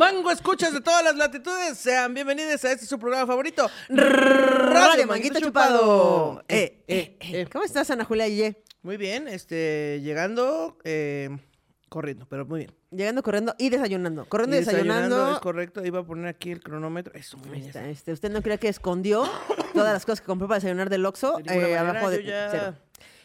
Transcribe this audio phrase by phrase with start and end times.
[0.00, 1.76] Mango, escuchas de todas las latitudes.
[1.76, 3.68] Sean bienvenidos a este su programa favorito.
[3.90, 6.42] Radio Manguito Chupado.
[6.48, 7.46] Eh, Eh, eh, eh.
[7.52, 8.62] ¿Cómo estás, Ana Julia Ye?
[8.80, 11.28] Muy bien, este, llegando, eh,
[11.90, 12.72] corriendo, pero muy bien.
[12.90, 14.24] Llegando corriendo y desayunando.
[14.24, 15.32] Corriendo y Y desayunando.
[15.34, 17.12] Es correcto, iba a poner aquí el cronómetro.
[17.14, 17.66] Eso, muy Ahí bien.
[17.66, 19.28] está, este, usted no crea que escondió
[19.74, 22.30] todas las cosas que compró para desayunar del Oxxo De eh, manera, abajo de yo
[22.30, 22.74] ya- cero.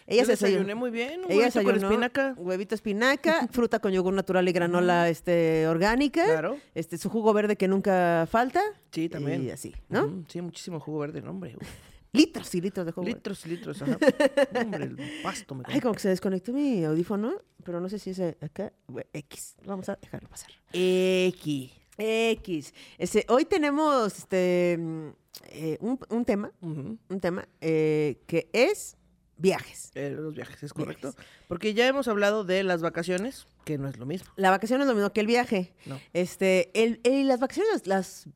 [0.08, 0.80] Ella yo se desayuné desayunó.
[0.80, 2.36] muy bien, un Ella huevito con desayunó espinaca.
[2.38, 6.26] Huevito espinaca, fruta con yogur natural y granola este, orgánica.
[6.26, 6.59] Claro.
[6.76, 8.62] Este, su jugo verde que nunca falta.
[8.91, 9.44] Sí, también.
[9.44, 10.23] Y así, ¿no?
[10.27, 11.55] Sí, muchísimo jugo verde, no, hombre.
[12.12, 13.18] Litros y litros de jugo verde.
[13.18, 13.98] Litros y litros, ajá.
[14.62, 18.12] hombre, el pasto me Ay, como que se desconectó mi audífono, pero no sé si
[18.12, 18.72] es acá.
[19.12, 19.55] X.
[19.66, 20.52] Vamos a dejarlo pasar.
[20.72, 21.72] X.
[21.98, 22.74] X.
[22.98, 25.08] Este, hoy tenemos este, mm,
[25.49, 28.96] eh, un, un tema, un tema eh, que es
[29.38, 29.91] viajes.
[29.95, 30.98] Eh, los viajes, es Viajes.
[31.02, 31.13] correcto.
[31.48, 34.31] Porque ya hemos hablado de las vacaciones, que no es lo mismo.
[34.35, 35.73] La vacación es lo mismo que el viaje.
[35.85, 35.99] No.
[36.13, 38.27] Este, el, el- las vacaciones, las...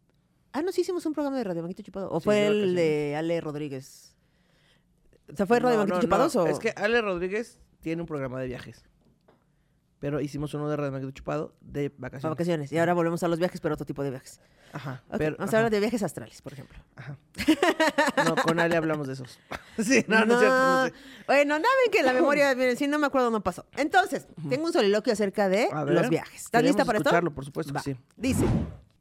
[0.52, 2.10] Ah, no, sí hicimos un programa de Radio Manguito Chupado.
[2.12, 4.16] ¿O Sí, fue el de Ale Rodríguez?
[5.32, 6.48] O sea, ¿fue Radio No, Manguito no, Chupados no, o...?
[6.48, 8.84] Es que Ale Rodríguez tiene un programa de viajes.
[10.00, 12.32] Pero hicimos uno de Radio Manguito Chupado de vacaciones.
[12.36, 12.72] vacaciones.
[12.72, 14.40] Y ahora volvemos a los viajes, pero otro tipo de viajes.
[14.72, 15.04] Ajá.
[15.18, 16.78] Pero- vamos ajá, a hablar de viajes astrales, por ejemplo.
[16.96, 17.18] ajá.
[18.26, 19.40] No, con Ale hablamos de esos.
[19.78, 20.58] sí, no, no, es cierto.
[20.58, 20.94] no sé.
[21.28, 21.58] Bueno,
[21.92, 23.66] que la memoria, miren, si no me acuerdo, no pasó.
[23.78, 26.46] Entonces, tengo un soliloquio acerca de A ver, los viajes.
[26.46, 27.10] ¿Estás lista para esto?
[27.10, 27.96] escucharlo, por supuesto que sí.
[28.16, 28.46] Dice,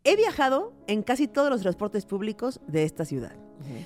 [0.09, 3.37] he viajado en casi todos los transportes públicos de esta ciudad.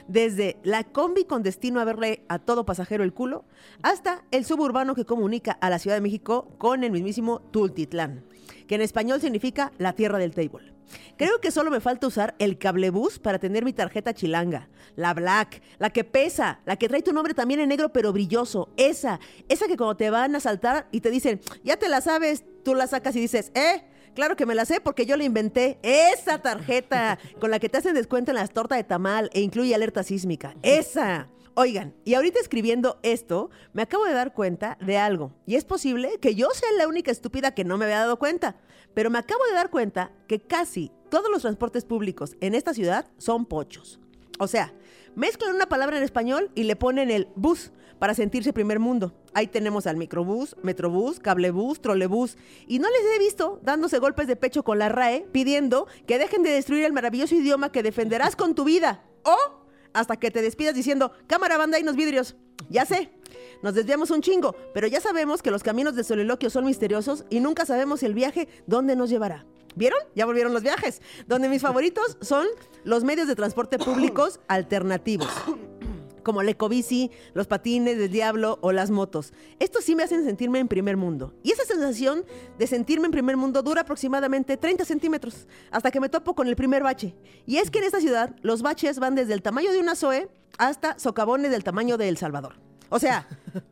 [0.07, 3.45] Desde la combi con destino a verle a todo pasajero el culo,
[3.83, 8.25] hasta el suburbano que comunica a la Ciudad de México con el mismísimo Tultitlán,
[8.69, 10.73] que en español significa la tierra del table.
[11.17, 14.69] Creo que solo me falta usar el cablebús para tener mi tarjeta chilanga.
[14.95, 18.69] La black, la que pesa, la que trae tu nombre también en negro pero brilloso.
[18.77, 22.45] Esa, esa que cuando te van a saltar y te dicen, ya te la sabes,
[22.63, 23.83] tú la sacas y dices, ¿eh?
[24.15, 25.79] Claro que me la sé porque yo la inventé.
[25.83, 29.75] Esa tarjeta con la que te hacen descuento en las tortas de tamal e incluye
[29.75, 30.55] alerta sísmica.
[30.63, 31.29] Esa.
[31.55, 35.35] Oigan, y ahorita escribiendo esto, me acabo de dar cuenta de algo.
[35.47, 38.57] Y es posible que yo sea la única estúpida que no me había dado cuenta.
[38.95, 43.07] Pero me acabo de dar cuenta que casi todos los transportes públicos en esta ciudad
[43.19, 44.01] son pochos.
[44.39, 44.73] O sea,
[45.15, 49.15] mezclan una palabra en español y le ponen el bus para sentirse primer mundo.
[49.33, 52.37] Ahí tenemos al microbús, metrobús, cablebús, trolebús.
[52.67, 56.43] Y no les he visto dándose golpes de pecho con la RAE pidiendo que dejen
[56.43, 59.05] de destruir el maravilloso idioma que defenderás con tu vida.
[59.23, 59.37] O
[59.93, 62.35] hasta que te despidas diciendo, cámara, banda y los vidrios.
[62.71, 63.11] Ya sé,
[63.63, 67.41] nos desviamos un chingo, pero ya sabemos que los caminos del soliloquio son misteriosos y
[67.41, 69.47] nunca sabemos el viaje dónde nos llevará.
[69.75, 69.99] ¿Vieron?
[70.15, 71.01] Ya volvieron los viajes.
[71.27, 72.47] Donde mis favoritos son
[72.85, 75.29] los medios de transporte públicos alternativos.
[76.23, 79.33] Como la ecobici, los patines del diablo o las motos.
[79.59, 81.35] Estos sí me hacen sentirme en primer mundo.
[81.43, 82.25] Y esa sensación
[82.59, 86.55] de sentirme en primer mundo dura aproximadamente 30 centímetros, hasta que me topo con el
[86.55, 87.17] primer bache.
[87.45, 90.29] Y es que en esta ciudad los baches van desde el tamaño de una Zoe
[90.59, 92.72] hasta socavones del tamaño de El Salvador.
[92.95, 93.27] O sea,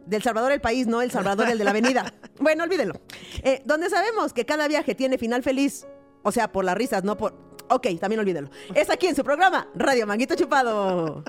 [0.07, 2.13] del Salvador el país, no El Salvador el de la avenida.
[2.39, 2.95] Bueno, olvídelo.
[3.43, 5.87] Eh, donde sabemos que cada viaje tiene final feliz.
[6.23, 7.51] O sea, por las risas, no por...
[7.73, 8.51] Ok, también olvídelo.
[8.75, 11.23] Es aquí en su programa, Radio Manguito Chupado.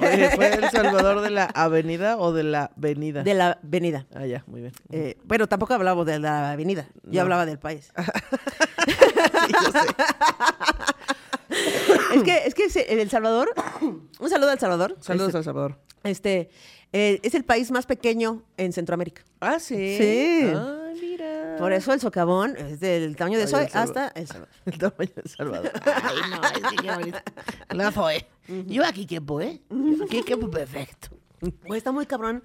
[0.00, 3.22] Oye, ¿fue El Salvador de la avenida o de la avenida?
[3.24, 4.06] De la avenida.
[4.14, 4.72] Ah, ya, muy bien.
[4.92, 6.86] Eh, bueno, tampoco hablábamos de la avenida.
[7.02, 7.20] Yo No.
[7.22, 7.92] hablaba del país.
[9.46, 9.78] Sí, yo sé.
[12.14, 14.96] es que, es que El Salvador, un saludo al Salvador.
[15.00, 15.78] Saludos Este, a El Salvador.
[16.04, 16.50] este,
[16.92, 19.22] eh, es el país más pequeño en Centroamérica.
[19.40, 19.96] Ah, sí.
[19.98, 20.52] Sí.
[20.54, 21.56] Ay, mira.
[21.58, 23.76] Por eso el socavón es del tamaño de Salvador.
[23.76, 24.48] hasta El Salvador.
[24.66, 25.72] El tamaño de Salvador.
[25.84, 27.92] Ay, no, qué bonito.
[27.92, 28.26] Fue.
[28.66, 29.60] Yo aquí quepo, ¿eh?
[29.70, 31.08] Yo aquí quepo perfecto.
[31.66, 32.42] Güey, está muy cabrón.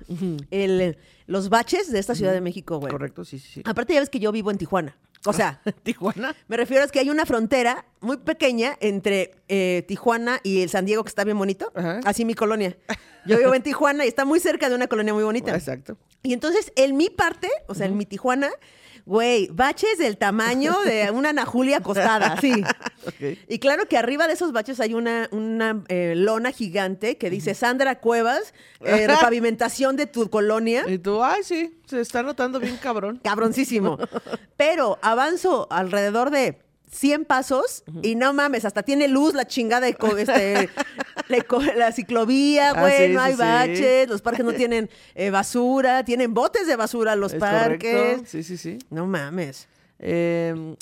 [0.49, 0.97] El-
[1.27, 2.91] los baches de esta Ciudad de México, güey.
[2.91, 3.61] Correcto, sí, sí, sí.
[3.65, 4.97] Aparte, ya ves que yo vivo en Tijuana.
[5.27, 6.35] O sea, ¿Tijuana?
[6.47, 10.85] me refiero a que hay una frontera muy pequeña entre eh, Tijuana y el San
[10.85, 11.71] Diego, que está bien bonito.
[11.75, 11.99] Ajá.
[12.05, 12.77] Así mi colonia.
[13.25, 15.53] Yo vivo en Tijuana y está muy cerca de una colonia muy bonita.
[15.53, 15.97] Exacto.
[16.23, 18.49] Y entonces, en mi parte, o sea, en mi Tijuana,
[19.07, 22.37] güey, baches del tamaño de una Ana Julia acostada.
[23.07, 23.37] Ok.
[23.47, 27.53] Y claro que arriba de esos baches hay una, una eh, lona gigante que dice
[27.53, 30.83] Sandra Cuevas, eh, repavimentación de tu colonia.
[30.85, 33.21] Y tú, ay, sí, se está notando bien cabrón.
[33.23, 33.97] Cabroncísimo.
[34.57, 36.59] Pero avanzo alrededor de
[36.89, 40.69] 100 pasos y no mames, hasta tiene luz la chingada de este,
[41.27, 41.45] la,
[41.75, 43.39] la ciclovía, Ah, güey, sí, no hay sí.
[43.39, 47.93] baches, los parques no tienen eh, basura, tienen botes de basura los Es parques.
[47.93, 48.23] correcto.
[48.27, 48.77] Sí, sí, sí.
[48.89, 49.67] No mames.
[49.99, 50.75] Eh,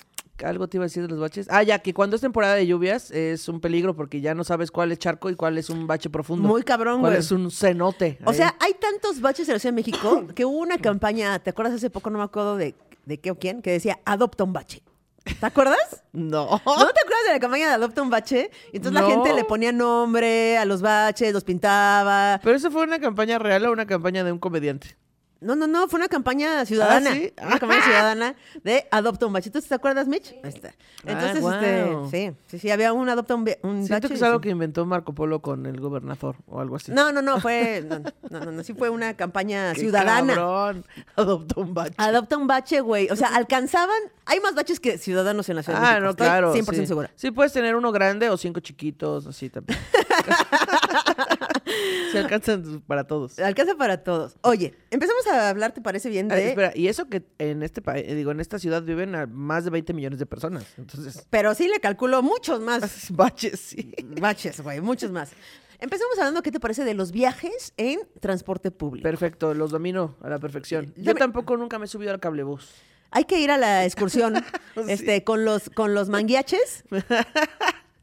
[0.44, 1.48] algo te iba a decir de los baches.
[1.50, 4.70] Ah, ya, que cuando es temporada de lluvias es un peligro porque ya no sabes
[4.70, 6.46] cuál es charco y cuál es un bache profundo.
[6.48, 7.20] Muy cabrón, Cuál güey.
[7.22, 8.20] es un cenote.
[8.26, 8.36] O ahí.
[8.36, 11.76] sea, hay tantos baches en la Ciudad de México que hubo una campaña, ¿te acuerdas
[11.76, 12.10] hace poco?
[12.10, 12.76] No me acuerdo de,
[13.06, 14.84] de qué o quién, que decía, adopta un bache.
[15.26, 16.04] ¿Te acuerdas?
[16.14, 16.46] No.
[16.46, 18.52] ¿No te acuerdas de la campaña de Adopta un Bache?
[18.72, 22.40] Entonces la gente le ponía nombre a los baches, los pintaba.
[22.44, 24.96] ¿Pero eso fue una campaña real o una campaña de un comediante?
[25.42, 27.12] No, no, no, fue una campaña ciudadana.
[27.14, 27.34] ¿sí?
[27.42, 29.52] Una campaña ciudadana de Adopta un Bache.
[29.52, 30.32] ¿Tú te acuerdas, Mitch?
[30.44, 30.70] Ahí está.
[31.06, 31.54] Ah, Entonces, guau.
[31.54, 31.96] este,
[32.32, 34.08] sí, sí, sí, había un Adopta un, un Siento Bache.
[34.08, 34.44] que es algo sí.
[34.44, 36.92] que inventó Marco Polo con el gobernador o algo así.
[36.92, 37.84] No, no, no, fue.
[37.88, 38.00] No,
[38.30, 40.34] no, no, no, sí fue una campaña Qué ciudadana.
[40.36, 40.86] cabrón.
[41.16, 41.96] Adoptó un bache.
[41.98, 43.10] Adopta un bache, güey.
[43.12, 44.00] O sea, alcanzaban.
[44.26, 46.04] Hay más baches que ciudadanos en la ciudad de Ah, México.
[46.06, 46.54] no, Estoy claro.
[46.56, 46.88] 100% sí.
[46.88, 47.12] segura.
[47.16, 49.78] Sí, puedes tener uno grande o cinco chiquitos, así también.
[52.12, 53.38] Se alcanzan para todos.
[53.40, 54.38] Alcanza para todos.
[54.42, 56.32] Oye, empezamos a hablar, ¿te parece bien?
[56.32, 56.50] Ah, De...
[56.50, 59.72] espera, y eso que en este país, digo, en esta ciudad viven a más de
[59.72, 60.66] 20 millones de personas.
[60.78, 63.94] Entonces, Pero sí le calculo muchos más baches, sí.
[64.20, 65.32] baches, güey, muchos más.
[65.80, 69.04] Empezamos hablando, ¿qué te parece de los viajes en transporte público?
[69.04, 70.94] Perfecto, los domino a la perfección.
[70.96, 72.70] Ya Yo tampoco nunca me he subido al cablebús.
[73.12, 74.36] Hay que ir a la excursión
[74.76, 74.82] Sí.
[74.88, 76.84] este, con los con los manguiaches.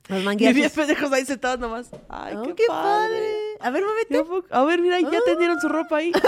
[0.09, 0.73] Los Y bien manguiaches.
[0.73, 1.89] pendejos ahí sentados nomás.
[2.09, 3.15] Ay, Oh, qué, qué padre.
[3.15, 3.35] padre.
[3.61, 4.25] A ver, muévete.
[4.25, 6.13] Fue- A ver, mira, ya tendieron su ropa ahí.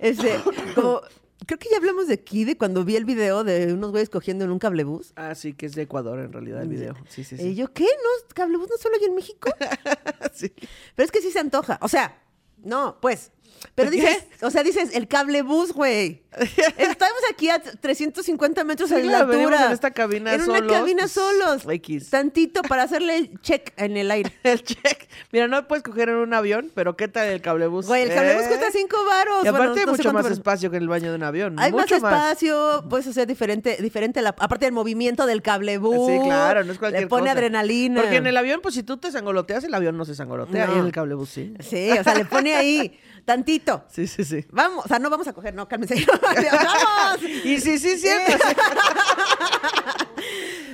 [0.00, 0.40] Este,
[0.74, 1.00] como,
[1.46, 4.44] creo que ya hablamos de aquí, de cuando vi el video de unos güeyes cogiendo
[4.44, 5.12] en un cablebús.
[5.16, 6.94] ah, sí, que es de Ecuador en realidad el video.
[7.08, 7.54] Sí, sí, Y sí.
[7.54, 7.84] yo, ¿qué?
[7.84, 8.34] ¿No?
[8.34, 9.50] ¿Cablebús no solo hay en México?
[10.32, 10.52] Sí.
[10.94, 11.78] Pero es que sí se antoja.
[11.82, 12.22] O sea,
[12.62, 13.32] no, pues.
[13.74, 13.96] Pero ¿Qué?
[13.96, 16.22] dices, o sea, dices, el cablebús, güey.
[16.78, 19.66] Estamos aquí a 350 metros Sí, de venimos altura.
[19.66, 21.62] en esta cabina En una cabina pues, solos.
[21.68, 22.08] X.
[22.10, 24.32] Tantito para hacerle el check en el aire.
[24.44, 25.08] El check.
[25.32, 27.86] Mira, no puedes coger en un avión, pero ¿qué tal el cablebús?
[27.86, 28.48] Güey, el cablebús ¿Eh?
[28.48, 29.44] cuesta 5 varos.
[29.44, 31.22] Y aparte Bueno, hay no mucho más pero- espacio que en el baño de un
[31.24, 31.58] avión.
[31.58, 36.10] Hay más espacio, puedes hacer diferente, diferente la, aparte del movimiento del cablebús.
[36.10, 37.32] Sí, claro, no es cualquier Le pone cosa.
[37.32, 38.00] adrenalina.
[38.02, 40.66] Porque en el avión, pues si tú te sangoloteas, el avión no se sangolotea.
[40.66, 40.76] No.
[40.76, 41.54] Y en el cablebús sí.
[41.58, 43.49] Sí, o sea, le pone ahí tantito.
[43.88, 44.44] Sí, sí, sí.
[44.50, 45.94] Vamos, o sea, no vamos a coger, no, cálmense.
[46.22, 47.22] ¡Vamos!
[47.22, 48.32] Y sí, sí, cierto.
[48.32, 48.54] sí.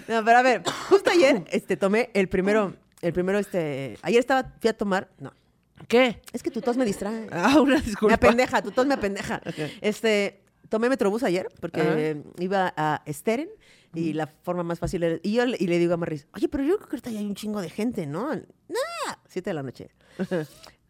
[0.08, 4.52] No, pero a ver, justo ayer este, tomé el primero, el primero, este, ayer estaba,
[4.60, 5.32] fui a tomar, no,
[5.88, 6.20] ¿Qué?
[6.32, 7.26] es que tu tos me distrae.
[7.32, 8.14] Ah, una me disculpa.
[8.14, 9.40] apendeja, tu tos me apendeja.
[9.80, 13.48] Este, tomé Metrobús ayer porque iba a Steren
[13.94, 16.48] y la forma más fácil era, y yo le, y le digo a Marris, oye,
[16.48, 18.34] pero yo creo que ahorita ya hay un chingo de gente, ¿no?
[18.34, 19.90] Nah, siete de la noche.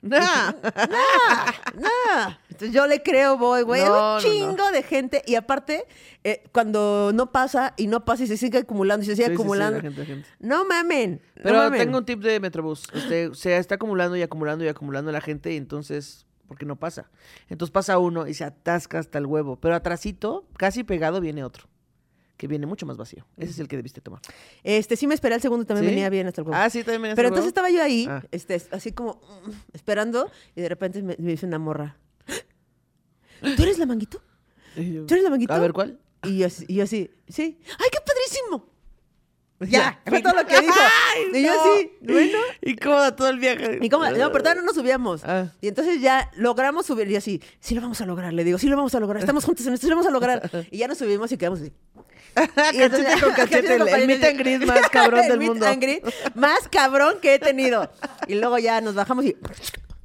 [0.08, 0.52] Nah.
[1.74, 2.36] Nah.
[2.50, 3.84] Entonces yo le creo, voy, güey.
[3.84, 5.22] No, un chingo de gente.
[5.26, 5.84] Y aparte,
[6.24, 9.32] eh, cuando no pasa y no pasa y se sigue acumulando y se sigue Sí,
[9.32, 9.76] sí, sí, acumulando.
[9.76, 10.28] la gente, la gente.
[10.40, 11.20] No mamen.
[11.42, 11.78] Pero mamen.
[11.80, 12.84] tengo un tip de Metrobús.
[12.94, 16.76] Este, se está acumulando y acumulando y acumulando la gente y entonces, ¿por qué no
[16.76, 17.10] pasa?
[17.48, 19.56] Entonces pasa uno y se atasca hasta el huevo.
[19.60, 21.66] Pero atrasito, casi pegado, viene otro.
[22.36, 23.26] Que viene mucho más vacío.
[23.36, 24.20] Ese es el que debiste tomar.
[24.62, 25.94] Este, sí me esperé al segundo, también ¿Sí?
[25.94, 26.60] venía bien hasta el huevo.
[26.60, 28.22] Ah, sí, también venía Pero el entonces estaba yo ahí, Ah.
[28.30, 31.96] este, así como mm, esperando, y de repente me, me dice una morra.
[33.56, 34.22] ¿Tú eres la manguito?
[34.74, 35.52] ¿Tú eres la manguito?
[35.54, 35.98] A ver, ¿cuál?
[36.24, 37.58] Y yo, y yo así, sí.
[37.78, 38.68] ¡Ay, qué padrísimo!
[39.68, 40.74] Ya, fue todo lo que dijo.
[41.14, 41.60] Ay, y yo no.
[41.74, 42.38] así, bueno.
[42.60, 43.78] Y cómoda todo el viaje.
[43.80, 45.22] Y como, no, pero todavía no nos subíamos.
[45.24, 45.46] Ah.
[45.62, 47.10] Y entonces ya logramos subir.
[47.10, 48.32] Y así, sí lo vamos a lograr.
[48.34, 49.20] Le digo, sí lo vamos a lograr.
[49.20, 50.50] Estamos juntos en esto, sí lo vamos a lograr.
[50.70, 51.72] Y ya nos subimos y quedamos así.
[52.74, 55.48] Y entonces- cachete con cachete, el, el meet and greet más cabrón El del meet
[55.48, 55.66] mundo.
[55.66, 56.04] and greet
[56.34, 57.90] más cabrón que he tenido.
[58.28, 59.34] Y luego ya nos bajamos y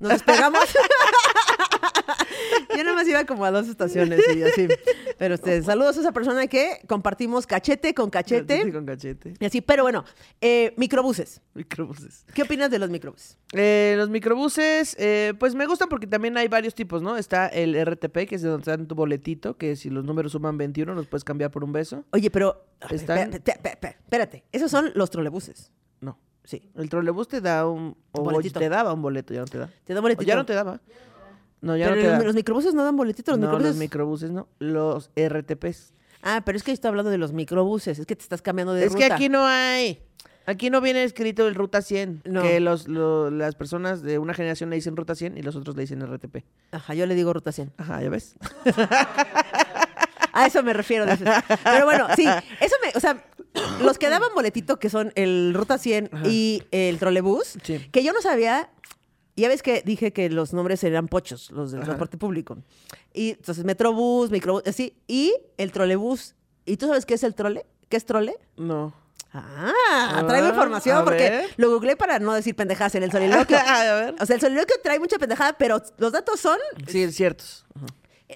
[0.01, 0.65] nos despegamos.
[2.75, 4.67] Yo nada más iba como a dos estaciones y así.
[5.17, 8.71] Pero este, saludos a esa persona que compartimos cachete con cachete.
[8.71, 9.33] con cachete.
[9.39, 10.05] Y así, pero bueno,
[10.39, 11.41] eh, microbuses.
[11.53, 12.25] Microbuses.
[12.33, 13.37] ¿Qué opinas de los microbuses?
[13.53, 17.17] Eh, los microbuses, eh, pues me gustan porque también hay varios tipos, ¿no?
[17.17, 20.31] Está el RTP, que es de donde te dan tu boletito, que si los números
[20.31, 22.05] suman 21, los puedes cambiar por un beso.
[22.11, 22.65] Oye, pero.
[22.89, 24.43] Están- Espérate, espérate, espérate.
[24.51, 25.71] Esos son los trolebuses.
[25.99, 26.17] No.
[26.43, 26.69] Sí.
[26.75, 27.95] El trolebús te da un...
[28.11, 28.59] O boletito.
[28.59, 29.69] te daba un boleto, ya no te da.
[29.85, 30.27] Te da O boletito.
[30.27, 30.79] ya no te daba.
[31.61, 32.25] No, ya pero no te los, da.
[32.25, 33.69] los microbuses no dan boletito, los no, microbuses.
[33.69, 34.47] los microbuses no.
[34.59, 35.93] Los RTPs.
[36.23, 37.99] Ah, pero es que estoy hablando de los microbuses.
[37.99, 39.07] Es que te estás cambiando de es ruta.
[39.07, 40.01] que aquí no hay.
[40.47, 42.23] Aquí no viene escrito el Ruta 100.
[42.25, 42.41] No.
[42.41, 45.75] Que los, lo- las personas de una generación le dicen Ruta 100 y los otros
[45.75, 46.37] le dicen RTP.
[46.71, 47.71] Ajá, yo le digo ruta 100.
[47.77, 48.35] Ajá, ¿ya ves?
[50.33, 51.05] A eso me refiero.
[51.05, 51.27] dices.
[51.63, 52.25] Pero bueno, sí,
[52.59, 53.21] eso me, o sea,
[53.81, 57.79] los que daban boletito, que son el Ruta 100 y el trolebús, Sí.
[57.91, 58.69] que yo no sabía,
[59.35, 61.85] ya ves que dije que los nombres eran pochos, los del Ajá.
[61.87, 62.57] transporte público.
[63.13, 66.35] Y entonces Metrobús, Microbús, así, y el trolebús.
[66.65, 67.65] ¿Y tú sabes qué es el trole?
[67.89, 68.35] ¿Qué es trole?
[68.57, 68.93] No.
[69.33, 71.49] Ah, traigo Ah, información a porque ver.
[71.57, 73.57] lo googleé para no decir pendejadas en el soliloquio.
[73.65, 74.15] a ver.
[74.19, 77.65] O sea, el soliloquio trae mucha pendejada, pero los datos son Sí, ciertos.
[77.75, 77.85] Ajá.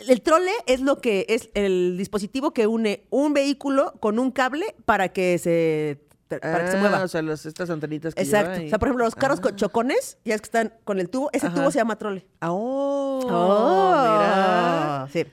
[0.01, 4.31] El, el trole es lo que es el dispositivo que une un vehículo con un
[4.31, 7.03] cable para que se para que se Ah, mueva.
[7.03, 8.51] O sea, las, estas antenitas que Exacto.
[8.53, 9.41] lleva y- O sea, por ejemplo, los carros Ah.
[9.43, 11.55] con chocones, ya es que están con el tubo, ese Ajá.
[11.55, 12.25] tubo se llama trole.
[12.41, 13.19] Ah, oh,
[14.01, 15.07] mira.
[15.13, 15.25] Sí.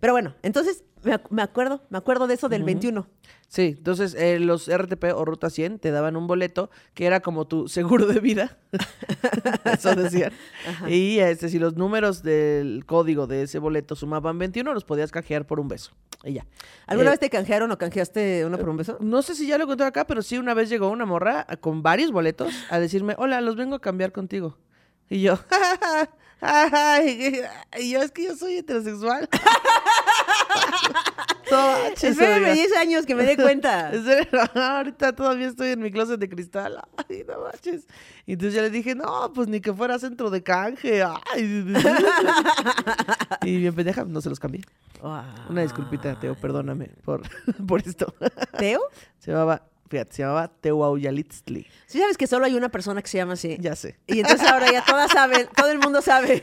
[0.00, 3.06] Pero bueno, entonces me, ac- me acuerdo, me acuerdo de eso del 21.
[3.48, 7.46] Sí, entonces eh, los RTP o Ruta 100 te daban un boleto que era como
[7.46, 8.56] tu seguro de vida.
[9.64, 10.32] Eso decían.
[10.88, 15.46] Y este, si los números del código de ese boleto sumaban 21, los podías canjear
[15.46, 15.92] por un beso.
[16.24, 16.46] Y ya.
[16.86, 18.96] ¿Alguna Eh, vez te canjearon o canjeaste uno por un beso?
[19.00, 21.80] No sé si ya lo conté acá, pero sí una vez llegó una morra con
[21.82, 24.58] varios boletos a decirme, hola, los vengo a cambiar contigo.
[25.08, 25.38] Y yo,
[27.78, 29.28] y yo es que yo soy heterosexual.
[32.02, 32.52] Espérame oiga.
[32.52, 33.92] 10 años que me dé cuenta.
[34.76, 36.80] Ahorita todavía estoy en mi closet de cristal.
[36.96, 37.86] Ay, no manches.
[38.26, 41.02] Y entonces ya le dije, no, pues ni que fuera centro de canje.
[41.02, 41.64] Ay.
[43.42, 44.62] y bien pendeja, no se los cambié.
[45.48, 47.22] Una disculpita, Teo, perdóname por,
[47.66, 48.14] por esto.
[48.58, 48.80] ¿Teo?
[49.18, 49.62] Se llamaba,
[49.94, 51.66] fíjate, se llamaba Tehuauyalitztli.
[51.86, 53.56] Sí sabes que solo hay una persona que se llama así.
[53.60, 53.96] Ya sé.
[54.08, 56.42] Y entonces ahora ya todas saben, todo el mundo sabe.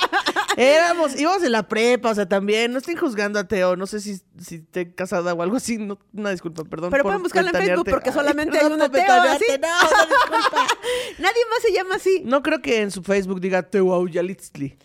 [0.56, 4.00] Éramos, íbamos en la prepa, o sea, también, no estén juzgando a Teo, no sé
[4.00, 6.90] si, si esté casada o algo así, no, una disculpa, perdón.
[6.90, 10.06] Pero por pueden buscarla en Facebook porque Ay, solamente hay una Teo ventanearte, No, una
[10.06, 10.66] disculpa.
[11.18, 12.22] Nadie más se llama así.
[12.24, 14.78] No creo que en su Facebook diga Tehuauyalitzli.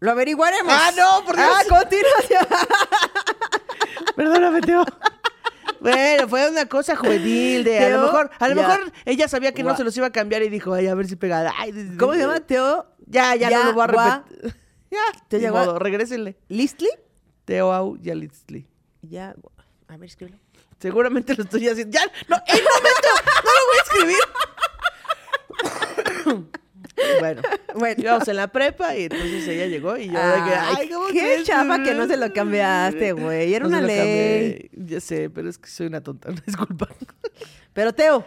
[0.00, 0.72] Lo averiguaremos.
[0.76, 1.48] Ah, no, por Dios.
[1.48, 2.46] Ah, continuación.
[4.16, 4.84] Perdóname, Teo.
[5.80, 8.68] Bueno, fue una cosa juvenil de a Teo, lo mejor, a lo ya.
[8.68, 11.06] mejor ella sabía que no se los iba a cambiar y dijo, ay, a ver
[11.08, 11.52] si pega.
[11.56, 12.40] Ay, ¿Cómo se llama?
[12.40, 14.56] Teo Ya, ya, Ya, no lo voy a repetir.
[14.90, 16.38] Ya, Teo ni ya, modo, regrésenle.
[16.48, 16.88] Listli.
[17.44, 18.66] Tehuauyalitzli.
[19.02, 19.34] Ya.
[19.88, 20.38] A ver, escríbelo.
[20.80, 21.98] Seguramente lo estoy haciendo.
[21.98, 22.04] ¡Ya!
[22.28, 22.36] ¡No!
[22.46, 23.08] ¡El momento!
[23.44, 24.22] ¡No lo voy a escribir!
[27.20, 27.42] bueno,
[27.74, 27.94] Bueno.
[28.02, 31.06] íbamos en la prepa y entonces ella llegó y yo de que, Ay, ay, ¿cómo
[31.08, 31.44] qué crees?
[31.44, 33.54] chafa que no se lo cambiaste, güey.
[33.54, 34.68] Era No se una lo ley.
[34.70, 34.70] cambié.
[34.94, 36.88] Ya sé, pero es que soy una tonta, disculpa.
[37.72, 38.24] Pero Teo.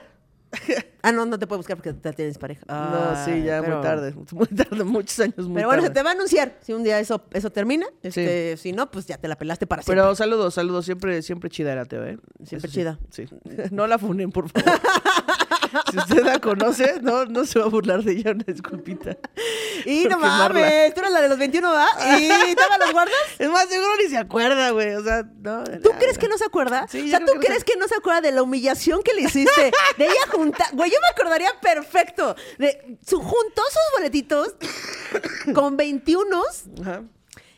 [1.03, 2.63] Ah, no, no te puedo buscar porque ya tienes pareja.
[2.67, 6.03] no, sí, ya pero- muy tarde, muy tarde, muchos años muy Pero bueno, se te
[6.03, 7.86] va a anunciar si un día eso, eso termina.
[8.03, 10.01] Este, Si no, pues ya te la pelaste para siempre.
[10.01, 12.17] Pero saludos, saludos, siempre, siempre chida era Teo, ¿eh?
[12.46, 13.00] Siempre Eso sí, chida.
[13.10, 13.25] Sí.
[13.72, 14.79] No la funen, por favor.
[15.91, 19.17] si usted la conoce, no, no se va a burlar de ella, una disculpita.
[19.86, 20.50] y no quemarla.
[20.50, 21.88] mames, tú eres la de los 21, ¿va?
[22.20, 23.15] ¿Y todavía los guardas?
[23.39, 24.93] Es más, seguro ni se acuerda, güey.
[24.96, 25.63] O sea, no.
[25.63, 26.86] ¿Tú crees que no se acuerda?
[26.89, 29.01] Sí, o sea, ¿tú que no crees se- que no se acuerda de la humillación
[29.01, 29.72] que le hiciste?
[29.98, 30.67] De ella juntar.
[30.74, 32.36] Güey, yo me acordaría perfecto.
[32.57, 34.55] De su, juntó sus boletitos
[35.55, 36.41] con 21
[36.81, 37.03] Ajá.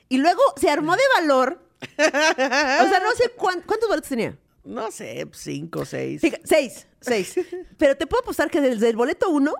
[0.10, 1.60] y luego se armó de valor.
[1.82, 4.38] O sea, no sé cuán- cuántos boletos tenía.
[4.64, 6.22] No sé, cinco, seis.
[6.22, 7.36] Fija- seis, seis.
[7.78, 9.54] Pero te puedo apostar que desde el boleto uno,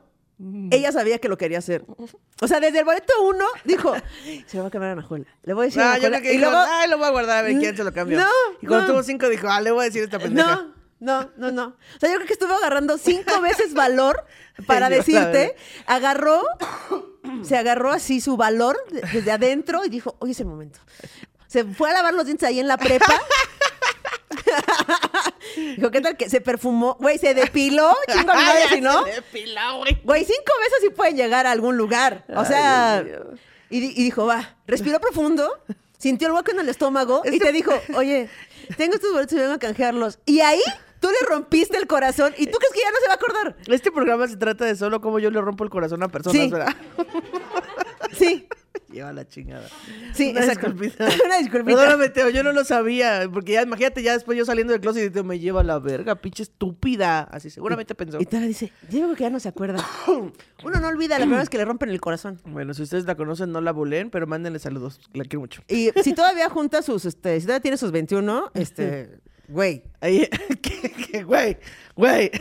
[0.72, 1.86] ella sabía que lo quería hacer.
[2.42, 3.94] O sea, desde el boleto uno, dijo,
[4.48, 5.26] se lo va a cambiar a Anajuela.
[5.44, 6.20] Le voy a decir a No, yo Anajuela.
[6.20, 7.92] creo que y dijo, luego, ay, lo voy a guardar a ver quién se lo
[7.94, 8.18] cambió.
[8.20, 8.28] No,
[8.62, 8.94] y cuando no.
[8.94, 10.56] tuvo cinco dijo, ah, le voy a decir a esta pendeja.
[10.56, 10.74] no,
[11.04, 11.66] no, no, no.
[11.96, 14.26] O sea, yo creo que estuvo agarrando cinco veces valor
[14.68, 15.56] para decirte.
[15.86, 16.42] Agarró,
[17.44, 20.80] se agarró así su valor de- desde adentro y dijo, hoy es el momento.
[21.48, 23.06] Se fue a lavar los dientes ahí en la prepa.
[25.78, 26.96] Dijo, ¿qué tal que se perfumó?
[27.00, 29.04] Güey, se depiló, chingo a mi madre, Ya si no.
[29.06, 30.02] se depiló, güey.
[30.04, 32.26] Güey, cinco veces sí pueden llegar a algún lugar.
[32.36, 33.04] O sea,
[33.70, 35.60] y, di- y dijo, va, respiró profundo,
[35.98, 38.30] sintió el hueco en el estómago y te dijo, oye,
[38.78, 40.20] tengo estos boletos y vengo a canjearlos.
[40.26, 40.62] Y ahí
[41.04, 43.58] tú le rompiste el corazón y tú crees que ya no se va a acordar.
[43.68, 46.50] Este programa se trata de solo cómo yo le rompo el corazón a personas, Sí.
[46.50, 46.74] ¿verdad?
[48.14, 48.48] Sí,
[48.92, 49.68] Lleva la chingada.
[50.14, 50.72] sí, Una exacto.
[50.72, 51.06] disculpita.
[51.26, 51.80] Una disculpita.
[51.80, 53.28] Perdóname, Teo, yo no lo sabía.
[53.34, 56.14] Porque ya, imagínate, ya después yo saliendo del closet y Teo me lleva la verga,
[56.16, 57.22] pinche estúpida.
[57.22, 58.20] Así seguramente pensó.
[58.22, 59.84] Y Tara dice, yo creo que ya no se acuerda.
[60.08, 62.40] Uno no olvida, la primera vez que le rompen el corazón.
[62.46, 65.00] Bueno, si ustedes la conocen, no la bulen, pero mándenle saludos.
[65.14, 65.64] La quiero mucho.
[65.68, 69.18] Y si todavía junta sus, este, si todavía tiene sus 21, este,
[69.54, 70.30] güey, que-
[71.12, 71.58] que, güey,
[71.96, 72.32] güey.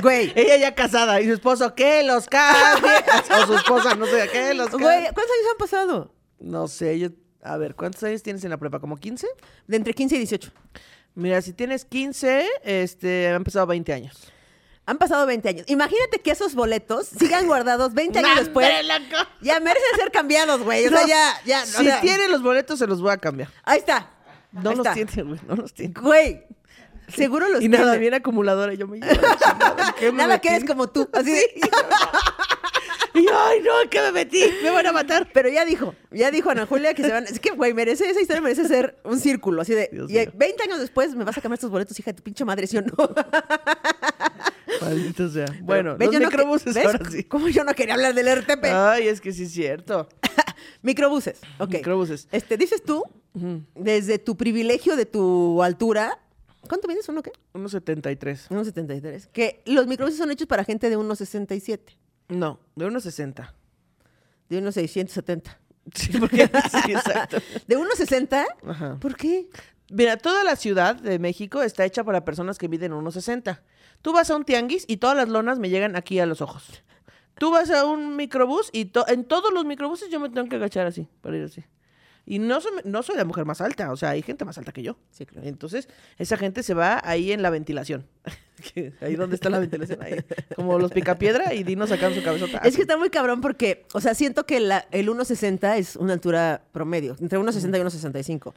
[0.00, 0.32] Güey.
[0.36, 2.02] Ella ya casada y su esposo, ¿qué?
[2.04, 2.90] Los cambie.
[3.42, 4.54] o su esposa, no sé, ¿qué?
[4.54, 4.86] Los cambie.
[4.86, 6.14] güey, ¿cuántos años han pasado?
[6.38, 7.08] No sé, yo.
[7.42, 8.78] A ver, ¿cuántos años tienes en la prepa?
[8.78, 9.26] ¿Como 15?
[9.66, 10.50] De entre 15 y 18.
[11.14, 14.32] Mira, si tienes 15, este, han pasado 20 años.
[14.86, 15.64] Han pasado 20 años.
[15.68, 18.68] Imagínate que esos boletos sigan guardados 20 años después.
[19.40, 20.86] Ya merecen ser cambiados, güey.
[20.86, 21.62] O sea, ya, ya.
[21.62, 23.48] o Si sea, tiene los boletos, se los voy a cambiar.
[23.64, 24.10] Ahí está.
[24.52, 25.22] No Ahí los está.
[25.22, 25.94] güey, no los tiene.
[26.00, 26.44] Güey.
[27.08, 28.74] Seguro los Y nada, bien acumuladora.
[28.74, 29.12] Yo me llevo.
[29.98, 31.08] ¿Qué me Nada que eres como tú.
[31.12, 31.50] Así de-
[33.14, 34.42] Y yo, ay, no, ¿qué me metí?
[34.62, 35.28] Me van a matar.
[35.34, 37.24] Pero ya dijo, ya dijo Ana Julia que se van.
[37.24, 39.60] Es que, güey, merece, esa historia merece ser un círculo.
[39.60, 39.90] Así de.
[39.92, 40.32] Dios y mío.
[40.34, 42.78] 20 años después me vas a cambiar estos boletos, hija de tu pinche madre, ¿sí
[42.78, 42.94] o no?
[44.80, 45.46] Maldito sea.
[45.62, 46.06] Bueno, ¿Ves?
[46.08, 46.86] los Yo no que- microbuses ¿ves?
[46.86, 47.24] ahora sí.
[47.24, 48.64] Como yo no quería hablar del RTP.
[48.64, 50.08] Ay, es que sí es cierto.
[50.82, 51.40] Microbuses.
[51.58, 51.70] Ok.
[51.74, 52.28] Microbuses.
[52.32, 53.02] Este, dices tú,
[53.74, 56.18] desde tu privilegio de tu altura.
[56.68, 57.32] ¿Cuánto mides uno qué?
[57.54, 58.48] Unos 73.
[58.50, 59.28] 1.73.
[59.32, 61.80] Que los microbuses son hechos para gente de 1.67.
[62.28, 63.54] No, de unos 60.
[64.48, 65.56] De 1.670.
[65.94, 66.46] Sí, porque
[66.84, 67.38] sí, exacto.
[67.66, 68.44] ¿De 1,60?
[68.68, 68.96] Ajá.
[69.00, 69.48] ¿Por qué?
[69.90, 73.60] Mira, toda la ciudad de México está hecha para personas que miden 1,60.
[74.02, 76.82] Tú vas a un tianguis y todas las lonas me llegan aquí a los ojos.
[77.38, 80.86] Tú vas a un microbús y en todos los microbuses yo me tengo que agachar
[80.86, 81.64] así, para ir así.
[82.24, 84.70] Y no soy, no soy la mujer más alta, o sea, hay gente más alta
[84.72, 84.96] que yo.
[85.10, 85.46] Sí, claro.
[85.48, 85.88] Entonces,
[86.18, 88.06] esa gente se va ahí en la ventilación.
[89.00, 90.20] Ahí donde está la ventilación, ahí.
[90.54, 92.58] Como los picapiedra y Dino sacando su cabezota.
[92.58, 96.12] Es que está muy cabrón porque, o sea, siento que la- el 1,60 es una
[96.12, 98.54] altura promedio, entre 1,60 y 1,65.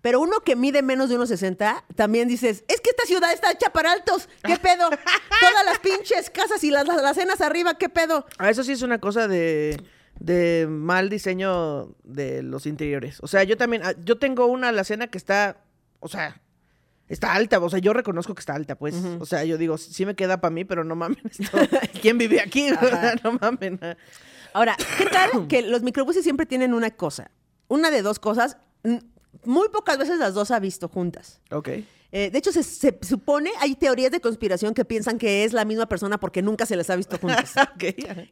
[0.00, 3.70] Pero uno que mide menos de 1,60, también dices, es que esta ciudad está hecha
[3.72, 4.88] para altos, ¿qué pedo?
[5.40, 8.24] Todas las pinches casas y las, las, las cenas arriba, ¿qué pedo?
[8.38, 9.76] Ah, Eso sí es una cosa de,
[10.22, 13.18] de mal diseño de los interiores.
[13.22, 15.56] O sea, yo también, ah, yo tengo una alacena que está,
[15.98, 16.40] o sea,
[17.08, 17.58] está alta.
[17.58, 18.94] O sea, yo reconozco que está alta, pues.
[19.18, 21.58] O sea, yo digo, sí me queda para mí, pero no mamen esto.
[22.00, 22.68] ¿Quién vive aquí?
[23.24, 23.80] no mamen.
[23.82, 23.96] ah.
[24.54, 27.30] Ahora, ¿qué tal que los microbuses siempre tienen una cosa?
[27.68, 28.58] Una de dos cosas.
[29.44, 31.40] Muy pocas veces las dos ha visto juntas.
[31.50, 31.68] Ok.
[32.12, 35.64] Eh, de hecho, se, se supone, hay teorías de conspiración que piensan que es la
[35.64, 37.54] misma persona porque nunca se les ha visto juntas.
[37.56, 37.84] ok.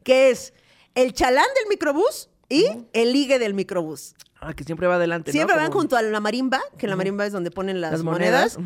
[0.05, 0.53] que es
[0.95, 4.15] el chalán del microbús y el ligue del microbús.
[4.41, 5.33] Ah, que siempre va adelante, ¿no?
[5.33, 8.03] Siempre van Como junto a la marimba, que la marimba es donde ponen las, las
[8.03, 8.59] monedas.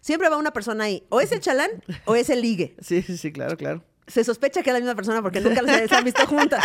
[0.00, 1.04] Siempre va una persona ahí.
[1.10, 1.70] O es el chalán
[2.06, 2.74] o es el ligue.
[2.80, 3.84] Sí, sí, sí, claro, claro.
[4.08, 6.64] Se sospecha que es la misma persona porque nunca les han visto juntas.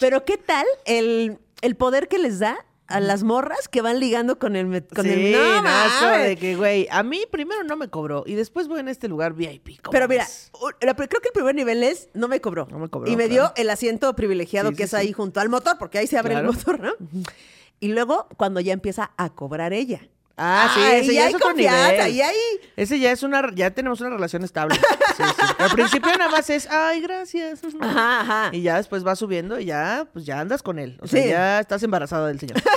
[0.00, 2.58] Pero ¿qué tal el, el poder que les da
[2.88, 4.84] a las morras que van ligando con el...
[4.86, 8.34] Con sí, el no, no, de que, güey, a mí primero no me cobró y
[8.34, 9.80] después voy en este lugar VIP.
[9.82, 10.26] ¿cómo Pero mira,
[10.80, 12.66] la- creo que el primer nivel es no me cobró.
[12.70, 13.52] No me cobró, Y me claro.
[13.54, 16.18] dio el asiento privilegiado Sí, que sí, es ahí junto al motor, porque ahí se
[16.18, 16.50] abre Claro.
[16.50, 16.92] el motor, ¿no?
[17.80, 20.00] Y luego cuando ya empieza a cobrar ella.
[20.38, 22.00] Ah, sí, Ahí ese ya hay es otro confianza, nivel.
[22.00, 24.76] ahí hay- Ese ya es una, ya tenemos una relación estable.
[24.76, 25.46] Sí, sí.
[25.58, 27.60] Al principio nada más es, ay, gracias.
[27.80, 28.50] Ajá, ajá.
[28.52, 30.96] Y ya después va subiendo y ya, pues ya andas con él.
[31.02, 31.28] O sea, Sí.
[31.28, 32.56] ya estás embarazada del señor.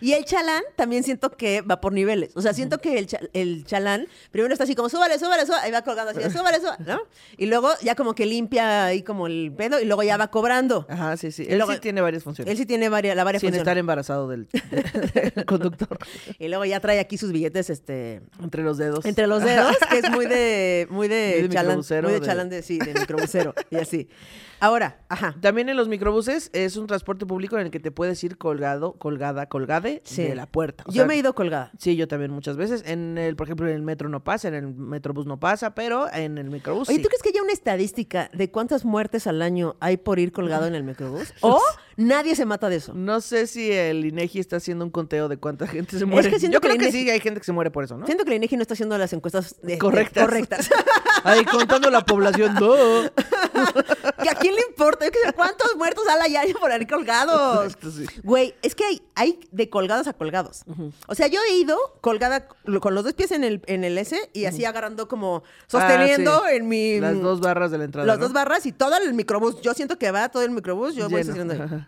[0.00, 2.32] Y el chalán también siento que va por niveles.
[2.34, 5.62] O sea, siento que el, cha- el chalán primero está así como, súbale, súbale, súbale.
[5.62, 7.00] Ahí va colgando así, súbale, súbale, ¿no?
[7.36, 10.86] Y luego ya como que limpia ahí como el pedo y luego ya va cobrando.
[10.88, 11.44] Ajá, sí, sí.
[11.44, 12.50] Y Él luego- sí tiene varias funciones.
[12.50, 13.62] Él sí tiene varias, la varias Sin funciones.
[13.62, 14.48] estar embarazado del,
[15.34, 15.96] del conductor.
[16.38, 18.20] Y luego ya trae aquí sus billetes, este...
[18.42, 19.04] Entre los dedos.
[19.04, 22.26] Entre los dedos, que es muy de, muy de, Muy de chalán, muy de de-
[22.26, 24.08] chalán de, sí, de microbusero, y así.
[24.62, 25.34] Ahora, ajá.
[25.40, 28.92] También en los microbuses es un transporte público en el que te puedes ir colgado,
[28.92, 30.22] colgada, colgade Sí.
[30.22, 30.84] de la puerta.
[30.86, 31.72] O Yo sea, me he ido colgada.
[31.78, 32.84] Sí, yo también muchas veces.
[32.86, 36.06] En el, por ejemplo, en el metro no pasa, en el metrobús no pasa, pero
[36.12, 37.02] en el microbús Oye, sí.
[37.02, 40.66] ¿tú crees que haya una estadística de cuántas muertes al año hay por ir colgado
[40.66, 41.34] en el microbús?
[41.40, 41.60] ¿O
[41.96, 42.94] nadie se mata de eso?
[42.94, 46.30] No sé si el INEGI está haciendo un conteo de cuánta gente se muere.
[46.30, 47.96] que siento Yo que creo que INEGI sí, hay gente que se muere por eso,
[47.98, 48.06] ¿no?
[48.06, 50.24] Siento que el INEGI no está haciendo las encuestas de- de- Correctas.
[50.24, 50.70] correctas.
[51.24, 52.72] Ahí contando la población, no.
[54.22, 55.06] ¿Que ¿A quién le importa?
[55.34, 57.64] ¿Cuántos muertos al año por ahí colgados?
[57.64, 58.06] Exacto, sí.
[58.22, 60.62] Güey, es que hay, hay de colgados a colgados.
[61.06, 62.46] O sea, yo he ido colgada
[62.80, 66.48] con los dos pies en el, en el S y así agarrando como sosteniendo Ah,
[66.50, 66.56] sí.
[66.56, 67.00] en mi...
[67.00, 68.06] Las dos barras de la entrada.
[68.06, 68.24] Las ¿no?
[68.24, 69.60] dos barras y todo el microbús.
[69.62, 71.32] Yo siento que va todo el microbús, yo voy Lleno.
[71.32, 71.86] haciendo ahí.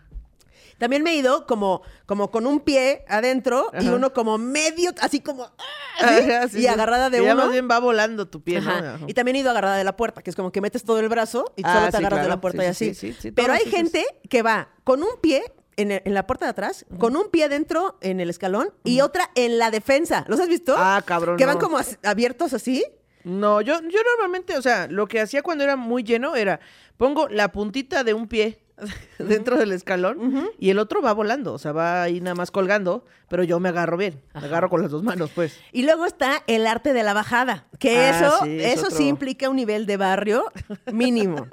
[0.77, 5.19] También me he ido como, como con un pie adentro y uno como medio, así
[5.21, 5.43] como...
[5.45, 5.53] ¡ah!
[5.97, 6.67] Ajá, sí, y sí.
[6.67, 7.43] agarrada de Y ya uno.
[7.43, 8.71] más bien va volando tu pie, ¿no?
[9.07, 11.07] Y también he ido agarrada de la puerta, que es como que metes todo el
[11.07, 12.93] brazo y Ah, solo te agarras de la puerta y sí, así.
[12.93, 15.43] sí, sí, sí, Pero hay gente que va con un pie
[15.77, 18.99] en, el- en la puerta de atrás, con un pie dentro en el escalón y
[19.01, 20.25] otra en la defensa.
[20.27, 20.75] ¿Los has visto?
[20.77, 21.61] Ah, cabrón, Que van no.
[21.61, 22.85] como as- abiertos así.
[23.23, 26.59] No, yo, yo normalmente, o sea, lo que hacía cuando era muy lleno era,
[26.97, 28.59] pongo la puntita de un pie
[29.19, 33.05] dentro del escalón y el otro va volando, o sea, va ahí nada más colgando,
[33.29, 35.57] pero yo me agarro bien, me agarro con las dos manos, pues.
[35.71, 38.97] Y luego está el arte de la bajada, que Ah, eso, sí, es eso otro.
[38.97, 40.51] sí implica un nivel de barrio
[40.91, 41.47] mínimo.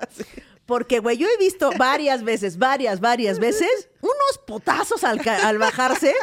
[0.66, 6.14] Porque, güey, yo he visto varias veces, varias, varias veces, unos putazos al, al bajarse.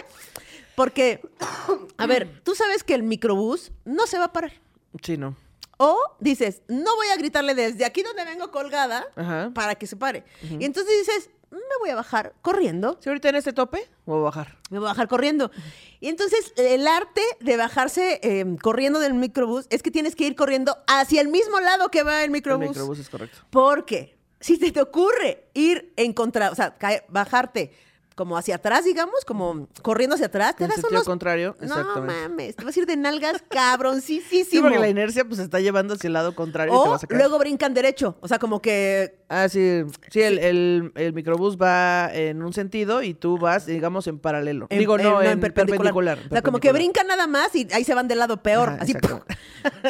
[0.76, 1.22] Porque,
[1.98, 4.54] a ver, tú sabes que el microbús no se va a parar.
[5.04, 5.36] Sí, no.
[5.82, 9.52] O dices, no voy a gritarle desde aquí donde vengo colgada Ajá.
[9.56, 10.26] para que se pare.
[10.42, 12.98] Y entonces dices, me voy a bajar corriendo.
[13.02, 13.90] ¿Sí ahorita en este tope?
[14.06, 14.58] ¿O bajar?
[14.70, 15.52] Me voy a bajar corriendo.
[16.02, 20.36] Y entonces el arte de bajarse eh, corriendo del microbús es que tienes que ir
[20.36, 22.68] corriendo hacia el mismo lado que va el El microbús.
[22.70, 23.38] microbús es correcto.
[23.50, 26.76] Porque si te, te ocurre ir en contra, o sea,
[27.08, 27.74] bajarte
[28.20, 31.06] como hacia atrás, digamos, como corriendo hacia atrás, te En sentido unos...
[31.06, 32.14] contrario, No exactamente.
[32.28, 34.44] mames, te vas a ir de nalgas cabroncísimo.
[34.50, 36.92] Sí, porque la inercia pues se está llevando hacia el lado contrario y te o
[36.92, 37.22] vas a caer.
[37.22, 38.18] luego brincan derecho.
[38.20, 43.04] O sea, como que Ah, sí, sí, el, el, el microbús va en un sentido
[43.04, 44.66] y tú vas, digamos, en paralelo.
[44.72, 46.18] En- Digo, no, en- en, perpendicular.
[46.26, 48.70] O sea, como que brincan nada más y ahí se van del lado peor.
[48.70, 48.94] Ajá, así.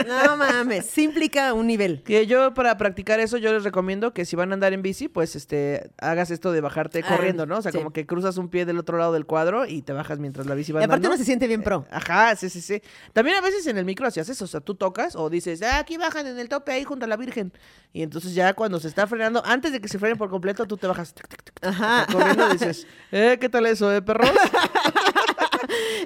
[0.07, 2.03] No mames, sí implica un nivel.
[2.03, 5.07] Que yo para practicar eso yo les recomiendo que si van a andar en bici,
[5.07, 7.59] pues este hagas esto de bajarte Ah, corriendo, ¿no?
[7.59, 7.77] O sea, sí.
[7.77, 10.55] como que cruzas un pie del otro lado del cuadro y te bajas mientras la
[10.55, 11.09] bici va Y aparte andando.
[11.09, 11.85] uno se siente bien pro.
[11.91, 12.81] Ajá, sí, sí, sí.
[13.13, 15.79] También a veces en el micro hacías eso, o sea, tú tocas o dices, ah,
[15.79, 17.53] aquí bajan en el tope ahí junto a la Virgen.
[17.93, 20.77] Y entonces ya cuando se está frenando, antes de que se frenen por completo, tú
[20.77, 22.05] te bajas tic, tic, tic, Ajá.
[22.11, 24.29] corriendo y dices, eh, ¿qué tal eso, eh, perros?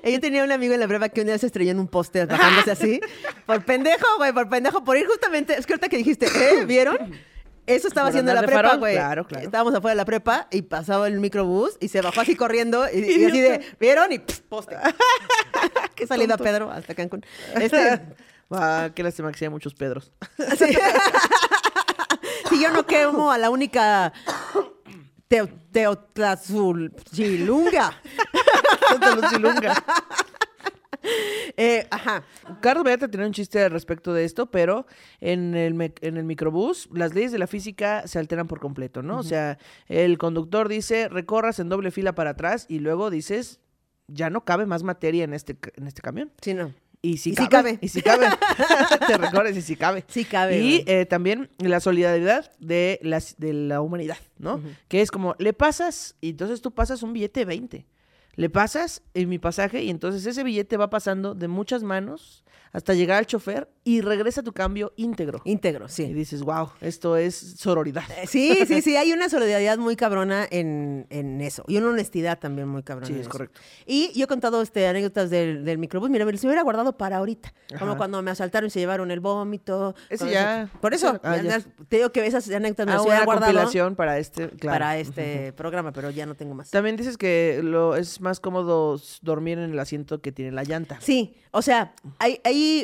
[0.04, 1.88] Eh, Yo tenía un amigo en la prueba que un día se estrelló en un
[1.88, 3.00] poste bajándose así.
[3.46, 5.58] Por pendejo, güey, por pendejo, por ir justamente.
[5.58, 6.66] Es que ahorita que dijiste, ¿eh?
[6.66, 6.98] ¿Vieron?
[7.66, 8.96] Eso estaba haciendo en la prepa, güey.
[8.96, 9.46] claro, claro.
[9.46, 13.00] Estábamos afuera de la prepa y pasaba el microbús y se bajó así corriendo y,
[13.22, 14.12] y así de, ¿vieron?
[14.12, 14.76] Y pff, poste.
[15.96, 16.38] Qué salida.
[16.38, 17.26] Pedro, hasta Cancún.
[17.56, 18.02] Este,
[18.52, 20.12] Ah, qué lástima que sí hay muchos Pedros.
[20.58, 20.78] sí.
[22.50, 24.14] si yo no quemo a la única
[25.28, 28.00] teo, teotlazulchilunga.
[31.56, 32.24] Eh, ajá.
[32.62, 34.88] Carlos Vallarta tenía un chiste al respecto de esto, pero
[35.22, 39.20] en el, en el microbús las leyes de la física se alteran por completo, ¿no?
[39.20, 43.60] O sea, el conductor dice, recorras en doble fila para atrás y luego dices,
[44.08, 46.32] ya no cabe más materia en este, en este camión.
[46.42, 46.74] Sí, no.
[47.04, 47.50] Y si Y cabe.
[47.50, 47.80] cabe.
[47.82, 48.28] Y si cabe.
[49.08, 50.06] Te recorres y si cabe.
[50.08, 50.60] Sí cabe.
[50.60, 54.62] Y eh, también la solidaridad de, las, de la humanidad, ¿no?
[54.88, 57.86] Que es como, le pasas y entonces tú pasas un billete de 20.
[58.36, 62.43] Le pasas en mi pasaje y entonces ese billete va pasando de muchas manos
[62.74, 65.42] hasta llegar al chofer y regresa tu cambio íntegro.
[65.46, 66.14] Íntegro, Y sí.
[66.14, 68.04] dices, wow, esto es sororidad.
[68.18, 71.64] Eh, Sí, sí, sí, hay una solidaridad muy cabrona en, en eso.
[71.68, 73.08] Y una honestidad también muy cabrona.
[73.08, 73.30] Sí, en es eso.
[73.32, 73.60] correcto.
[73.86, 76.10] Y yo he contado este, anécdotas del, del microbús.
[76.10, 77.54] Mira, me los hubiera guardado para ahorita.
[77.80, 79.94] Como cuando me asaltaron y se llevaron el vómito.
[80.18, 80.72] Todo ya- eso.
[80.82, 83.96] Por eso, ah, ya te digo que esas anécdotas me Ah, las hubiera guardado compilación
[83.96, 84.76] para este, claro.
[84.76, 86.72] para este programa, pero ya no tengo más.
[86.72, 90.98] También dices que lo es más cómodo dormir en el asiento que tiene la llanta.
[91.02, 92.40] Sí, o sea, ahí,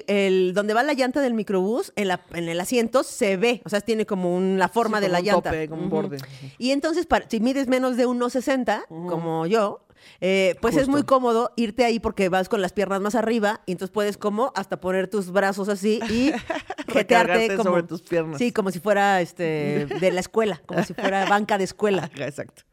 [0.07, 3.69] el, donde va la llanta del microbús, en, la, en el asiento se ve, o
[3.69, 5.49] sea, tiene como un- la forma Sí, de como la un llanta.
[5.51, 6.17] tope, como un borde.
[6.57, 9.85] Y entonces, para- si mides menos de 1,60, como yo,
[10.21, 13.73] eh, pues es muy cómodo irte ahí porque vas con las piernas más arriba y
[13.73, 16.31] entonces puedes como hasta poner tus brazos así y
[16.87, 18.37] jetearte como sobre tus piernas.
[18.37, 22.09] Sí, como si fuera este de la escuela, como si fuera banca de escuela.
[22.15, 22.63] Exacto.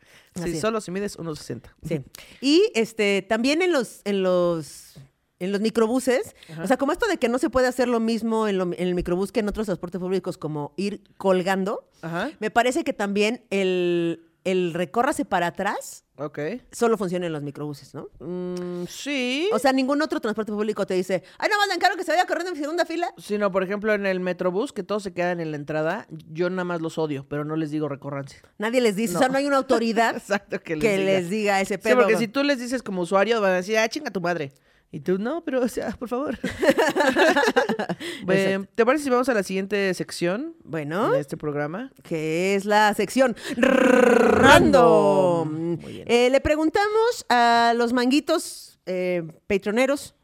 [0.42, 1.62] Sí, solo si mides 1.60.
[1.82, 2.02] Sí.
[2.42, 4.94] Y este también en los en los
[5.38, 8.49] en los microbuses, o sea, como esto de que no se puede hacer lo mismo
[8.49, 12.31] en, lo- en el microbús que en otros transportes públicos, como ir colgando, Ajá.
[12.40, 16.38] me parece que también el, el recórrase para atrás Ok.
[16.72, 18.09] solo funciona en los microbuses, ¿no?
[18.20, 19.51] Mm, sí.
[19.53, 22.25] O sea, ningún otro transporte público te dice, ay, más le encargo que se vaya
[22.25, 23.12] corriendo en segunda fila.
[23.18, 26.49] Sí, no, por ejemplo, en el Metrobús, que todos se quedan en la entrada, yo
[26.49, 28.40] nada más los odio, pero no les digo recórranse.
[28.57, 29.18] Nadie les dice, o No.
[29.18, 31.05] sea, no hay una autoridad Exacto, que les que diga.
[31.12, 31.99] les diga ese Sí, pedo.
[31.99, 34.53] porque si tú les dices como usuario, van a decir, ah, chinga tu madre.
[34.96, 36.38] Y tú, no, pero, o sea, por favor.
[38.74, 41.92] ¿Te parece si vamos a la siguiente sección Bueno, de este programa?
[42.02, 45.76] que es la sección random.
[45.80, 46.04] Muy bien.
[46.11, 50.14] Eh, le preguntamos a los manguitos eh, patroneros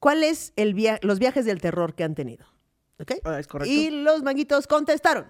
[0.00, 2.44] cuáles el via- los viajes del terror que han tenido.
[2.98, 3.12] ¿Ok?
[3.24, 3.72] Ah, es correcto.
[3.72, 5.26] Y los manguitos contestaron.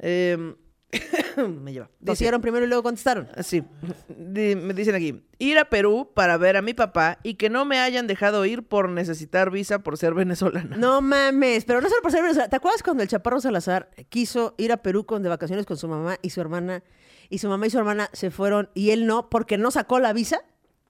[0.00, 0.56] Eh,
[1.36, 1.90] me lleva.
[2.00, 3.28] Dice, Hicieron primero y luego contestaron.
[3.42, 3.62] Sí,
[4.08, 7.64] Di- me dicen aquí, ir a Perú para ver a mi papá y que no
[7.64, 10.76] me hayan dejado ir por necesitar visa por ser venezolana.
[10.76, 12.48] No mames, pero no solo por ser venezolano.
[12.50, 15.88] ¿Te acuerdas cuando el Chaparro Salazar quiso ir a Perú con de vacaciones con su
[15.88, 16.82] mamá y su hermana?
[17.28, 20.12] Y su mamá y su hermana se fueron y él no, porque no sacó la
[20.12, 20.42] visa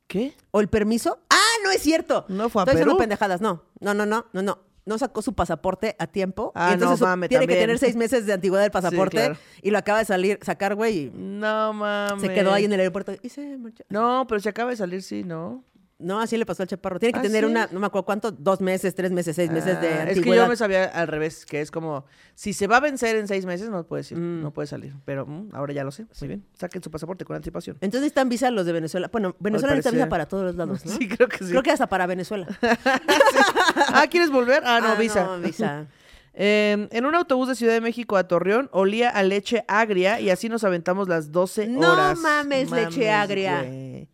[0.07, 0.35] ¿Qué?
[0.51, 1.19] o el permiso.
[1.31, 2.27] ¡Ah, no es cierto!
[2.29, 2.99] ¿No fue a Estoy Perú?
[2.99, 3.41] pendejadas.
[3.41, 4.59] No, no, no, no, no, no.
[4.87, 6.53] No sacó su pasaporte a tiempo.
[6.55, 9.17] Ah, y entonces no mames, tiene que tener seis meses de antigüedad del pasaporte.
[9.19, 9.37] claro.
[9.61, 12.23] Y lo acaba de salir, sacar, güey, No mames.
[12.23, 13.85] se quedó ahí en el aeropuerto y se marchó.
[13.89, 15.65] No, pero se acaba de salir, sí, ¿no?
[15.99, 16.99] No, así le pasó al Chaparro.
[16.99, 17.51] Tiene que ¿Ah, tener sí?
[17.51, 20.09] una, no me acuerdo cuánto, dos meses, tres meses, seis meses de Ah, antigüedad.
[20.11, 23.17] Es que yo me sabía al revés, que es como, si se va a vencer
[23.17, 24.43] en seis meses, no puede, ir, Mm.
[24.43, 24.93] no puede salir.
[25.07, 26.45] Pero mm, ahora ya lo sé, muy bien.
[26.53, 27.79] Saquen su pasaporte con anticipación.
[27.81, 29.09] Entonces están visa los de Venezuela.
[29.11, 30.93] Bueno, Venezuela necesita visa para todos los lados, ¿no?
[30.99, 31.47] Sí, creo que sí.
[31.49, 32.47] Creo que hasta para Venezuela.
[33.95, 34.63] Ah, ¿quieres volver?
[34.67, 35.25] Ah, no, Ah, visa.
[35.25, 35.87] no, visa.
[36.39, 40.29] Eh, en un autobús de Ciudad de México a Torreón olía a leche agria y
[40.29, 42.19] así nos aventamos las 12 No horas.
[42.19, 43.63] mames, leche agria.
[43.63, 44.07] güey.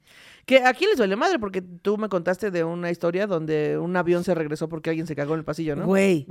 [0.46, 4.22] Que aquí les duele madre porque tú me contaste de una historia donde un avión
[4.22, 5.84] se regresó porque alguien se cagó en el pasillo, ¿no?
[5.86, 6.28] Güey.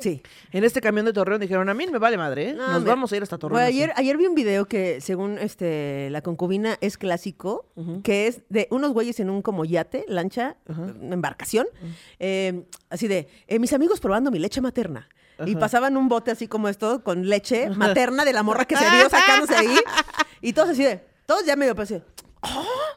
[0.00, 0.22] Sí.
[0.52, 2.54] En este camión de Torreón dijeron, a mí me vale madre, ¿eh?
[2.54, 3.62] No, Nos vamos a ir hasta Torreón.
[3.62, 3.74] Así".
[3.74, 7.66] ayer, ayer vi un video que, según este la concubina, es clásico,
[8.02, 10.56] que es de unos güeyes en un como yate, lancha,
[11.00, 11.66] embarcación,
[12.18, 15.08] eh, así de, eh, mis amigos probando mi leche materna.
[15.44, 18.84] Y pasaban un bote así como esto, con leche materna de la morra que se
[18.90, 19.76] vio sacándose ahí.
[20.44, 21.94] Y todos así de, todos ya medio pues,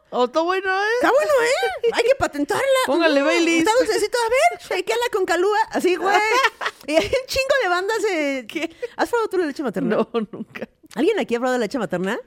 [0.09, 0.87] Oh, está bueno, ¿eh?
[1.01, 1.89] Está bueno, ¿eh?
[1.93, 2.63] Hay que patentarla.
[2.87, 3.59] Póngale Baileys.
[3.59, 4.17] Está dulcecito.
[4.17, 5.59] A ver, shakeala con calúa.
[5.71, 6.15] Así, güey.
[6.87, 7.97] Y hay un chingo de bandas.
[8.11, 8.47] eh,
[8.95, 9.95] ¿Has probado tú la leche materna?
[9.95, 10.69] No, nunca.
[10.93, 12.19] ¿Alguien aquí ha probado la leche materna?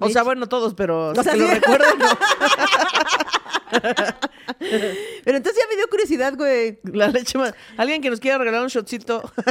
[0.00, 2.06] O sea, bueno, todos, pero O sea, que lo recuerdo, no.
[4.58, 6.78] Pero entonces ya me dio curiosidad, güey.
[6.84, 7.54] La leche más.
[7.76, 9.22] Alguien que nos quiera regalar un shotcito.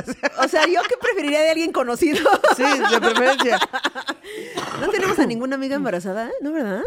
[0.44, 2.30] O sea, yo que preferiría de alguien conocido.
[2.56, 3.60] sí, de preferencia.
[4.80, 6.84] No tenemos a ninguna amiga embarazada, ¿no, verdad?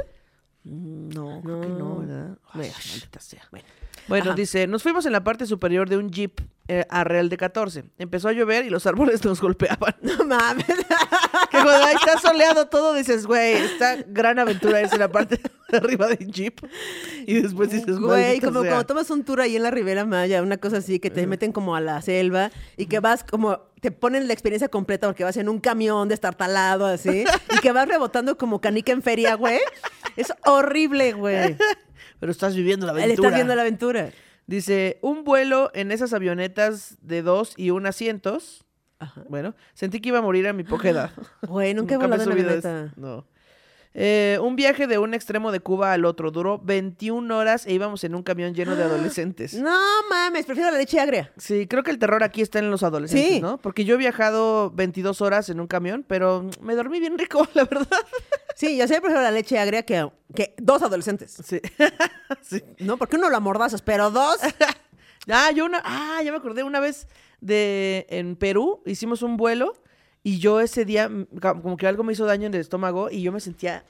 [0.65, 2.39] No, creo que no, ¿verdad?
[2.53, 3.47] Ay, maldita sea.
[3.51, 3.67] Bueno.
[4.09, 4.35] Bueno, Ajá.
[4.35, 7.85] dice, nos fuimos en la parte superior de un jeep eh, a Real de 14.
[7.99, 9.95] Empezó a llover y los árboles nos golpeaban.
[10.03, 10.67] No mames.
[11.51, 15.41] Que cuando ahí está soleado todo, dices, güey, esta gran aventura es en la parte
[15.71, 16.61] de arriba de un jeep.
[17.27, 18.71] Y después dices, Güey, "Maldita como sea".
[18.71, 21.53] cuando tomas un tour ahí en la Ribera Maya, una cosa así, que te meten
[21.53, 25.39] como a la selva y que vas como, te ponen la experiencia completa porque vas
[25.39, 27.25] en un camión destartalado así
[27.57, 29.59] y que vas rebotando como canica en feria, güey.
[30.17, 31.57] Es horrible, güey.
[32.21, 33.29] Pero estás viviendo la Él aventura.
[33.29, 34.11] está viendo la aventura.
[34.47, 38.65] Dice, un vuelo en esas avionetas de dos y un asientos.
[39.29, 41.11] Bueno, sentí que iba a morir a mi poca edad.
[41.43, 42.93] Güey, nunca he me volado en avioneta.
[42.97, 43.27] No.
[43.95, 48.05] Eh, un viaje de un extremo de Cuba al otro duró 21 horas e íbamos
[48.05, 49.55] en un camión lleno de adolescentes.
[49.55, 49.77] No
[50.11, 51.33] mames, prefiero la leche agria.
[51.37, 53.41] Sí, creo que el terror aquí está en los adolescentes, Sí.
[53.41, 53.59] ¿no?
[53.59, 57.65] Porque yo he viajado 22 horas en un camión, pero me dormí bien rico, la
[57.65, 57.89] verdad.
[58.55, 61.37] Sí, yo sé, prefiero la leche agria que, que dos adolescentes.
[61.45, 61.61] Sí.
[62.43, 62.63] sí.
[62.79, 64.37] No, porque uno lo amordazas, pero dos.
[65.31, 67.07] Ah, yo una, ah, ya me acordé una vez
[67.43, 69.75] de en Perú hicimos un vuelo
[70.23, 73.23] y yo ese día mm, como que algo me hizo daño en el estómago y
[73.23, 73.85] yo me sentía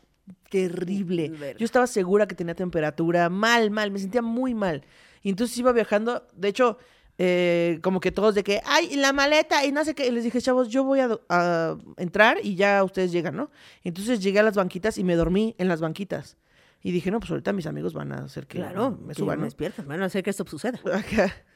[0.51, 1.29] terrible.
[1.31, 1.59] Verga.
[1.59, 4.85] Yo estaba segura que tenía temperatura, mal, mal, me sentía muy mal.
[5.23, 6.79] Y entonces iba viajando, de hecho,
[7.19, 10.07] eh, como que todos de que, ay, la maleta y no sé qué.
[10.07, 13.51] Y les dije, chavos, yo voy a, a entrar y ya ustedes llegan, ¿no?
[13.83, 16.37] Entonces llegué a las banquitas y me dormí en las banquitas.
[16.81, 19.41] Y dije, no, pues ahorita mis amigos van a hacer que Claro, me suban, me
[19.41, 19.45] ¿no?
[19.47, 19.85] despiertas.
[19.85, 20.79] Van a hacer que esto suceda.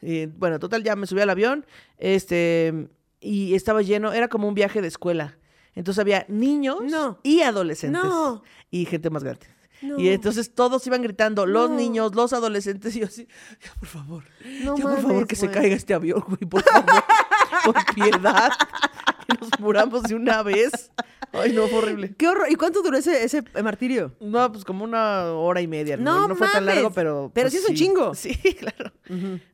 [0.02, 1.64] Y, bueno, total, ya me subí al avión,
[1.96, 2.88] este,
[3.22, 5.38] y estaba lleno, era como un viaje de escuela.
[5.74, 7.18] Entonces había niños No.
[7.22, 8.02] y adolescentes.
[8.02, 8.42] No.
[8.70, 9.46] Y gente más grande.
[9.80, 9.98] No.
[9.98, 13.26] Y entonces todos iban gritando, los niños, los adolescentes, y yo así,
[13.64, 17.02] ya por favor, ya por favor que se caiga este avión, güey, por favor,
[17.64, 18.50] por piedad,
[19.26, 20.92] que nos muramos de una vez.
[21.32, 22.14] Ay, no, fue horrible.
[22.16, 22.46] Qué horror.
[22.50, 24.14] ¿Y cuánto duró ese, ese martirio?
[24.20, 25.96] No, pues como una hora y media.
[25.96, 27.30] No, No no fue tan largo, pero.
[27.34, 28.12] Pero pues, sí es un chingo.
[28.22, 28.92] Sí, claro.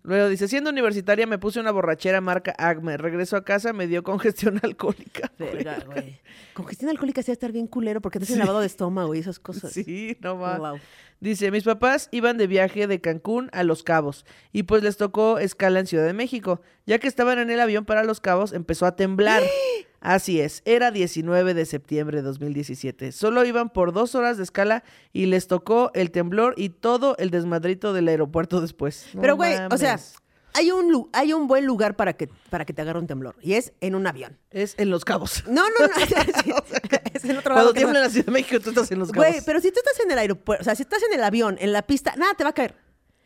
[0.02, 2.96] Luego dice: Siendo universitaria, me puse una borrachera marca Acme.
[2.96, 5.30] Regreso a casa, me dio congestión alcohólica.
[5.38, 6.20] Verga, güey.
[6.54, 9.20] Congestión alcohólica sí va a estar bien culero porque te hacen lavado de estómago y
[9.20, 9.72] esas cosas.
[9.72, 10.58] Sí, no va.
[10.58, 10.80] Wow.
[11.20, 15.38] Dice, mis papás iban de viaje de Cancún a Los Cabos y pues les tocó
[15.38, 16.60] escala en Ciudad de México.
[16.86, 19.42] Ya que estaban en el avión para Los Cabos, empezó a temblar.
[20.00, 23.10] Así es, era 19 de septiembre de 2017.
[23.12, 27.30] Solo iban por dos horas de escala y les tocó el temblor y todo el
[27.30, 29.06] desmadrito del aeropuerto después.
[29.14, 29.98] No Pero, güey, o sea,
[30.54, 33.34] hay un, lu- hay un buen lugar para que, para que te agarre un temblor
[33.42, 34.38] y es en un avión.
[34.50, 35.44] Es en Los Cabos.
[35.48, 35.94] No, no, no.
[37.14, 37.72] es en otro Cuando lado.
[37.74, 37.86] que no.
[37.86, 39.28] tiembla en la Ciudad de México, tú estás en Los Cabos.
[39.28, 41.56] Güey, pero si tú estás en el aeropuerto, o sea, si estás en el avión,
[41.60, 42.74] en la pista, nada te va a caer.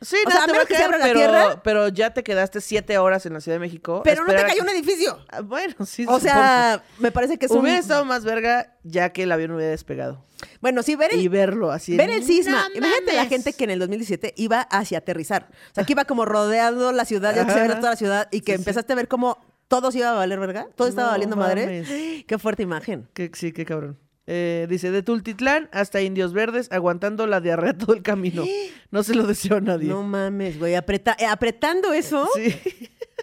[0.03, 1.63] Sí, o sea, a menos que se abra la pero, tierra.
[1.63, 4.03] pero ya te quedaste siete horas en la Ciudad de México.
[4.05, 5.19] Pero no te cayó que- un edificio.
[5.31, 6.03] Ah, Bueno, sí.
[6.03, 6.21] O supongo.
[6.21, 7.59] sea, me parece que es un...
[7.61, 10.25] Hubiera estado más verga ya que el avión hubiera despegado.
[10.61, 11.97] Bueno, sí, ver el, Y verlo así.
[11.97, 12.69] ver el sisma.
[12.71, 15.49] ¡No Imagínate la gente que en el 2017 iba hacia aterrizar.
[15.71, 18.29] O sea, que iba como rodeando la ciudad, ya que se veía toda la ciudad
[18.33, 18.61] y que Sí, sí.
[18.63, 19.39] empezaste a ver cómo
[19.69, 20.67] todo se iba a valer, ¿verdad?
[20.75, 22.25] Todo estaba No valiendo madre.
[22.27, 23.09] Qué fuerte imagen.
[23.35, 23.99] Sí, qué cabrón.
[24.35, 28.45] Eh, dice, de Tultitlán hasta Indios Verdes, aguantando la diarrea todo el camino.
[28.91, 29.89] No se lo deseo a nadie.
[29.89, 30.75] No mames, güey.
[30.75, 32.29] apreta- eh, apretando eso.
[32.35, 32.55] Sí.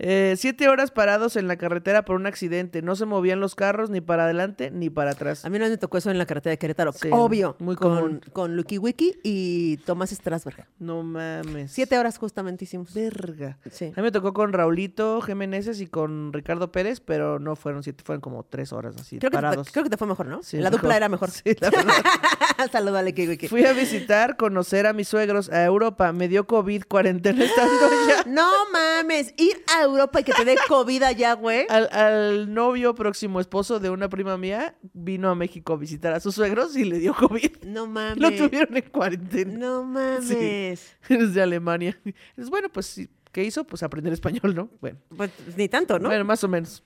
[0.00, 2.82] Eh, siete horas parados en la carretera por un accidente.
[2.82, 5.44] No se movían los carros ni para adelante ni para atrás.
[5.44, 6.92] A mí no me tocó eso en la carretera de Querétaro.
[6.92, 7.56] Sí, Obvio.
[7.58, 8.20] muy con, común.
[8.32, 10.66] con Lucky Wiki y Tomás Strasberg.
[10.78, 11.72] No mames.
[11.72, 12.94] Siete horas justamente hicimos.
[12.94, 13.58] Verga.
[13.70, 13.86] Sí.
[13.86, 18.04] A mí me tocó con Raulito Jiménez y con Ricardo Pérez, pero no fueron siete,
[18.04, 19.68] fueron como tres horas así, Creo que, te, parados.
[19.72, 20.42] creo que te fue mejor, ¿no?
[20.42, 21.30] Sí, la dupla era mejor.
[21.30, 21.70] Sí, la.
[22.72, 23.48] Saludos a Lucky Wiki.
[23.48, 26.12] Fui a visitar, conocer a mis suegros a Europa.
[26.12, 28.24] Me dio COVID, cuarentena estando allá.
[28.26, 31.66] No mames, ir a Europa y que te dé COVID allá, güey.
[31.68, 36.20] Al, al novio próximo esposo de una prima mía vino a México a visitar a
[36.20, 37.64] sus suegros y le dio COVID.
[37.66, 38.18] No mames.
[38.18, 39.52] Lo tuvieron en cuarentena.
[39.58, 40.96] No mames.
[41.08, 41.98] Desde Alemania.
[42.36, 43.64] Es bueno, pues sí, ¿Qué hizo?
[43.64, 44.70] Pues aprender español, ¿no?
[44.80, 46.08] Bueno, Pues ni tanto, ¿no?
[46.08, 46.82] bueno, más o menos.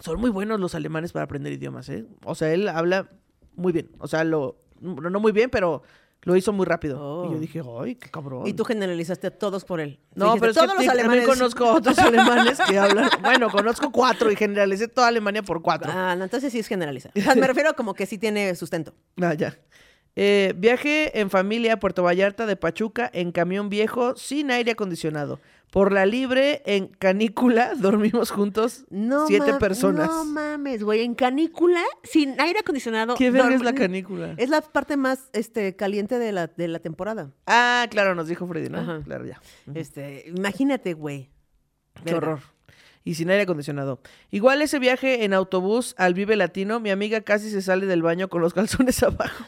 [0.00, 2.06] Son muy buenos los alemanes para aprender idiomas, ¿eh?
[2.24, 3.10] O sea, él habla
[3.54, 3.90] muy bien.
[3.98, 5.82] O sea, lo no no muy bien, pero
[6.22, 6.98] lo hizo muy rápido.
[7.00, 7.26] Oh.
[7.28, 8.46] Y yo dije, ay, qué cabrón.
[8.46, 10.00] y tú generalizaste a todos por él.
[10.14, 11.04] No, Dijiste, pero es que todos los alemanes.
[11.24, 13.10] también conozco a otros alemanes que hablan.
[13.22, 15.90] Bueno, conozco cuatro y generalicé toda Alemania por cuatro.
[15.94, 17.12] Ah, no, entonces sí es generalizar.
[17.18, 18.92] O sea, me refiero como que sí tiene sustento.
[19.20, 19.56] Ah, ya.
[20.20, 25.38] Eh, viaje en familia a Puerto Vallarta de Pachuca en camión viejo sin aire acondicionado.
[25.70, 30.08] Por la libre en canícula dormimos juntos No siete personas.
[30.08, 31.02] No mames, güey.
[31.02, 33.14] En canícula, sin aire acondicionado.
[33.14, 34.34] ¿Qué verga es la canícula?
[34.38, 37.30] Es la parte más este, caliente de la, de la temporada.
[37.46, 38.78] Ah, claro, nos dijo Freddy, ¿no?
[38.78, 39.00] Ajá.
[39.04, 39.40] Claro, ya.
[39.72, 41.30] Este, imagínate, güey.
[42.04, 42.40] Qué horror.
[43.04, 44.00] Y sin aire acondicionado.
[44.30, 48.28] Igual ese viaje en autobús al Vive Latino, mi amiga casi se sale del baño
[48.28, 49.44] con los calzones abajo.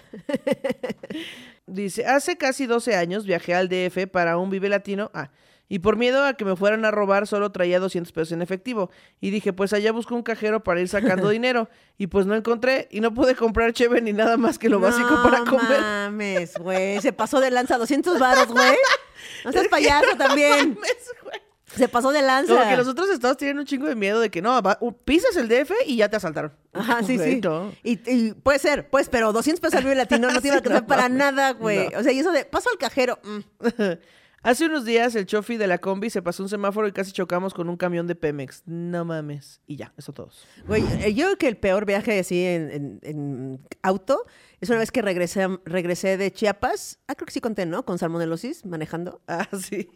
[1.66, 5.10] Dice, hace casi 12 años viajé al DF para un Vive Latino.
[5.14, 5.30] Ah,
[5.72, 8.90] y por miedo a que me fueran a robar, solo traía 200 pesos en efectivo.
[9.20, 11.68] Y dije, pues allá busco un cajero para ir sacando dinero.
[11.96, 15.10] Y pues no encontré y no pude comprar cheve ni nada más que lo básico
[15.10, 15.80] no para comer.
[15.80, 17.00] mames, güey.
[17.00, 18.76] Se pasó de lanza 200 varos, güey.
[19.44, 20.74] No seas payaso también.
[20.74, 21.39] Mames, güey.
[21.76, 22.54] Se pasó de lanza.
[22.56, 25.36] Como que los otros estados tienen un chingo de miedo de que no, va- pisas
[25.36, 26.52] el DF y ya te asaltaron.
[26.72, 27.40] Ajá, sí, sí.
[27.42, 27.72] no.
[27.84, 30.58] Y, y puede ser, pues, pero 200 pesos al Vive Latino no te iba a
[30.60, 31.18] alcanzar no para mames.
[31.18, 31.88] nada, güey.
[31.90, 31.98] No.
[32.00, 33.18] O sea, y eso de paso al cajero.
[33.22, 33.68] mm.
[34.42, 37.52] Hace unos días el chofi de la combi se pasó un semáforo y casi chocamos
[37.52, 38.62] con un camión de Pemex.
[38.64, 39.60] No mames.
[39.66, 40.46] Y ya, eso todos.
[40.66, 44.24] Güey, eh, yo creo que el peor viaje así en, en- en auto
[44.60, 46.98] es una vez que regresé, regresé de Chiapas.
[47.08, 47.84] Ah, creo que sí conté, ¿no?
[47.84, 49.20] Con salmonelosis, manejando.
[49.28, 49.88] Ah, sí.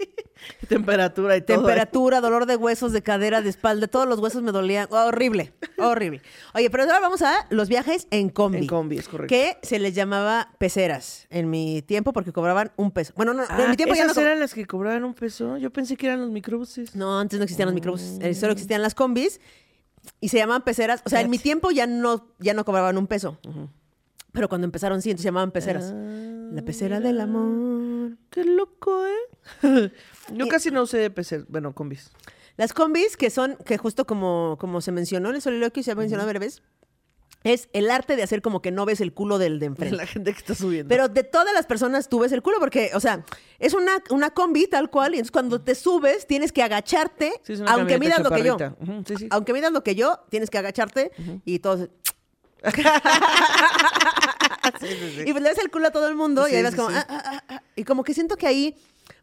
[0.68, 1.58] Temperatura y todo.
[1.58, 4.88] Temperatura, dolor de huesos, de cadera, de espalda, todos los huesos me dolían.
[4.90, 6.22] horrible, horrible.
[6.54, 8.58] Oye, pero ahora vamos a los viajes en combi.
[8.58, 9.32] En combi, es correcto.
[9.34, 13.12] Que se les llamaba peceras en mi tiempo porque cobraban un peso.
[13.16, 14.12] Bueno, no, Ah, en mi tiempo ya no.
[14.12, 15.56] ¿Esas co- eran las que cobraban un peso?
[15.56, 16.94] Yo pensé que eran los microbuses.
[16.96, 19.40] No, antes no existían los microbuses, solo existían las combis
[20.20, 21.02] y se llamaban peceras.
[21.06, 23.38] O sea, en mi tiempo ya no, ya no cobraban un peso.
[24.34, 25.94] Pero cuando empezaron sí, entonces se llamaban peceras.
[25.94, 28.18] La pecera del amor.
[28.30, 29.90] Qué loco, ¿eh?
[30.34, 32.10] Yo casi no usé PC, bueno, combis.
[32.56, 35.92] Las combis, que son, que justo como, como se mencionó en el soliloquio y se
[35.92, 36.62] ha mencionado varias veces,
[37.44, 39.96] es el arte de hacer como que no ves el culo del de enfrente.
[39.98, 40.88] La gente que está subiendo.
[40.88, 43.24] Pero de todas las personas tú ves el culo porque, o sea,
[43.58, 47.54] es una, una combi tal cual y entonces cuando te subes tienes que agacharte, Sí,
[47.66, 48.56] aunque midas lo que yo.
[49.06, 49.28] sí, sí.
[49.30, 51.12] Aunque midas lo que yo, tienes que agacharte
[51.44, 51.88] y todo.
[54.80, 55.22] Sí, sí, sí.
[55.26, 56.88] Y pues le ves el culo a todo el mundo y ahí vas como...
[56.88, 57.62] "Ah, ah, ah, ah".
[57.76, 58.76] Y como que siento que ahí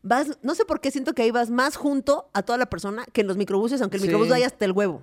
[0.03, 0.37] vas...
[0.43, 3.21] No sé por qué siento que ahí vas más junto a toda la persona que
[3.21, 5.01] en los microbuses, aunque el microbús vaya hasta el huevo.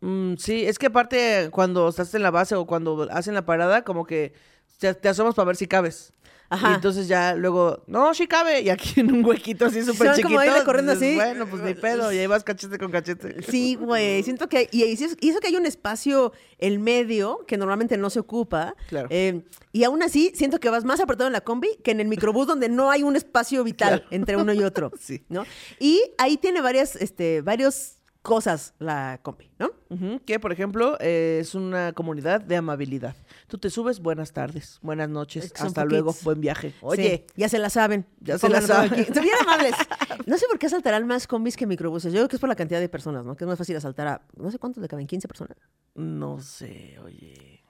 [0.00, 3.82] Mm, sí, es que aparte cuando estás en la base o cuando hacen la parada,
[3.84, 4.34] como que
[4.78, 6.12] te, te asomas para ver si cabes.
[6.54, 6.70] Ajá.
[6.72, 8.62] Y entonces ya luego, no, sí cabe.
[8.62, 10.28] Y aquí en un huequito así súper chiquito.
[10.28, 11.14] como dices, así.
[11.14, 12.12] Bueno, pues ni pedo.
[12.12, 13.42] Y ahí vas cachete con cachete.
[13.42, 14.22] Sí, güey.
[14.22, 14.68] Siento que...
[14.72, 18.20] Y, y eso y eso que hay un espacio en medio que normalmente no se
[18.20, 18.74] ocupa.
[18.88, 19.08] Claro.
[19.10, 22.06] eh, y aún así, siento que vas más apretado en la combi que en el
[22.08, 24.04] microbús donde no hay un espacio vital Claro.
[24.10, 24.92] entre uno y otro.
[25.00, 25.24] Sí.
[25.28, 25.44] ¿no?
[25.80, 29.70] Y ahí tiene varias, este, varias cosas la combi, ¿no?
[30.24, 33.14] Que, por ejemplo, eh, es una comunidad de amabilidad.
[33.46, 36.24] Tú te subes, buenas tardes, buenas noches, hasta luego, poquitos.
[36.24, 36.74] buen viaje.
[36.80, 38.06] Oye, Sí, ya se la saben.
[38.20, 39.04] Ya se la saben.
[39.14, 39.74] Son bien amables.
[40.26, 42.12] No sé por qué asaltarán más combis que microbuses.
[42.12, 43.36] Yo creo que es por la cantidad de personas, ¿no?
[43.36, 45.56] Que es más fácil asaltar a, no sé cuántos le caben, 15 personas.
[45.94, 47.62] no sé, oye.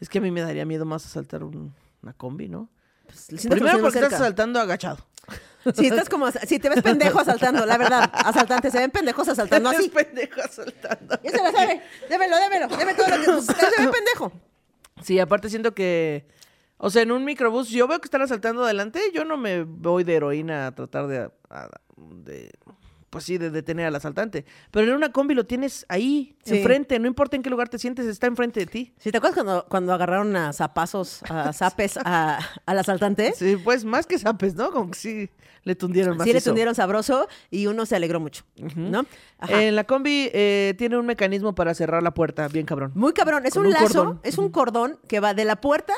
[0.00, 2.68] Es que a mí me daría miedo más asaltar un- una combi, ¿no?
[3.06, 4.98] Pues, Primero porque estás asaltando agachado.
[5.74, 9.70] Si estás como, si te ves pendejo asaltando, la verdad, asaltante, se ven pendejos asaltando
[9.70, 9.88] así.
[9.88, 11.18] pendejo asaltando.
[11.22, 14.32] Ya se la sabe, démelo, démelo, deme todo lo que, pues, se ve pendejo.
[15.02, 16.26] Sí, aparte siento que,
[16.78, 20.04] o sea, en un microbús, yo veo que están asaltando adelante, yo no me voy
[20.04, 22.50] de heroína a tratar de, a- de
[23.12, 24.46] pues sí, de detener al asaltante.
[24.70, 26.56] Pero en una combi lo tienes ahí, Sí.
[26.56, 28.94] enfrente, no importa en qué lugar te sientes, está enfrente de ti.
[28.98, 33.34] ¿Sí te acuerdas cuando, cuando agarraron a zapazos, a zapes a- al asaltante?
[33.36, 34.70] Sí, pues más que sapes, ¿no?
[34.70, 35.30] Como que sí
[35.64, 36.26] le tundieron más.
[36.26, 38.44] Sí le tundieron sabroso y uno se alegró mucho,
[38.74, 39.04] ¿no?
[39.38, 39.62] Ajá.
[39.62, 42.92] En la combi eh, tiene un mecanismo para cerrar la puerta, bien cabrón.
[42.94, 43.44] Muy cabrón.
[43.44, 44.20] Es un, un lazo, cordón.
[44.22, 45.92] es un cordón que va de la puerta,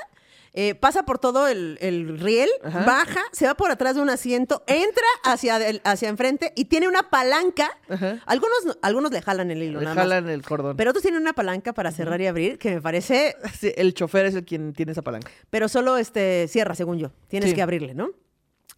[0.56, 2.84] eh, pasa por todo el, el riel, Ajá.
[2.84, 6.86] baja, se va por atrás de un asiento, entra hacia, el- hacia enfrente y tiene
[6.86, 7.70] una palanca.
[7.88, 8.20] Ajá.
[8.24, 10.04] Algunos, no- algunos le jalan el hilo, Le nada más.
[10.04, 10.76] jalan el cordón.
[10.76, 14.26] Pero otros tienen una palanca para cerrar y abrir que me parece, Sí, el chofer
[14.26, 15.30] es el quien tiene esa palanca.
[15.50, 17.10] pero solo este cierra, según yo.
[17.28, 17.56] Tienes Sí.
[17.56, 18.10] que abrirle, ¿no?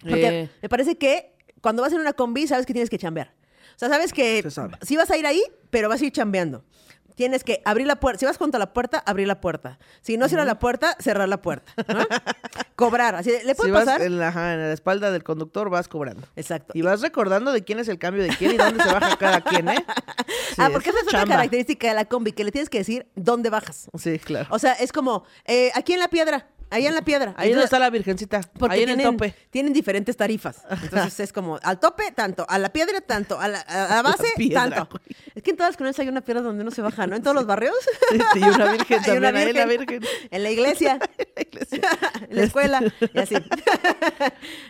[0.00, 0.50] Porque Eh.
[0.62, 3.34] me parece que cuando vas en una combi sabes que tienes que chambear.
[3.74, 4.74] O sea, sabes que sabe.
[4.80, 6.64] sí vas a ir ahí, pero vas a ir chambeando.
[7.16, 8.20] Tienes que abrir la puerta.
[8.20, 9.78] Si vas contra la puerta, abrir la puerta.
[10.02, 11.72] Si no cierra la puerta, cerrar la puerta.
[11.88, 12.06] ¿no?
[12.76, 13.16] cobrar.
[13.16, 14.02] Así ¿le puede si vas pasar?
[14.02, 16.28] en la, ajá, en la espalda del conductor, vas cobrando.
[16.36, 16.72] Exacto.
[16.76, 19.40] Y vas recordando de quién es el cambio de quién y dónde se baja cada
[19.40, 19.84] quien, ¿eh?
[20.48, 23.06] Sí, ah, porque esa es otra característica de la combi, que le tienes que decir
[23.14, 23.90] dónde bajas.
[23.98, 24.46] Sí, claro.
[24.50, 27.34] O sea, es como, eh, aquí en la piedra, allá en la piedra.
[27.36, 28.40] Ahí donde está la virgencita.
[28.58, 29.34] Porque ahí en tienen, el tope.
[29.50, 30.62] tienen diferentes tarifas.
[30.82, 34.26] Entonces es como, al tope, tanto, a la piedra, tanto, a la, a la base,
[34.36, 34.88] piedra, tanto.
[34.90, 35.16] güey.
[35.34, 37.16] Es que en todas las colonias hay una piedra donde no se baja, ¿no?
[37.16, 37.74] En todos los barrios.
[38.34, 39.46] y una virgen Hay una también.
[39.48, 40.00] Ahí la virgen.
[40.00, 40.28] virgen.
[40.30, 40.98] En la iglesia,
[41.36, 41.80] La iglesia.
[42.28, 42.82] en la escuela,
[43.14, 43.34] y así.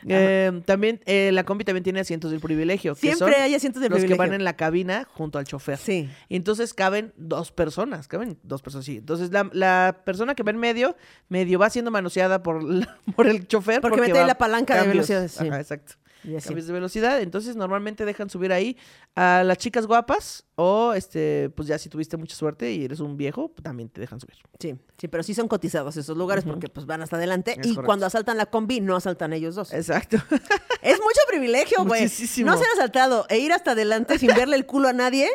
[0.08, 2.94] Eh, también eh, la combi también tiene asientos del privilegio.
[2.94, 4.22] que Siempre son hay asientos de los privilegio.
[4.22, 5.78] que van en la cabina junto al chofer.
[5.78, 6.08] Sí.
[6.28, 8.98] Y entonces caben dos personas, caben dos personas, sí.
[8.98, 10.96] Entonces la, la persona que va en medio,
[11.28, 13.80] medio va siendo manoseada por, la- por el chofer.
[13.80, 15.48] Porque mete va la palanca de velocidad, sí.
[15.48, 15.94] Ajá, exacto.
[16.24, 16.48] Y así.
[16.48, 17.20] Cambios de velocidad.
[17.20, 18.76] Entonces normalmente dejan subir ahí
[19.14, 23.16] a las chicas guapas o, este, pues ya si tuviste mucha suerte y eres un
[23.16, 24.34] viejo, pues, también te dejan subir.
[24.58, 27.60] Sí, sí, pero sí son cotizados esos lugares porque pues van hasta adelante Es y
[27.70, 27.82] correcto.
[27.84, 29.72] cuando asaltan la combi no asaltan ellos dos.
[29.72, 30.16] Exacto.
[30.82, 32.02] Es mucho privilegio, güey.
[32.44, 35.28] No ser asaltado e ir hasta adelante sin verle el culo a nadie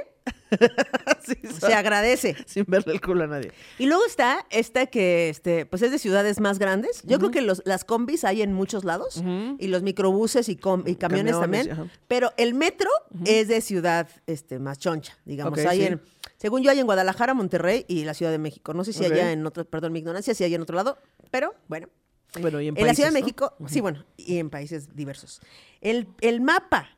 [1.26, 2.36] Sí, se agradece.
[2.46, 3.52] sin verle el culo a nadie.
[3.78, 7.02] Y luego está esta que este, pues es de ciudades más grandes.
[7.04, 9.22] Yo creo que los, las combis hay en muchos lados
[9.60, 11.72] y los microbuses y, com- y camiones, Camiones, también.
[11.72, 11.88] ajá.
[12.08, 12.90] Pero el metro
[13.26, 15.60] es de ciudad este, más choncha, digamos.
[15.60, 15.86] Hay sí.
[15.86, 16.02] en,
[16.38, 18.74] según yo, hay en Guadalajara, Monterrey y la Ciudad de México.
[18.74, 19.12] No sé si Ok.
[19.12, 20.98] allá en otro, perdón mi ignorancia, si hay en otro lado,
[21.30, 21.88] pero bueno.
[22.40, 23.20] Bueno, y en, En la Ciudad de.
[23.20, 25.42] México, sí, bueno, y en países diversos.
[25.82, 26.90] El, el mapa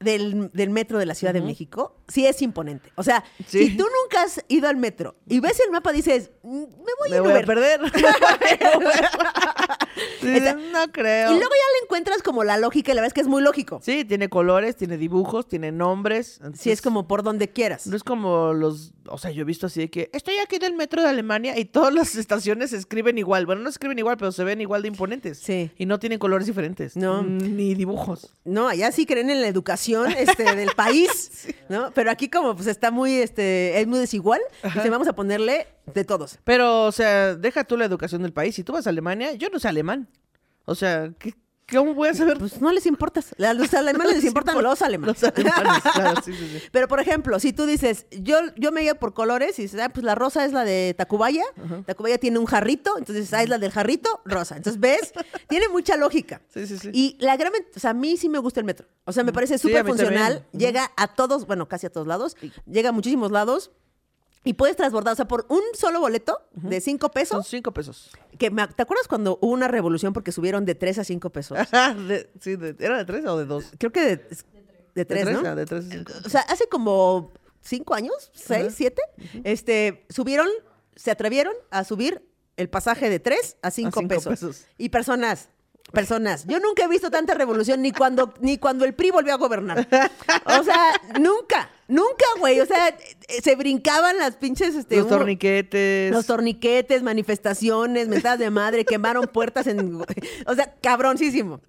[0.00, 2.92] del, del metro de la Ciudad de México sí es imponente.
[2.94, 3.66] O sea, Sí.
[3.70, 7.10] si tú nunca has ido al metro y ves el mapa, dices, "Mm, me voy
[7.10, 7.46] Me voy a Uber".
[7.46, 7.80] perder.
[10.20, 10.38] Sí,
[10.72, 11.30] no creo.
[11.30, 13.42] Y luego ya le encuentras como la lógica y la verdad es que es muy
[13.42, 13.80] lógico.
[13.82, 16.26] Sí, tiene colores, tiene dibujos, tiene nombres.
[16.26, 17.86] Sí, entonces, es como por donde quieras.
[17.86, 18.92] No es como los...
[19.10, 21.58] O sea, yo he visto así de que estoy aquí en el metro de Alemania
[21.58, 23.46] y todas las estaciones se escriben igual.
[23.46, 25.38] Bueno, no se escriben igual, pero se ven igual de imponentes.
[25.38, 25.70] Sí.
[25.78, 26.96] Y no tienen colores diferentes.
[26.96, 27.22] No.
[27.22, 28.34] Ni dibujos.
[28.44, 31.90] No, allá sí creen en la educación este, del país, ¿no?
[31.94, 36.04] Pero aquí como pues está muy, este, es muy desigual, dice, vamos a ponerle de
[36.04, 36.38] todos.
[36.44, 38.54] Pero, o sea, deja tú la educación del país.
[38.54, 40.08] Si tú vas a Alemania, yo no sé alemán.
[40.64, 41.34] O sea, ¿qué,
[41.70, 42.38] ¿cómo voy a saber?
[42.38, 43.20] Pues no les importa.
[43.44, 45.22] A los alemanes les importan los alemanes.
[45.22, 46.62] Los alemanes, claro, sí, sí, sí.
[46.72, 49.88] Pero, por ejemplo, si tú dices, yo, yo me guío por colores y dices, ah,
[49.90, 51.44] pues la rosa es la de Tacubaya,
[51.86, 54.56] Tacubaya tiene un jarrito, entonces, ah, es la del jarrito, rosa.
[54.56, 55.12] Entonces, ¿ves?
[55.48, 56.40] tiene mucha lógica.
[56.48, 56.90] Sí, sí, sí.
[56.92, 58.86] Y la gran, o sea, a mí sí me gusta el metro.
[59.04, 60.46] O sea, me parece súper funcional.
[60.52, 62.36] Llega a todos, bueno, casi a todos lados.
[62.66, 63.70] Llega a muchísimos lados.
[64.44, 67.48] Y puedes transbordar, o sea, por un solo boleto de cinco Son pesos.
[67.48, 68.10] cinco pesos.
[68.38, 71.58] Que me- ¿Te acuerdas cuando hubo una revolución porque subieron de tres a cinco pesos?
[72.08, 73.64] De- sí, de- ¿Era de tres o de dos?
[73.78, 74.36] Creo que de, de
[74.94, 75.48] De tres, tres, ¿no?
[75.48, 76.12] ah, de tres a cinco.
[76.24, 79.02] O sea, hace como cinco años, seis, siete,
[79.44, 80.48] este, subieron,
[80.96, 82.22] se atrevieron a subir
[82.56, 84.30] el pasaje de tres a cinco, cinco pesos.
[84.30, 84.64] pesos.
[84.78, 85.48] Y personas,
[85.92, 89.36] personas, yo nunca he visto tanta revolución ni cuando, ni cuando el PRI volvió a
[89.36, 89.86] gobernar.
[90.46, 92.60] O sea, nunca, nunca, güey.
[92.60, 96.12] O sea, eh, se brincaban las pinches, este, Los torniquetes.
[96.12, 100.00] los torniquetes, manifestaciones, mentadas de madre, quemaron puertas en...
[100.46, 101.60] O sea, cabroncísimo.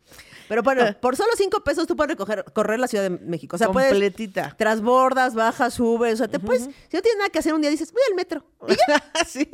[0.49, 3.55] Pero bueno, por solo cinco pesos tú puedes recoger, correr la Ciudad de México.
[3.55, 3.91] O sea, puedes...
[3.91, 4.55] completita.
[4.57, 6.15] Transbordas, bajas, subes.
[6.15, 6.63] O sea, te puedes...
[6.63, 8.43] Si no tienes nada que hacer un día, dices, voy al metro.
[9.27, 9.47] sí.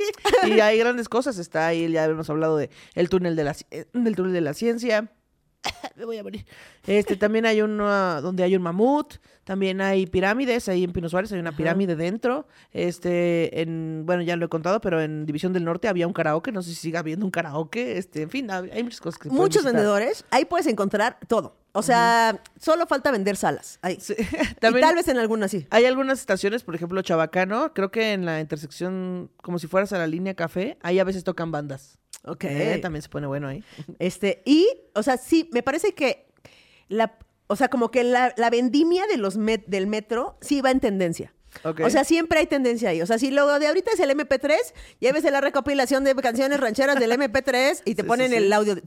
[0.46, 1.36] Y hay grandes cosas.
[1.36, 4.54] Está ahí, ya hemos hablado de el túnel de la, eh, del túnel de la
[4.54, 5.12] ciencia.
[5.96, 6.46] Me voy a morir.
[6.86, 9.16] Este, también hay uno donde hay un mamut.
[9.46, 10.68] También hay pirámides.
[10.68, 12.48] Ahí en Pino Suárez hay una pirámide dentro.
[12.72, 16.50] Este, en, bueno, ya lo he contado, pero en División del Norte había un karaoke.
[16.50, 17.96] No sé si sigue habiendo un karaoke.
[17.96, 20.24] Este, en fin, hay muchas cosas que Muchos vendedores.
[20.32, 21.54] Ahí puedes encontrar todo.
[21.70, 23.78] O sea, solo falta vender salas.
[23.82, 23.98] Ahí.
[24.00, 24.16] Sí.
[24.76, 25.64] Y tal vez en algunas sí.
[25.70, 27.72] hay algunas estaciones, por ejemplo, Chabacano.
[27.72, 31.22] Creo que en la intersección, como si fueras a la línea café, ahí a veces
[31.22, 32.00] tocan bandas.
[32.24, 32.44] Ok.
[32.44, 33.62] Eh, también se pone bueno ahí.
[34.00, 36.26] Este, y, o sea, sí, me parece que
[36.88, 37.16] la,
[37.48, 40.80] o sea, como que la, la vendimia de los met- del metro sí va en
[40.80, 41.32] tendencia.
[41.64, 43.02] O sea, siempre hay tendencia ahí.
[43.02, 44.54] O sea, si lo de ahorita es el MP3,
[45.00, 48.44] ya ves la recopilación de canciones rancheras del MP3 y te Sí, ponen sí, sí.
[48.44, 48.82] el audio de...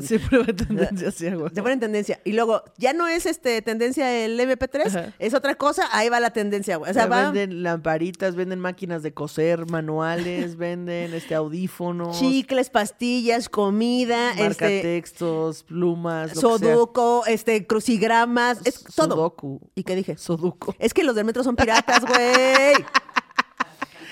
[0.00, 1.50] Siempre va en tendencia así, güey.
[1.54, 2.20] Se pone en tendencia.
[2.24, 5.12] Y luego, ya no es este tendencia el MP3, Ajá.
[5.18, 6.90] es otra cosa, ahí va la tendencia, güey.
[6.90, 13.48] O sea, va Venden lamparitas, venden máquinas de coser, manuales, venden este audífonos, chicles, pastillas,
[13.48, 16.72] comida, este, marcatextos, plumas, lo que sea.
[16.74, 19.10] soduco, este, crucigramas, es todo.
[19.14, 19.60] Sudoku.
[19.74, 20.16] ¿Y qué dije?
[20.16, 20.74] Sudoku.
[20.78, 22.84] Es que los del metro son piratas, güey.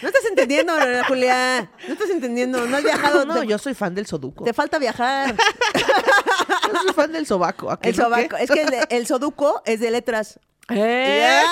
[0.00, 0.72] No estás entendiendo,
[1.08, 1.68] Julia.
[1.88, 2.64] No estás entendiendo.
[2.66, 3.24] No has viajado.
[3.24, 4.44] No, te, yo soy fan del Sudoku.
[4.44, 5.34] te falta viajar.
[5.74, 7.70] Yo soy fan del sobaco.
[7.70, 8.36] ¿a qué El sobaco.
[8.36, 10.38] Es que el, el soduco es de letras.
[10.68, 11.42] ¡Eh!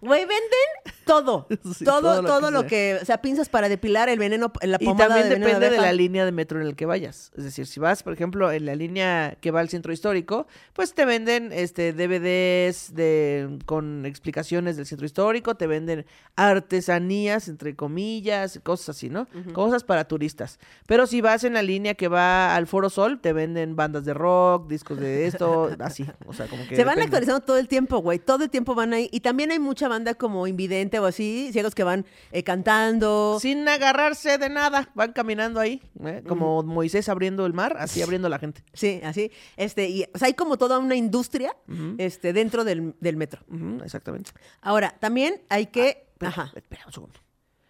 [0.00, 2.68] Güey, venden Todo, Sí, todo, todo todo, lo que lo sea.
[2.68, 5.70] que, o sea, pinzas para depilar el veneno, la Y pomada también de veneno depende
[5.76, 7.30] de la línea de metro en el que vayas.
[7.36, 10.94] Es decir, si vas, por ejemplo, en la línea que va al centro histórico, pues
[10.94, 18.58] te venden este DVDs de con explicaciones del centro histórico, te venden artesanías, entre comillas,
[18.64, 19.28] cosas así, ¿no?
[19.52, 20.58] Cosas para turistas.
[20.86, 24.14] Pero si vas en la línea que va al Foro Sol, te venden bandas de
[24.14, 26.06] rock, discos de esto, así.
[26.26, 27.02] O sea, como que Se van depende.
[27.04, 28.18] actualizando todo el tiempo, güey.
[28.18, 29.08] Todo el tiempo van ahí.
[29.12, 33.38] Y también hay mucha banda como invidente o así, ciegos que van eh, cantando.
[33.40, 36.22] Sin agarrarse de nada, van caminando ahí, ¿eh?
[36.26, 38.62] como Moisés abriendo el mar, así abriendo la gente.
[38.72, 39.30] Sí, así.
[39.56, 41.56] Este, y, o sea, hay como toda una industria
[41.98, 43.42] este, dentro del, del metro.
[43.84, 44.30] Exactamente.
[44.60, 46.06] Ahora, también hay que.
[46.16, 46.52] Espera, Ajá.
[46.54, 47.20] espera un segundo.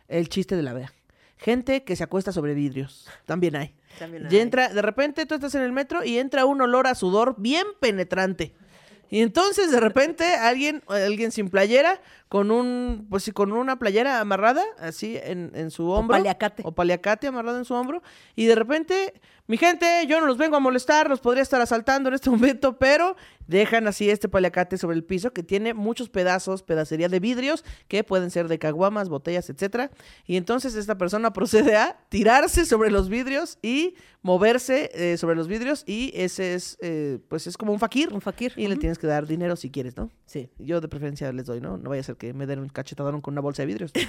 [0.08, 0.92] El chiste de la vea.
[1.38, 3.06] Gente que se acuesta sobre vidrios.
[3.26, 3.74] También hay.
[3.98, 4.40] También Y hay.
[4.40, 7.66] entra, de repente tú estás en el metro y entra un olor a sudor bien
[7.80, 8.54] penetrante.
[9.10, 14.20] Y entonces de repente alguien, alguien sin playera, con un, pues sí, con una playera
[14.20, 16.16] amarrada, así en, en su hombro.
[16.16, 16.62] paliacate.
[16.64, 18.02] O paliacate amarrado en su hombro.
[18.34, 19.14] Y de repente,
[19.46, 22.78] mi gente, yo no los vengo a molestar, los podría estar asaltando en este momento,
[22.78, 23.16] pero
[23.46, 28.02] dejan así este paliacate sobre el piso que tiene muchos pedazos, pedacería de vidrios, que
[28.02, 29.92] pueden ser de caguamas, botellas, etcétera.
[30.26, 35.46] Y entonces esta persona procede a tirarse sobre los vidrios y moverse eh, sobre los
[35.46, 38.12] vidrios y ese es, eh, pues es como un fakir.
[38.12, 40.10] Un fakir, Y le tienes que dar dinero si quieres, ¿no?
[40.24, 40.50] Sí.
[40.58, 41.76] Yo de preferencia les doy, ¿no?
[41.76, 43.92] No vaya a ser que me den un cachetadón con una bolsa de vidrios.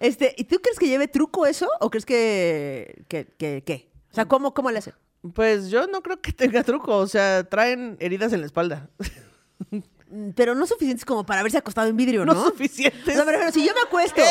[0.00, 1.68] Este, ¿y tú crees que lleve truco eso?
[1.80, 3.04] ¿O crees que.
[3.08, 3.90] que, que qué?
[4.10, 4.94] O sea, ¿cómo, cómo le hacen?
[5.34, 8.88] Pues yo no creo que tenga truco, o sea, traen heridas en la espalda.
[10.10, 12.44] Mm, Pero no suficientes como para haberse acostado en vidrio, No, ¿no?
[12.46, 13.16] suficientes.
[13.16, 14.20] No, pero, pero si yo me acuesto.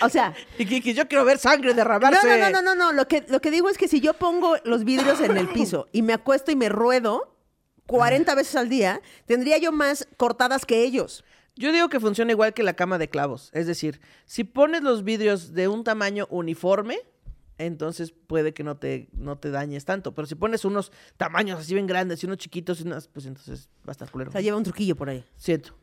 [0.00, 0.32] O sea.
[0.58, 2.26] Y que, que yo quiero ver sangre No, derramarse.
[2.26, 2.92] no, no, no, no, no.
[2.92, 5.86] Lo que, lo que digo es que si yo pongo los vidrios en el piso
[5.92, 7.31] y me acuesto y me ruedo
[7.86, 11.24] 40 veces al día, tendría yo más cortadas que ellos.
[11.54, 13.50] Yo digo que funciona igual que la cama de clavos.
[13.52, 16.98] Es decir, si pones los vidrios de un tamaño uniforme,
[17.58, 20.14] entonces puede que no te, no te dañes tanto.
[20.14, 23.68] Pero si pones unos tamaños así bien grandes y unos chiquitos, y unas, pues entonces
[23.86, 24.30] va a estar culero.
[24.30, 25.24] O sea, lleva un truquillo por ahí.
[25.36, 25.74] Siento.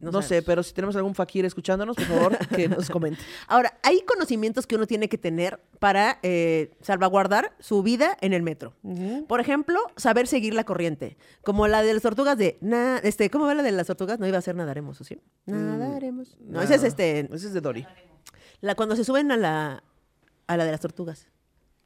[0.00, 3.20] No No, sé, pero si tenemos algún fakir escuchándonos, por favor, que nos comente.
[3.46, 8.42] Ahora, hay conocimientos que uno tiene que tener para eh, salvaguardar su vida en el
[8.42, 8.74] metro.
[9.26, 11.16] Por ejemplo, saber seguir la corriente.
[11.42, 12.58] Como la de las tortugas de...
[12.60, 14.18] Na, este, ¿Cómo va la de las tortugas?
[14.18, 15.20] No iba a ser nadaremos, ¿o sí?
[15.46, 16.36] Nadaremos.
[16.40, 17.20] No, ese es este...
[17.20, 17.86] Ese es de Dory.
[18.60, 19.84] La, cuando se suben a la,
[20.46, 21.28] a la de las tortugas.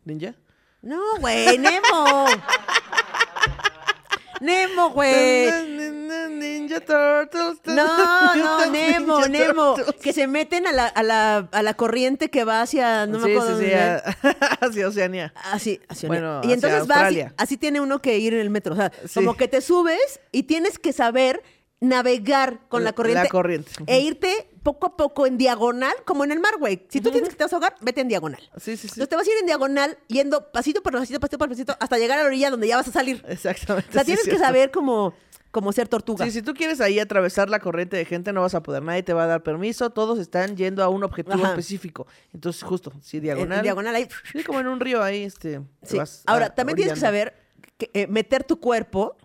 [0.05, 0.35] ¿Ninja?
[0.81, 2.27] No, güey, Nemo.
[4.41, 5.82] Nemo, güey.
[6.31, 7.59] Ninja Turtles.
[7.65, 9.75] No, no, Nemo, Ninja Nemo.
[9.75, 10.01] Turtles.
[10.03, 13.07] Que se meten a la, a la, a la corriente que va hacia.
[13.07, 13.97] No me acuerdo sí, sí, a-
[14.61, 15.33] hacia Oceanía.
[15.53, 16.07] Así, así.
[16.07, 18.75] Bueno, y hacia entonces va así, tiene uno que ir en el metro.
[18.75, 19.15] O sea, Sí.
[19.15, 21.43] como que te subes y tienes que saber
[21.81, 23.29] navegar con la La corriente.
[23.29, 23.71] corriente.
[23.89, 26.87] E irte poco a poco en diagonal, como en el mar, güey.
[26.89, 28.41] Si tú tienes que te vas a ahogar, vete en diagonal.
[28.57, 28.87] Sí, sí, sí.
[29.01, 31.99] Entonces te vas a ir en diagonal, yendo pasito por pasito, pasito por pasito, hasta
[31.99, 33.25] llegar a la orilla donde ya vas a salir.
[33.29, 33.89] Exactamente.
[33.91, 34.47] O sea, sí, tienes que cierto.
[34.47, 35.13] saber cómo,
[35.53, 36.25] cómo ser tortuga.
[36.25, 38.83] Sí, si tú quieres ahí atravesar la corriente de gente, no vas a poder.
[38.83, 39.91] Nadie te va a dar permiso.
[39.91, 41.51] Todos están yendo a un objetivo Ajá.
[41.51, 42.09] específico.
[42.33, 43.59] Entonces, justo, sí, diagonal.
[43.59, 44.09] En, diagonal ahí.
[44.33, 45.61] Sí, como en un río ahí, este.
[45.61, 45.97] te Sí.
[45.99, 47.35] vas Ahora, a- también tienes que saber
[47.79, 49.17] que, eh, meter tu cuerpo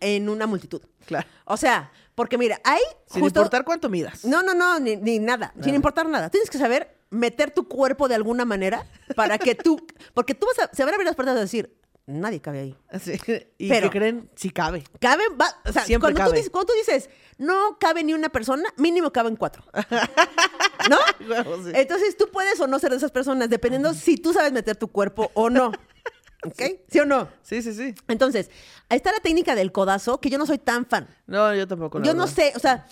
[0.00, 0.82] en una multitud.
[1.06, 1.28] Claro.
[1.44, 3.40] O sea, porque mira, hay Sin justo...
[3.40, 4.24] importar cuánto midas.
[4.24, 6.30] No, no, no, ni, ni nada, sin importar nada.
[6.30, 9.84] Tienes que saber meter tu cuerpo de alguna manera para que tú...
[10.14, 10.74] Porque tú vas a...
[10.74, 11.76] Se van a abrir las puertas y decir,
[12.06, 12.76] nadie cabe ahí.
[13.58, 14.84] Y Pero- que creen, si cabe.
[15.00, 16.36] Caben, va, o sea, Siempre cuando, Tú cabe.
[16.36, 19.64] dices, cuando tú dices, no cabe ni una persona, mínimo caben cuatro.
[20.90, 20.98] ¿No?
[21.64, 21.70] Sí.
[21.74, 24.88] Entonces tú puedes o no ser de esas personas, dependiendo si tú sabes meter tu
[24.88, 25.68] cuerpo o no.
[26.44, 26.60] ¿Ok?
[26.88, 27.28] ¿Sí o no?
[27.42, 27.94] Sí, sí, sí.
[28.06, 28.50] Entonces,
[28.90, 31.08] ahí está la técnica del codazo, que yo no soy tan fan.
[31.26, 32.02] No, yo tampoco.
[32.02, 32.86] yo no sé, o sea,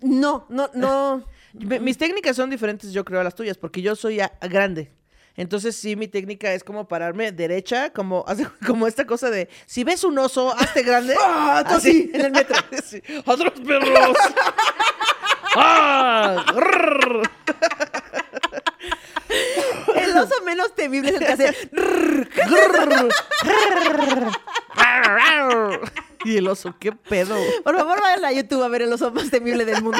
[0.00, 1.22] no, no, no.
[1.52, 4.90] Mi- Mis técnicas son diferentes, yo creo, a las tuyas, porque yo soy grande.
[5.36, 8.24] Entonces, sí, mi técnica es como pararme derecha, como,
[8.66, 11.14] como esta cosa de, si ves un oso, hazte grande.
[11.20, 11.64] ¡Ah!
[11.66, 12.56] Tú así, en el metro.
[12.84, 13.02] Sí.
[13.24, 14.16] ¡Otros perros!
[15.56, 16.44] ¡Ah!
[19.96, 21.70] El oso menos temible es el que hace.
[26.24, 27.36] Y el oso, qué pedo.
[27.64, 29.98] Por favor, vayan a YouTube a ver el oso más temible del mundo.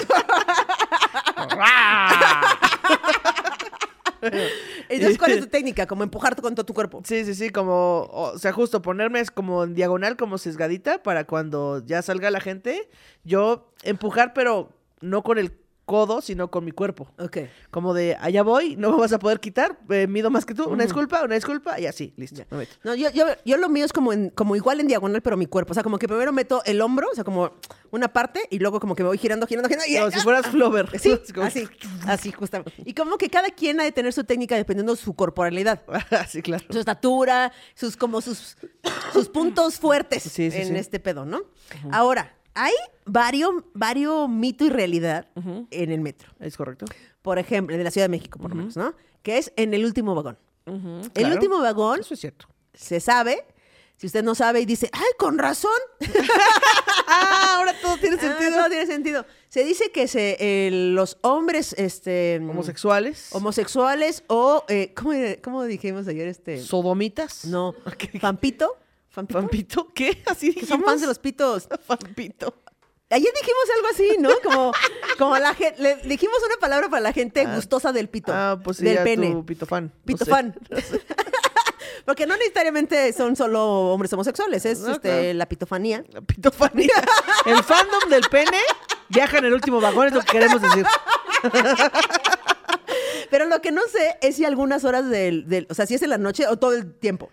[4.88, 5.86] Entonces, ¿cuál es tu técnica?
[5.86, 7.02] Como empujarte con todo tu cuerpo.
[7.04, 11.24] Sí, sí, sí, como, o sea, justo ponerme es como en diagonal, como sesgadita, para
[11.24, 12.88] cuando ya salga la gente,
[13.24, 15.52] yo empujar, pero no con el
[15.86, 17.08] codo, sino con mi cuerpo.
[17.18, 17.38] Ok.
[17.70, 20.64] Como de, allá voy, no me vas a poder quitar, eh, mido más que tú,
[20.68, 22.42] una disculpa, una disculpa, y así, listo.
[22.50, 22.66] me.
[22.84, 25.46] No, yo, yo, yo lo mío es como, en- como igual en diagonal, pero mi
[25.46, 25.70] cuerpo.
[25.70, 27.52] O sea, como que primero meto el hombro, o sea, como
[27.92, 29.86] una parte, y luego como que me voy girando, girando, girando.
[29.88, 30.90] Y, si fueras Flover.
[30.98, 31.68] Sí, Así
[32.06, 32.72] así, justamente.
[32.84, 35.82] Y como que cada quien ha de tener su técnica dependiendo de su corporalidad.
[36.28, 36.64] sí, claro.
[36.68, 38.56] Su estatura, sus como sus,
[39.12, 40.74] sus puntos fuertes Sí, sí, en sí.
[40.76, 41.42] este pedo, ¿no?
[41.92, 42.72] Ahora, hay
[43.04, 45.28] varios, varios mito y realidad
[45.70, 46.30] en el metro.
[46.40, 46.86] ¿Es correcto?
[47.22, 48.94] Por ejemplo, de la Ciudad de México, por lo menos, ¿no?
[49.22, 50.38] Que es en el último vagón.
[50.66, 51.34] El Claro.
[51.34, 52.48] último vagón Eso es cierto.
[52.74, 53.44] se sabe.
[53.98, 55.70] Si usted no sabe y dice, ay, con razón.
[57.06, 58.56] Ah, ahora todo tiene Ah, sentido.
[58.56, 59.24] todo tiene sentido.
[59.48, 63.28] Se dice que se, eh, los hombres este, Homosexuales.
[63.32, 66.28] homosexuales o, eh, ¿cómo, cómo dijimos ayer?
[66.28, 67.44] Este, Sodomitas.
[67.46, 68.18] no, ¿Qué?
[68.20, 68.76] Fampito.
[69.16, 69.40] ¿Fampito?
[69.40, 69.92] ¿Pampito?
[69.94, 70.22] ¿Qué?
[70.26, 70.68] ¿Así dijimos?
[70.68, 71.66] son fans de los pitos.
[71.86, 72.54] Pampito.
[73.08, 74.30] Ayer dijimos algo así, ¿no?
[74.42, 74.72] Como,
[75.16, 78.32] como la gente, le dijimos una palabra para la gente gustosa del pito.
[78.34, 79.30] Ah, pues sí, del pene.
[79.30, 79.84] tu pitofan.
[79.84, 80.30] No Pito sé.
[80.30, 80.54] fan.
[82.04, 85.32] Porque no necesariamente son solo hombres homosexuales, es No, este, claro.
[85.34, 86.04] la pitofanía.
[86.12, 86.92] La pitofanía.
[87.46, 88.58] El fandom del pene
[89.08, 90.84] viaja en el último vagón, es lo que queremos decir.
[93.30, 96.02] Pero lo que no sé es si algunas horas del, del- o sea, si es
[96.02, 97.30] en la noche o todo el tiempo.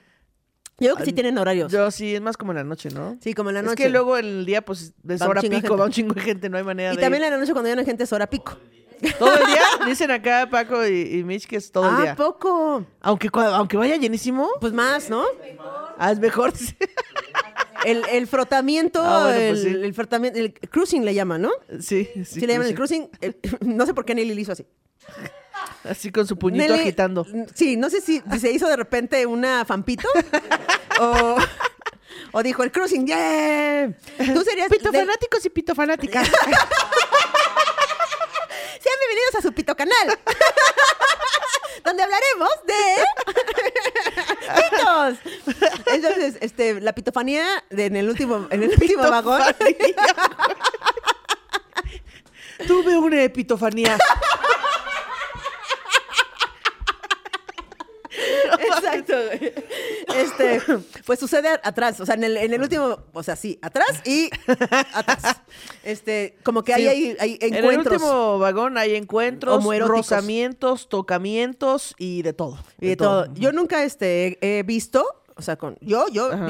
[0.80, 1.72] Yo creo que sí tienen horarios.
[1.72, 3.18] Yo sí, es más como en la noche, ¿no?
[3.22, 3.84] sí, como en la Es noche.
[3.84, 5.70] que luego en el día, pues, es Va hora pico, gente.
[5.70, 7.28] va un chingo de gente, no hay manera y de también ir.
[7.28, 8.58] en la noche cuando ya no hay gente es hora pico.
[9.20, 12.16] Todo el día, dicen acá Paco y, y Mitch que es todo el ah, día.
[12.16, 12.86] poco.
[13.02, 15.24] Aunque, cua- aunque vaya llenísimo, Pues más, ¿no?
[15.98, 16.54] ah, es mejor.
[17.86, 19.68] El, el frotamiento, Ah, bueno, el, pues sí.
[19.68, 21.52] el frotamiento, el cruising le llaman, ¿no?
[21.82, 22.24] Sí, sí.
[22.26, 23.10] Sí, le llaman el cruising.
[23.20, 24.66] El- no sé por qué Nelly le hizo así.
[25.90, 27.26] Así con su puñito Nelly- agitando.
[27.54, 30.08] Sí, no sé si, si se hizo de repente una fampito
[31.00, 31.38] o,
[32.32, 33.92] o dijo el cruising, ¡yeah!
[34.34, 34.70] Tú serías...
[34.70, 36.28] Pito del- fanáticos y pito fanáticas.
[38.82, 39.96] Sean bienvenidos a su Pito Canal.
[41.84, 43.04] donde hablaremos de
[44.56, 45.18] pitos.
[45.88, 49.42] Entonces, este, la pitofanía de- en el último, en el último vagón.
[52.68, 53.98] Tuve una epitofanía.
[58.60, 59.14] Exacto.
[60.16, 60.62] Este,
[61.06, 64.30] pues sucede atrás, o sea, en el, en el último, o sea, sí, atrás y
[64.94, 65.38] atrás.
[65.84, 66.88] Este, como que Sí.
[66.88, 67.94] hay, hay En el encuentros.
[67.96, 72.58] último vagón hay encuentros, rozamientos, tocamientos y de todo.
[72.80, 73.34] y de todo.
[73.34, 75.06] Yo nunca este, he visto,
[75.36, 76.46] o sea, con yo, yo he Ajá.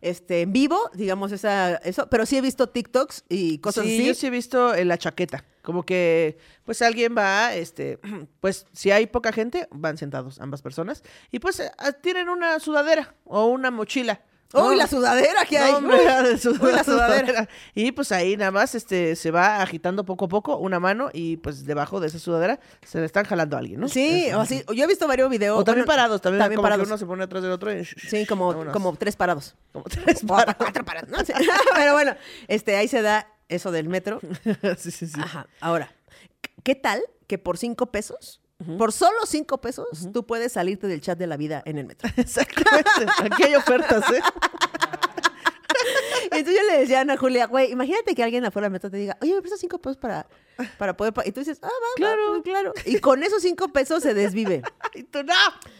[0.00, 4.06] Este, en vivo, digamos, esa, eso, pero sí he visto TikToks y cosas sí, así.
[4.06, 5.44] yo sí he visto en la chaqueta.
[5.62, 7.98] Como que, pues alguien va, este,
[8.40, 11.02] pues si hay poca gente, van sentados ambas personas.
[11.30, 14.22] Y pues eh, ah, tienen una sudadera o una mochila.
[14.52, 15.72] ¡Uy, la sudadera que hay!
[15.74, 15.96] Hombre,
[16.60, 17.48] Uy, la sudadera.
[17.74, 21.36] Y pues ahí nada más este, se va agitando poco a poco una mano y
[21.36, 23.88] pues debajo de esa sudadera se le están jalando a alguien, ¿no?
[23.88, 24.38] Sí, Eso.
[24.38, 24.64] o así.
[24.74, 25.58] Yo he visto varios videos.
[25.58, 26.84] O también bueno, parados, también, también como parados.
[26.86, 27.84] que uno se pone atrás del otro y...
[27.84, 28.72] Sí, como, Vámonos.
[28.72, 29.54] como tres parados.
[29.72, 30.56] Como tres O parados.
[30.58, 31.10] cuatro parados.
[31.10, 31.32] No sé.
[31.76, 32.16] Pero bueno,
[32.48, 34.20] este, ahí se da eso del metro.
[34.78, 35.20] sí, sí, sí.
[35.20, 35.46] Ajá.
[35.60, 35.92] Ahora,
[36.64, 38.39] ¿qué tal que por cinco pesos,
[38.78, 42.08] por solo cinco pesos, tú puedes salirte del chat de la vida en el metro?
[42.16, 42.90] Exactamente.
[43.22, 44.20] Aquí hay ofertas, ¿eh?
[46.24, 48.98] Entonces yo le decía a Ana Julia, güey, imagínate que alguien afuera del metro te
[48.98, 50.26] diga, oye, me prestas cinco pesos para,
[50.78, 51.12] para poder...
[51.12, 51.26] pa-".
[51.26, 52.42] Y tú dices, ah, va, Claro.
[52.42, 52.72] claro, claro.
[52.84, 54.62] Y con esos cinco pesos se desvive.
[54.92, 55.34] Y tú, no.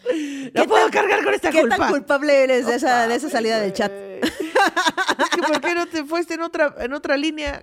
[0.09, 1.75] ¿Qué No puedo tan- cargar con esta ¿Qué culpa.
[1.77, 3.91] tan culpable eres de esa, de esa salida del chat?
[3.91, 7.61] Es que ¿por qué no te fuiste en otra, en otra línea?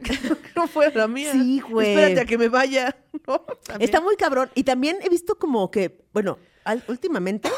[0.55, 1.33] No fue la mía.
[1.33, 1.89] Sí, güey.
[1.95, 2.95] Espérate a que me vaya.
[3.65, 3.83] También.
[3.89, 4.51] Está muy cabrón.
[4.55, 7.51] Y también he visto como que, bueno, al- últimamente,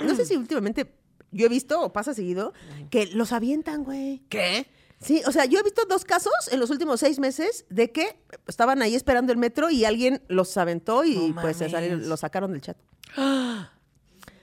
[0.00, 0.94] no sé si últimamente
[1.30, 2.52] yo he visto o pasa seguido,
[2.90, 4.22] que los avientan, güey.
[4.28, 4.66] ¿Qué?
[5.00, 8.16] Sí, o sea, yo he visto dos casos en los últimos seis meses de que
[8.46, 12.20] estaban ahí esperando el metro y alguien los aventó y No pues se salieron- los
[12.20, 12.76] sacaron del chat.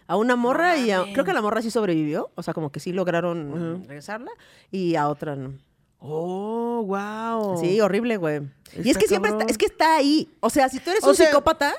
[0.07, 2.79] A una morra y a- creo que la morra sí sobrevivió, o sea, como que
[2.79, 4.31] sí lograron regresarla
[4.71, 5.53] y a otra no.
[5.99, 7.59] Oh, wow.
[7.59, 8.41] Sí, horrible, güey.
[8.83, 10.29] Y es que siempre está, es que está ahí.
[10.39, 11.73] O sea, si tú eres O un sea, psicópata,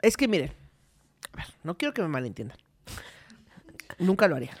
[0.00, 0.52] Es que miren,
[1.32, 2.56] a ver, no quiero que me malentiendan.
[3.98, 4.56] Nunca lo haría.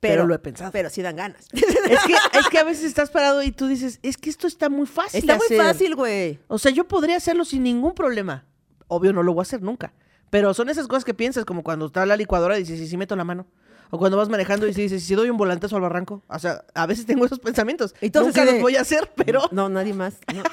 [0.00, 0.70] pero lo he pensado.
[0.70, 1.48] Pero sí dan ganas.
[1.52, 1.64] Es
[2.04, 4.86] que, es que a veces estás parado y tú dices, es que esto está muy
[4.86, 5.18] fácil.
[5.20, 5.58] Está muy hacer".
[5.58, 6.38] fácil, güey.
[6.48, 8.44] O sea, yo podría hacerlo sin ningún problema.
[8.88, 9.92] Obvio, no lo voy a hacer nunca.
[10.30, 12.96] Pero son esas cosas que piensas, como cuando está la licuadora y dices, ¿y si
[12.96, 13.46] meto la mano?
[13.90, 16.22] O cuando vas manejando y dices, ¿y si doy un volantazo al barranco?
[16.28, 17.94] O sea, a veces tengo esos pensamientos.
[18.00, 19.42] Y todos nunca los voy a hacer, pero...
[19.52, 20.14] No, nadie más.
[20.34, 20.42] No.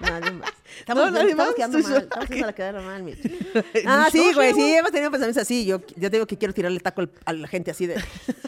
[0.00, 0.50] Nadie más.
[0.80, 1.84] Estamos, No, nadie estamos más, quedando mal.
[1.86, 2.32] sola Estamos aquí.
[2.32, 3.18] haciendo la quedar mal, Mitch.
[3.74, 5.64] En Ah, sí, güey, sí, hemos tenido pensamientos así.
[5.64, 7.94] Yo ya te digo que quiero tirarle taco al- a la gente así de.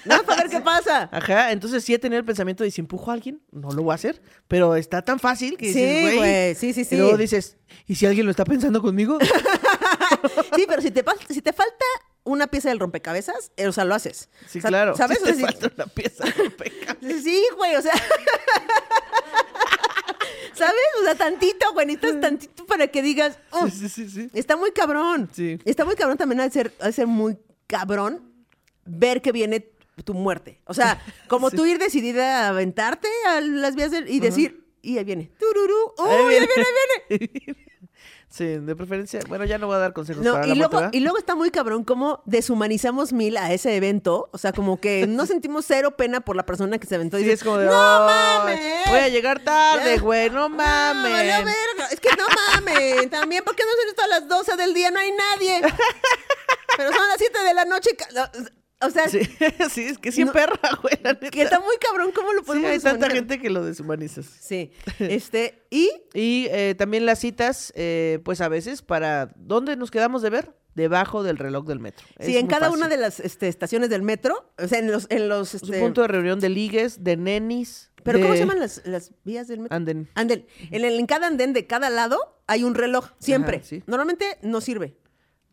[0.04, 1.08] No, para ver qué pasa.
[1.12, 3.92] Ajá, entonces sí he tenido el pensamiento de si empujo a alguien, no lo voy
[3.92, 6.16] a hacer, pero está tan fácil que dices, Sí, güey.
[6.16, 6.96] güey, sí, sí, sí.
[6.96, 7.56] Y luego dices,
[7.86, 9.18] ¿y si alguien lo está pensando conmigo?
[10.56, 11.84] Sí, pero si te, si te falta
[12.24, 14.28] una pieza del rompecabezas, eh, o sea, lo haces.
[14.48, 14.96] Sí, O sea, claro.
[14.96, 15.18] ¿Sabes?
[15.22, 17.22] O te sea, sí- falta una pieza de rompecabezas.
[17.22, 17.92] Sí, güey, o sea.
[20.54, 20.74] ¿Sabes?
[21.00, 23.38] O sea, tantito, güey, necesitas tantito para que digas.
[23.50, 24.30] "Oh, Sí, sí, sí, sí.
[24.32, 25.28] Está muy cabrón.
[25.32, 25.58] Sí.
[25.66, 27.36] Está muy cabrón también al ser, al ser muy
[27.66, 28.32] cabrón
[28.86, 29.68] ver que viene
[30.04, 30.60] tu muerte.
[30.64, 31.56] O sea, como Sí.
[31.56, 35.30] tú ir decidida a aventarte a las vías del- y decir, y ahí viene.
[35.38, 35.92] Tururú.
[35.98, 36.46] ¡Uy, Ahí ahí viene.
[36.56, 36.68] viene,
[37.10, 37.66] ahí viene!
[38.28, 39.20] Sí, de preferencia.
[39.28, 41.34] Bueno, ya no voy a dar consejos No, para y, la luego, y luego está
[41.36, 44.28] muy cabrón cómo deshumanizamos mil a ese evento.
[44.32, 47.18] O sea, como que no sentimos cero pena por la persona que se aventó.
[47.18, 48.60] y Sí, dices, es como de, ¡No "Ay, mames!
[48.88, 51.12] Voy a llegar tarde, güey, no mames.
[51.12, 51.86] valió verga.
[51.92, 52.24] Es que no
[52.54, 53.10] mames.
[53.10, 54.90] También, ¿por qué no son esto a las 12 del día?
[54.90, 55.62] No hay nadie.
[56.76, 57.90] Pero son las 7 de la noche.
[58.86, 59.20] O sea, Sí,
[59.70, 60.32] sí, es que sí No.
[60.32, 61.30] perra, güey, la neta.
[61.30, 62.12] que está muy cabrón.
[62.14, 64.26] ¿Cómo lo Sí, podemos hay tanta gente que lo deshumanizas.
[64.40, 64.70] Sí.
[64.98, 69.32] Este, y Y eh, también las citas, eh, pues a veces para...
[69.36, 70.54] ¿Dónde nos quedamos de ver?
[70.74, 72.04] Debajo del reloj del metro.
[72.20, 75.26] sí, en cada una de las este, estaciones del metro, o sea, en los, en
[75.28, 77.90] los Es un este, punto de reunión de ligues, de nenis.
[78.04, 79.74] ¿Pero cómo se llaman las, las vías del metro?
[79.74, 80.08] Anden.
[80.14, 80.46] Andén.
[80.70, 83.56] En, el- en cada andén de cada lado hay un reloj, siempre.
[83.56, 83.82] Ajá, sí.
[83.86, 84.94] Normalmente no sirve.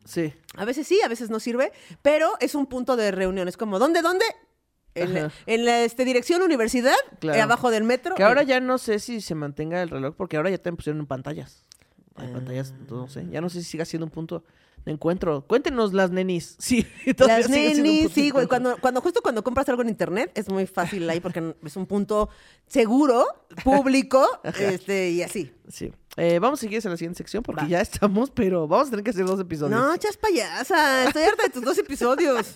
[0.05, 0.33] Sí.
[0.55, 3.47] A veces sí, a veces no sirve, pero es un punto de reunión.
[3.47, 4.25] Es como, ¿dónde, dónde?
[4.95, 5.35] En, la- Ajá.
[5.47, 7.37] en la este, dirección universidad, Claro.
[7.37, 8.13] eh, abajo del metro.
[8.15, 10.99] Que ahora ya no sé si se mantenga el reloj, porque ahora ya te pusieron
[10.99, 11.63] en pantallas.
[12.15, 13.25] Hay pantallas, no sé.
[13.31, 14.43] Ya no sé si siga siendo un punto
[14.85, 15.45] de encuentro.
[15.47, 16.57] Cuéntenos las nenis.
[16.59, 16.85] Sí,
[17.17, 18.45] Las nenis, sí, güey.
[18.45, 21.87] Cuando, cuando, justo cuando compras algo en internet, es muy fácil ahí porque es un
[21.87, 22.29] punto
[22.67, 23.25] seguro,
[23.63, 24.27] público,
[24.59, 25.51] este, y así.
[25.69, 25.91] Sí.
[26.15, 27.67] Eh, vamos a seguir hacia la siguiente sección porque Va.
[27.67, 29.79] ya estamos, pero vamos a tener que hacer dos episodios.
[29.79, 31.05] No, chas payasa.
[31.05, 32.53] Estoy harta de tus dos episodios.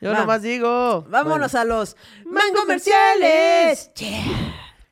[0.00, 0.18] Yo va.
[0.18, 1.04] nomás digo.
[1.08, 3.90] Vámonos a los Mango mangomerciales.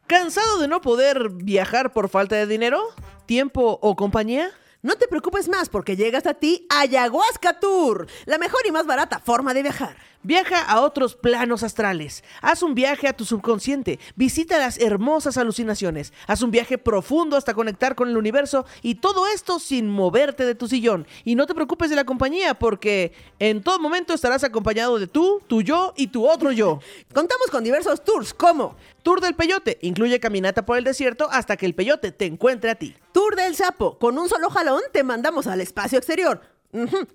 [0.07, 2.83] ¿Cansado de no poder viajar por falta de dinero,
[3.27, 4.51] tiempo o compañía?
[4.83, 9.21] No te preocupes más porque llega hasta ti Ayahuasca Tour, la mejor y más barata
[9.21, 9.97] forma de viajar.
[10.25, 12.23] Viaja a otros planos astrales.
[12.43, 13.99] Haz un viaje a tu subconsciente.
[14.15, 16.13] Visita las hermosas alucinaciones.
[16.29, 20.55] Haz un viaje profundo hasta conectar con el universo y todo esto sin moverte de
[20.55, 21.09] tu sillón.
[21.25, 25.43] Y no te preocupes de la compañía porque en todo momento estarás acompañado de tú,
[25.49, 26.79] tu yo y tu otro yo.
[27.13, 29.79] Contamos con diversos tours como Tour del Peyote.
[29.83, 32.95] Incluye caminata por el desierto hasta que el peyote te encuentre a ti.
[33.11, 33.99] Tour del Sapo.
[33.99, 36.43] Con un solo jalón te mandamos al espacio exterior.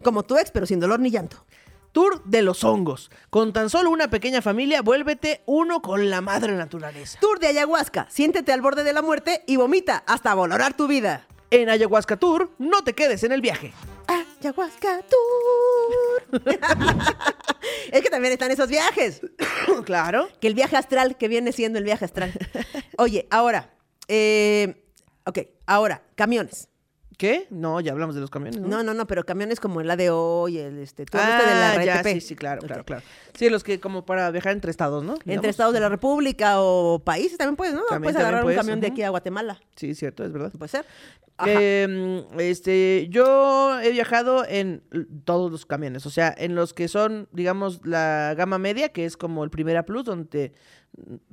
[0.03, 1.37] Como tu ex, pero sin dolor ni llanto.
[1.97, 3.09] Tour de los hongos.
[3.31, 7.17] Con tan solo una pequeña familia, vuélvete uno con la madre naturaleza.
[7.19, 8.05] Tour de ayahuasca.
[8.07, 11.25] Siéntete al borde de la muerte y vomita hasta valorar tu vida.
[11.49, 13.73] En Ayahuasca Tour, no te quedes en el viaje.
[14.05, 16.43] Ayahuasca Tour.
[17.91, 19.21] es que también están esos viajes.
[19.83, 20.27] claro.
[20.39, 22.31] Que el viaje astral, que viene siendo el viaje astral.
[22.99, 23.73] Oye, ahora.
[24.07, 24.85] eh,
[25.25, 26.69] ok, ahora, camiones.
[27.17, 27.47] ¿Qué?
[27.49, 28.61] No, ya hablamos de los camiones.
[28.61, 31.39] No, No, no, no, pero camiones como el ADO y el este, todo este de
[31.55, 32.07] la Ah, ya, RTP.
[32.13, 33.01] sí, sí, claro, claro, claro.
[33.33, 35.13] Sí, los que como para viajar entre estados, ¿no?
[35.13, 35.49] Entre Digamos.
[35.49, 37.81] estados de la República o países también puedes, ¿no?
[37.89, 39.59] También, puedes agarrar puedes, un camión de aquí a Guatemala.
[39.75, 40.51] Sí, cierto, es verdad.
[40.57, 40.85] Puede ser.
[41.39, 44.81] Mm, este, yo he viajado en
[45.23, 49.17] todos los camiones, o sea, en los que son, digamos, la gama media, que es
[49.17, 50.53] como el Primera Plus, donde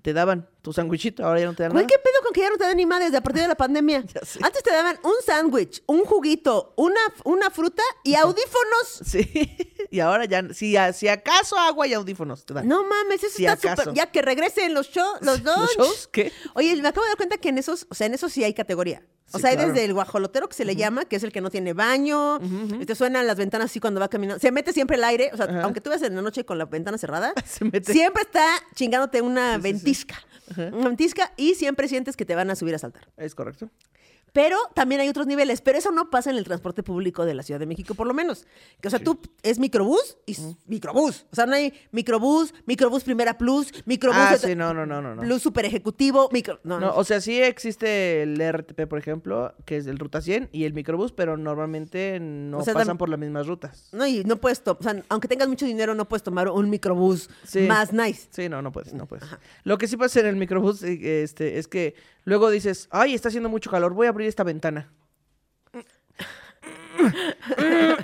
[0.02, 1.88] te, daban tu sándwichito, ahora ya no te dan Güey, nada.
[1.96, 4.04] ¿qué pedo con que ya no te dan ni madres a partir de la pandemia?
[4.14, 4.38] Ya sé.
[4.42, 9.00] Antes te daban un sándwich, un juguito, una, una fruta y audífonos.
[9.04, 9.28] Sí,
[9.90, 12.68] y ahora ya, si, a- si acaso agua y audífonos te dan.
[12.68, 13.82] No mames, eso Si está acaso.
[13.84, 13.94] súper.
[13.96, 15.58] Ya que regresen los shows, los dos.
[15.58, 16.08] ¿Los shows?
[16.12, 16.32] ¿Qué?
[16.54, 18.54] Oye, me acabo de dar cuenta que en esos, o sea, en esos sí hay
[18.54, 19.02] categoría.
[19.32, 19.72] O Sí, sea, hay claro.
[19.72, 22.38] desde el guajolotero que se le llama, que es el que no tiene baño,
[22.86, 24.38] te suenan las ventanas así cuando va caminando.
[24.38, 26.66] Se mete siempre el aire, o sea, aunque tú ves en la noche con la
[26.66, 27.90] ventana cerrada, Se mete.
[27.90, 29.72] siempre está chingándote una Sí, sí, sí.
[29.72, 30.16] ventisca.
[30.56, 33.08] Una ventisca y siempre sientes que te van a subir a saltar.
[33.16, 33.70] Es correcto.
[34.34, 37.42] Pero también hay otros niveles, pero eso no pasa en el transporte público de la
[37.44, 38.46] Ciudad de México, por lo menos.
[38.80, 41.24] Que, o sea, tú es microbús y s- microbús.
[41.30, 45.22] O sea, no hay microbús, microbús primera plus, microbús Ah, sí, no, no, no, no.
[45.22, 46.58] plus super ejecutivo, micro...
[46.64, 46.96] No, No, no.
[46.96, 50.74] o sea, sí existe el RTP, por ejemplo, que es el Ruta 100 y el
[50.74, 53.88] microbús, pero normalmente no O sea, pasan por las mismas rutas.
[53.92, 56.68] No, y no puedes tomar, o sea, aunque tengas mucho dinero, no puedes tomar un
[56.70, 57.60] microbús Sí.
[57.68, 58.26] más nice.
[58.30, 59.24] Sí, no, no puedes, no puedes.
[59.62, 63.28] Lo que sí pasa en el microbús eh, este, es que luego dices, ay, está
[63.28, 64.90] haciendo mucho calor, voy a abrir esta ventana.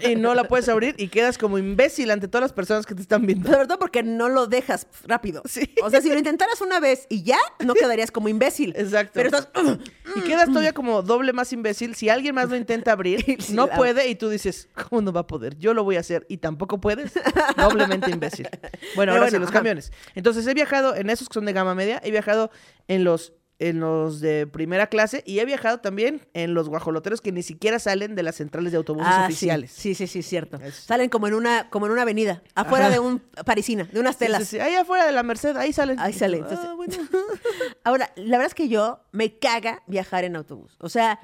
[0.08, 3.02] y no la puedes abrir y quedas como imbécil ante todas las personas que te
[3.02, 3.50] están viendo.
[3.50, 5.42] Sobre todo porque no lo dejas rápido.
[5.46, 5.74] Sí.
[5.82, 8.74] O sea, si lo intentaras una vez y ya, no quedarías como imbécil.
[8.76, 9.12] Exacto.
[9.14, 9.78] Pero estás.
[10.16, 11.94] Y quedas todavía como doble más imbécil.
[11.94, 15.26] Si alguien más lo intenta abrir, no puede y tú dices, ¿cómo no va a
[15.26, 15.56] poder?
[15.58, 17.12] Yo lo voy a hacer y tampoco puedes.
[17.56, 18.48] Doblemente imbécil.
[18.94, 19.58] Bueno, Pero ahora sí, los ajá.
[19.58, 19.92] camiones.
[20.14, 22.50] Entonces he viajado en esos que son de gama media, he viajado
[22.88, 27.30] en los en los de primera clase y he viajado también en los guajoloteros que
[27.30, 29.32] ni siquiera salen de las centrales de autobuses Ah, sí.
[29.34, 29.70] oficiales.
[29.70, 30.58] Sí, sí, sí, cierto.
[30.72, 32.94] Salen como en una, como en una avenida, afuera Ajá.
[32.94, 34.40] de un parisina, de unas Sí, telas.
[34.40, 34.60] sí, sí.
[34.60, 36.00] Ahí afuera de la Merced, ahí salen.
[36.00, 36.94] Ahí salen, Ah, bueno.
[37.84, 40.76] Ahora, la verdad es que yo me caga viajar en autobús.
[40.80, 41.20] O sea,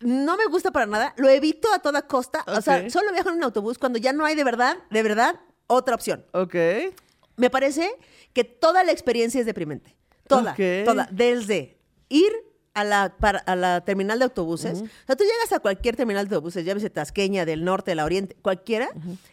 [0.00, 1.14] no me gusta para nada.
[1.18, 2.42] Lo evito a toda costa.
[2.48, 5.40] O sea, solo viajo en un autobús cuando ya no hay de verdad, de verdad,
[5.68, 6.24] otra opción.
[6.32, 6.54] ok.
[7.36, 7.90] Me parece
[8.34, 9.96] que toda la experiencia es deprimente.
[10.30, 10.54] Toda,
[10.84, 11.08] toda.
[11.10, 11.78] Desde
[12.08, 12.32] ir
[12.72, 14.80] a la, para- a la terminal de autobuses.
[14.82, 18.36] O sea, tú llegas a cualquier terminal de autobuses, llámese Tasqueña, del norte, del oriente,
[18.42, 18.88] cualquiera,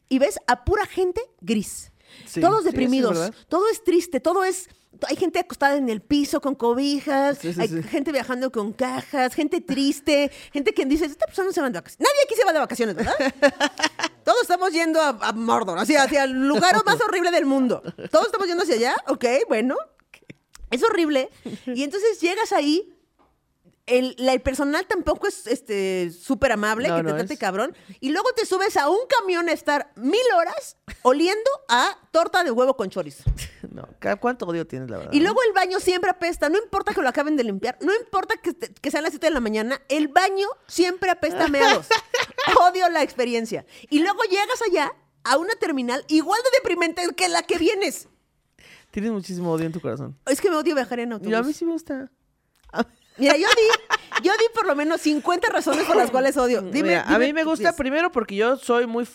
[0.10, 1.92] y ves a pura gente gris.
[2.26, 3.32] Sí, Todos sí, eso es deprimidos.
[3.48, 4.70] todo es triste, todo es...
[5.08, 9.62] Hay gente acostada en el piso con cobijas, Sí, hay gente viajando con cajas, gente
[9.62, 12.00] triste, gente que dice, esta persona no se va de vacaciones.
[12.10, 13.14] Nadie aquí se va de vacaciones, ¿verdad?
[14.24, 17.84] Todos estamos yendo a, a Mordor, hacia, hacia el lugar más horrible del mundo.
[18.10, 19.76] Todos estamos yendo hacia allá, ok, bueno.
[20.72, 21.30] Es horrible.
[21.66, 22.94] Y entonces llegas ahí,
[23.86, 27.40] el, la- el personal tampoco es este súper amable, No, que te no trate es.
[27.40, 27.76] cabrón.
[28.02, 32.52] Y luego te subes a un camión a estar mil horas oliendo a torta de
[32.52, 33.24] huevo con chorizo.
[33.72, 35.14] No, ¿ca- ¿cuánto odio tienes, la verdad?
[35.14, 38.36] Y luego el baño siempre apesta, no importa que lo acaben de limpiar, no importa
[38.38, 41.86] que, te- que sean las 7 de la mañana, el baño siempre apesta a meados.
[42.72, 43.66] Odio la experiencia.
[43.90, 48.08] Y luego llegas allá a una terminal igual de deprimente que la que vienes.
[48.98, 50.18] Tienes muchísimo odio en tu corazón.
[50.26, 51.32] Es que me odio viajar en autobús.
[51.32, 52.10] Y a mí sí me gusta.
[53.20, 56.64] Mira, yo di, yo di por lo menos 50 razones por las cuales odio.
[56.64, 57.76] Dime, Mira, a dime mí me gusta 10.
[57.76, 59.08] primero porque yo soy muy,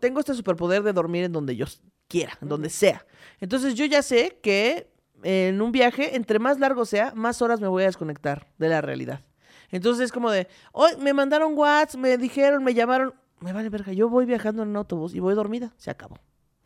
[0.00, 1.64] Tengo este superpoder de dormir en donde yo
[2.08, 3.06] quiera, en donde sea.
[3.40, 4.92] Entonces yo ya sé que
[5.22, 8.82] en un viaje, entre más largo sea, más horas me voy a desconectar de la
[8.82, 9.24] realidad.
[9.70, 13.14] Entonces es como de, hoy me mandaron WhatsApp, me dijeron, me llamaron.
[13.40, 15.72] Me vale verga, yo voy viajando en un autobús y voy dormida.
[15.78, 16.18] Se acabó.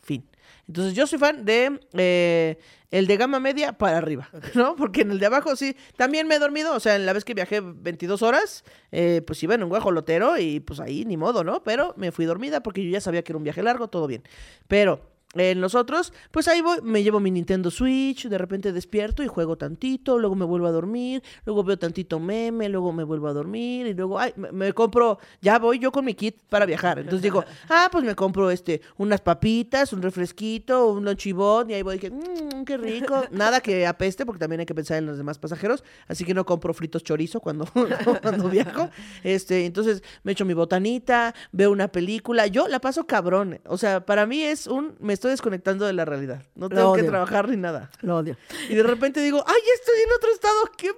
[0.03, 0.29] Fin.
[0.67, 2.59] Entonces yo soy fan de eh,
[2.91, 4.77] el de gama media para arriba, ¿no?
[4.77, 7.25] Porque en el de abajo sí, también me he dormido, o sea, en la vez
[7.25, 11.45] que viajé 22 horas, eh, pues iba en un guajolotero y pues ahí ni modo,
[11.45, 11.63] ¿no?
[11.63, 14.23] Pero me fui dormida porque yo ya sabía que era un viaje largo, todo bien.
[14.69, 19.23] Pero en los otros, pues ahí voy, me llevo mi Nintendo Switch, de repente despierto
[19.23, 23.29] y juego tantito, luego me vuelvo a dormir, luego veo tantito meme, luego me vuelvo
[23.29, 26.67] a dormir y luego, ay, me, me compro, ya voy yo con mi kit para
[26.67, 26.99] viajar.
[26.99, 31.83] Entonces digo, ah, pues me compro este, unas papitas, un refresquito, un lonchibón y ahí
[31.83, 33.25] voy, que, mmm, qué rico.
[33.31, 36.45] Nada que apeste porque también hay que pensar en los demás pasajeros, así que no
[36.47, 37.67] compro fritos chorizo cuando,
[38.23, 38.91] cuando viajo.
[39.23, 43.61] Este, entonces me echo mi botanita, veo una película, yo la paso cabrón.
[43.67, 46.43] O sea, para mí es un, me estoy desconectando de la realidad.
[46.55, 47.91] No tengo que trabajar ni nada.
[48.03, 48.37] Lo odio.
[48.69, 50.71] Y de repente digo, ¡ay, estoy en otro estado!
[50.77, 50.91] ¡Qué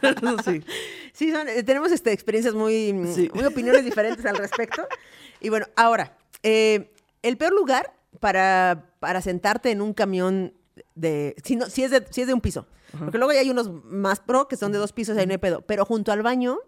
[0.00, 0.42] padre!
[0.44, 0.64] sí.
[1.12, 3.30] Sí, son- eh, tenemos este, experiencias muy, mm, Sí.
[3.34, 4.86] muy opiniones diferentes al respecto.
[5.40, 6.90] Y bueno, ahora, eh,
[7.22, 10.54] el peor lugar para, para sentarte en un camión
[10.94, 11.36] de.
[11.44, 12.66] Si, no, si, es, de, si es de un piso.
[12.98, 15.38] Porque luego ya hay unos más pro que son de dos pisos ahí no hay
[15.38, 15.62] pedo.
[15.62, 16.58] Pero junto al baño.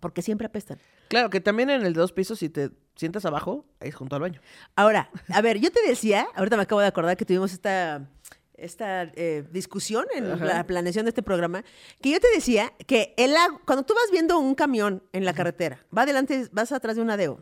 [0.00, 0.78] Porque siempre apestan.
[1.08, 4.22] Claro, que también en el de dos pisos, si te sientas abajo, es junto al
[4.22, 4.40] baño.
[4.76, 8.08] Ahora, a ver, yo te decía, ahorita me acabo de acordar que tuvimos esta,
[8.54, 10.44] esta eh, discusión en Ajá.
[10.44, 11.64] la planeación de este programa,
[12.00, 13.34] que yo te decía que el
[13.64, 17.10] cuando tú vas viendo un camión en la carretera, va adelante, vas atrás de un
[17.10, 17.40] adeo,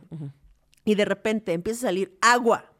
[0.84, 2.70] y de repente empieza a salir agua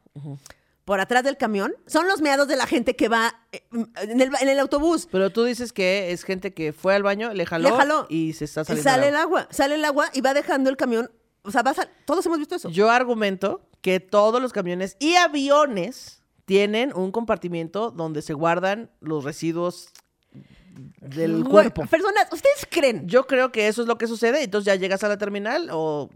[0.87, 4.31] por atrás del camión, son los meados de la gente que va eh, en el,
[4.41, 5.09] en el autobús.
[5.11, 8.07] Pero tú dices que es gente que fue al baño, le jaló, Le jaló.
[8.09, 9.49] y se está saliendo Sale el agua.
[9.51, 11.11] sale el agua y va dejando el camión.
[11.43, 12.71] O sea, vas a- todos hemos visto eso.
[12.71, 19.25] Yo argumento que todos los camiones y aviones tienen un compartimiento donde se guardan los
[19.25, 19.89] residuos
[21.01, 21.85] del cuerpo.
[21.87, 23.09] Personas, ¿ustedes creen?
[23.09, 24.43] Yo creo que eso es lo que sucede.
[24.45, 26.11] Entonces ya llegas a la terminal o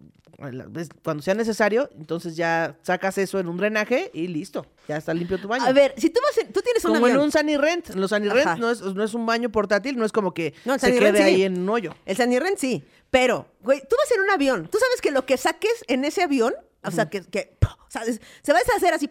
[1.03, 4.67] cuando sea necesario, entonces ya sacas eso en un drenaje y listo.
[4.89, 5.65] Ya está limpio tu baño.
[5.65, 7.91] A ver, si tú vas, en- tú tienes un como en un Sunny Rent.
[7.91, 8.35] Los Sunny Ajá.
[8.55, 11.19] Rent no es, no es un baño portátil, no es como que No, se quede
[11.19, 11.23] sí.
[11.23, 11.95] ahí en un hoyo.
[12.07, 14.69] El Sanirren sí, pero, güey, tú vas en un avión.
[14.71, 18.53] Tú sabes que lo que saques en ese avión, o sea, que, o sea, se
[18.53, 19.09] va a deshacer así.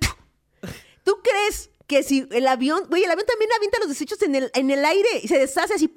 [1.03, 4.51] ¿Tú crees que si el avión, güey, el avión también avienta los desechos en el,
[4.53, 5.91] en el aire y se deshace así?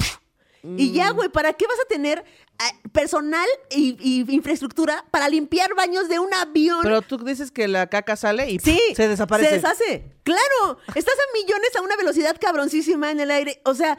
[0.65, 2.25] Y ya, güey, ¿para qué vas a tener
[2.59, 6.79] ah, personal y, y infraestructura para limpiar baños de un avión?
[6.83, 9.49] Pero tú dices que la caca sale y Sí, se desaparece.
[9.51, 10.05] Se deshace.
[10.23, 13.61] Claro, estás a millones a una velocidad cabroncísima en el aire.
[13.65, 13.99] O sea,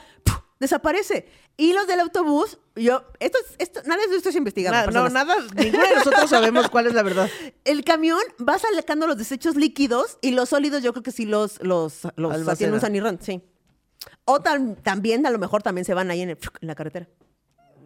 [0.60, 1.28] desaparece.
[1.58, 4.76] Y los del autobús yo, esto, es- esto, nada de esto es investigado.
[4.90, 7.30] Na- no, nada, ninguno de nosotros sabemos cuál es la verdad.
[7.66, 11.62] El camión va sacando los desechos líquidos y los sólidos yo creo que sí los,
[11.62, 13.44] los, los un sanirrón, sí.
[14.26, 17.08] O tam- también, a lo mejor también se van ahí en, el- en la carretera.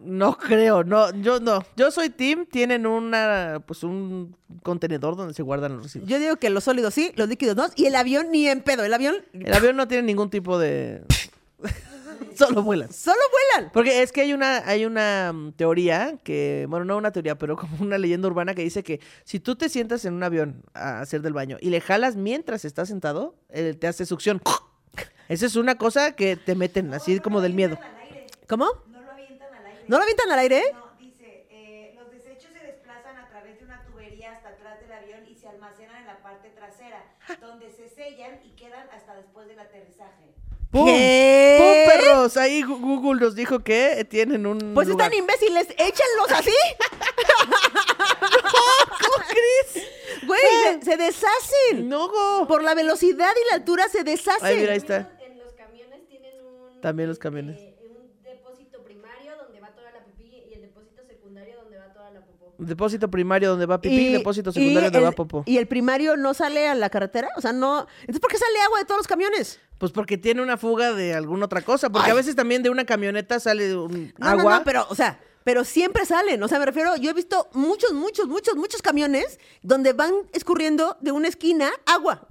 [0.04, 1.60] No creo, no, yo no.
[1.76, 6.08] Yo soy Tim, tienen una, pues un contenedor donde se guardan los residuos.
[6.08, 8.84] Yo digo que los sólidos sí, los líquidos no, y el avión ni en pedo.
[8.84, 11.02] El avión El avión no tiene ningún tipo de...
[12.36, 12.92] Solo vuelan.
[12.92, 13.70] solo vuelan.
[13.72, 17.56] Porque es que hay una, hay una mm, teoría que, bueno, no una teoría, pero
[17.56, 21.00] como una leyenda urbana que dice que si tú te sientas en un avión a
[21.00, 24.40] hacer del baño y le jalas mientras estás sentado, él te hace succión.
[25.28, 27.78] Esa es una cosa que te meten así como del miedo.
[28.48, 28.66] ¿Cómo?
[28.86, 29.84] No lo avientan al aire.
[29.88, 30.62] ¿No lo avientan al aire?
[30.72, 34.90] No, dice, eh, los desechos se desplazan a través de una tubería hasta atrás del
[34.92, 37.04] avión y se almacenan en la parte trasera,
[37.40, 40.32] donde se sellan y quedan hasta después del aterrizaje.
[40.70, 40.86] ¡Pum!
[40.86, 41.56] ¿Qué?
[41.58, 42.36] ¡Pum, perros!
[42.36, 45.06] Ahí Google nos dijo que tienen un Pues lugar.
[45.06, 46.52] están imbéciles, échenlos así.
[48.08, 49.88] ¿Cómo crees?
[50.26, 50.40] Güey,
[50.80, 51.88] se, se deshacen.
[51.88, 52.08] ¡No!
[52.08, 52.46] go.
[52.46, 54.44] Por la velocidad y la altura se deshacen.
[54.46, 55.10] Ay, mira, ahí está.
[55.20, 56.67] En los camiones tienen un...
[56.80, 57.58] También los camiones.
[57.58, 61.92] eh, un depósito primario donde va toda la pipí y el depósito secundario donde va
[61.92, 62.54] toda la popó.
[62.58, 65.42] Depósito primario donde va pipí, depósito secundario y donde va el- popó.
[65.46, 67.28] ¿Y el primario no sale a la carretera?
[67.36, 67.86] O sea, no.
[68.00, 69.60] Entonces, ¿por qué sale agua de todos los camiones?
[69.78, 71.88] Pues porque tiene una fuga de alguna otra cosa.
[71.90, 72.12] Porque Ay.
[72.12, 74.42] a veces también de una camioneta sale un No, agua.
[74.52, 76.42] no, no, pero, o sea, pero siempre salen.
[76.42, 80.96] O sea, me refiero, yo he visto muchos, muchos, muchos, muchos camiones donde van escurriendo
[81.00, 82.26] de una esquina agua.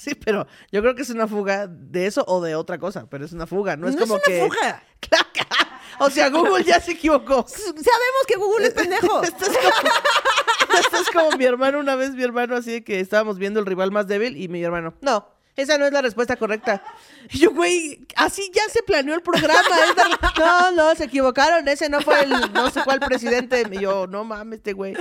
[0.00, 3.06] Sí, pero yo creo que es una fuga de eso o de otra cosa.
[3.10, 4.40] Pero es una fuga, no es No como es una que.
[4.46, 4.82] fuga.
[5.98, 7.44] o sea, Google ya se equivocó.
[7.46, 9.22] Sabemos que Google es pendejo.
[9.22, 12.98] Esto es, como, esto es como mi hermano, una vez mi hermano así de que
[13.00, 15.26] estábamos viendo el rival más débil y mi hermano, no,
[15.56, 16.82] esa no es la respuesta correcta.
[17.30, 19.60] Y yo, güey, así ya se planeó el programa.
[19.68, 23.64] la- No, no, se equivocaron, ese no fue el, no sé cuál presidente.
[23.70, 24.94] Y yo, no mames, este güey.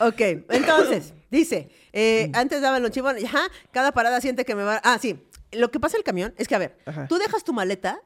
[0.00, 4.80] Ok, entonces, dice, eh, antes daban los chivos, ajá, cada parada siente que me va...
[4.84, 5.18] Ah, sí,
[5.52, 7.06] lo que pasa en el camión es que, a ver, Ajá.
[7.08, 8.00] tú dejas tu maleta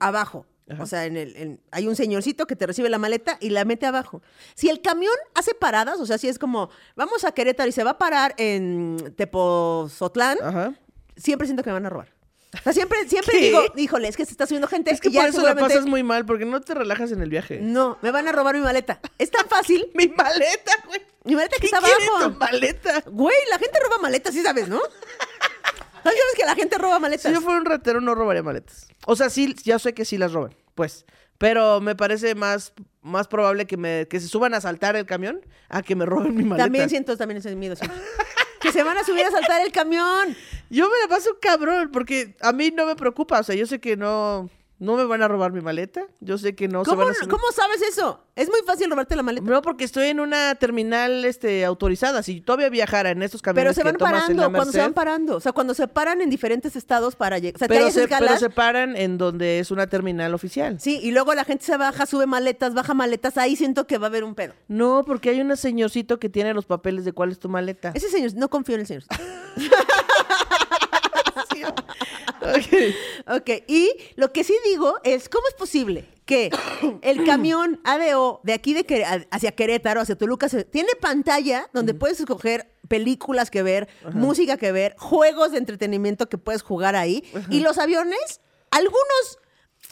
[0.00, 0.44] abajo.
[0.70, 0.82] Ajá.
[0.82, 3.64] O sea, en el, en- hay un señorcito que te recibe la maleta y la
[3.64, 4.20] mete abajo.
[4.54, 7.84] Si el camión hace paradas, o sea, si es como, vamos a Querétaro y se
[7.84, 10.74] va a parar en Tepozotlán, Ajá.
[11.16, 12.12] siempre siento que me van a robar.
[12.60, 13.46] O sea, siempre, siempre ¿Qué?
[13.46, 14.90] digo, híjole, es que se está subiendo gente.
[14.90, 17.12] Es que y ya por eso la seguramente- pasas muy mal, porque no te relajas
[17.12, 17.60] en el viaje.
[17.62, 19.00] No, me van a robar mi maleta.
[19.18, 19.88] Es tan fácil.
[19.94, 21.00] Mi maleta, güey.
[21.24, 22.30] Mi maleta que ¿Qué está abajo.
[22.32, 23.02] tu maleta?
[23.06, 24.76] Güey, la gente roba maletas, sí sabes, ¿no?
[26.04, 27.32] ¿No sabes que la gente roba Si maletas?
[27.32, 28.88] yo fuera un ratero, no robaría maletas.
[29.06, 31.04] O sea, sí, ya sé que sí las roban, pues.
[31.38, 35.40] Pero me parece más, más probable que, me, que se suban a saltar el camión
[35.68, 36.64] a que me roben mi maleta.
[36.64, 37.76] También siento también ese miedo.
[37.76, 38.00] siempre.
[38.60, 40.36] que se van a subir a saltar el camión.
[40.70, 43.40] Yo me la paso cabrón, porque a mí no me preocupa.
[43.40, 46.06] O sea, yo sé que no, no me van a robar mi maleta.
[46.20, 47.28] Yo sé que no se ¿Cómo, van a subir.
[47.28, 48.24] ¿Cómo sabes eso?
[48.36, 49.44] Es muy fácil robarte la maleta.
[49.44, 52.22] No, porque estoy en una terminal este, autorizada.
[52.22, 54.72] Si todavía viajara en estos Pero camiones se que van tomas en parando, la cuando
[54.72, 55.36] se van parando.
[55.36, 57.56] O sea, cuando se paran en diferentes estados para llegar.
[57.56, 58.28] O sea, que pero, se, escalas.
[58.28, 60.78] pero se paran en donde es una terminal oficial.
[60.78, 63.36] Sí, y luego la gente se baja, sube maletas, baja maletas.
[63.36, 64.54] Ahí siento que va a haber un pedo.
[64.68, 67.90] No, porque hay un señorcito que tiene los papeles de cuál es tu maleta.
[67.94, 69.02] Ese señor, no confío en el señor.
[72.54, 73.36] Ok.
[73.40, 76.50] Ok, y lo que sí digo es, ¿cómo es posible que
[77.02, 82.70] el camión ADO de aquí de hacia Querétaro, hacia Toluca, tiene pantalla donde puedes escoger
[82.88, 87.78] películas que ver, música que ver, juegos de entretenimiento que puedes jugar ahí, y los
[87.78, 88.40] aviones,
[88.70, 89.38] algunos...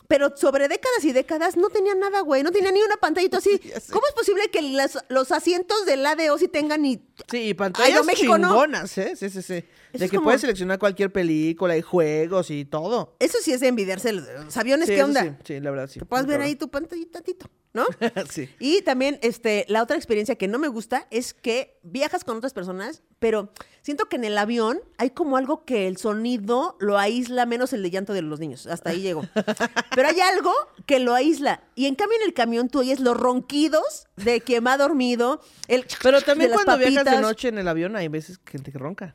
[0.09, 2.42] Pero sobre décadas y décadas no tenían nada, güey.
[2.44, 3.59] No tenían ni una pantallita así.
[3.92, 7.90] ¿Cómo es posible que las- los asientos del ADO sí tengan y Sí, y pantallas
[7.90, 8.48] Aeroméxico no.
[8.50, 9.14] chingonas, ¿eh?
[9.16, 9.64] Sí, sí, sí.
[9.93, 13.16] Eso De que como- puedes seleccionar cualquier película y juegos y todo.
[13.18, 14.12] Eso sí es de envidiarse.
[14.12, 15.22] Los, los aviones, Sí, ¿qué onda?
[15.22, 15.99] Sí, sí, la verdad, sí.
[16.01, 17.84] Que puedas Muy ver ahí tu pantallita, tito, ¿no?
[18.30, 18.49] sí.
[18.59, 22.53] Y también, este, la otra experiencia que no me gusta es que viajas con otras
[22.53, 23.51] personas, pero
[23.82, 27.82] siento que en el avión hay como algo que el sonido lo aísla menos el
[27.82, 28.66] de llanto de los niños.
[28.66, 29.22] Hasta ahí llego.
[29.95, 30.53] Pero hay algo
[30.84, 31.62] que lo aísla.
[31.74, 35.41] Y en cambio en el camión tú oyes los ronquidos de quien va dormido.
[35.68, 38.70] El Pero también de las cuando viajas de noche en el avión hay veces gente
[38.72, 39.14] que ronca.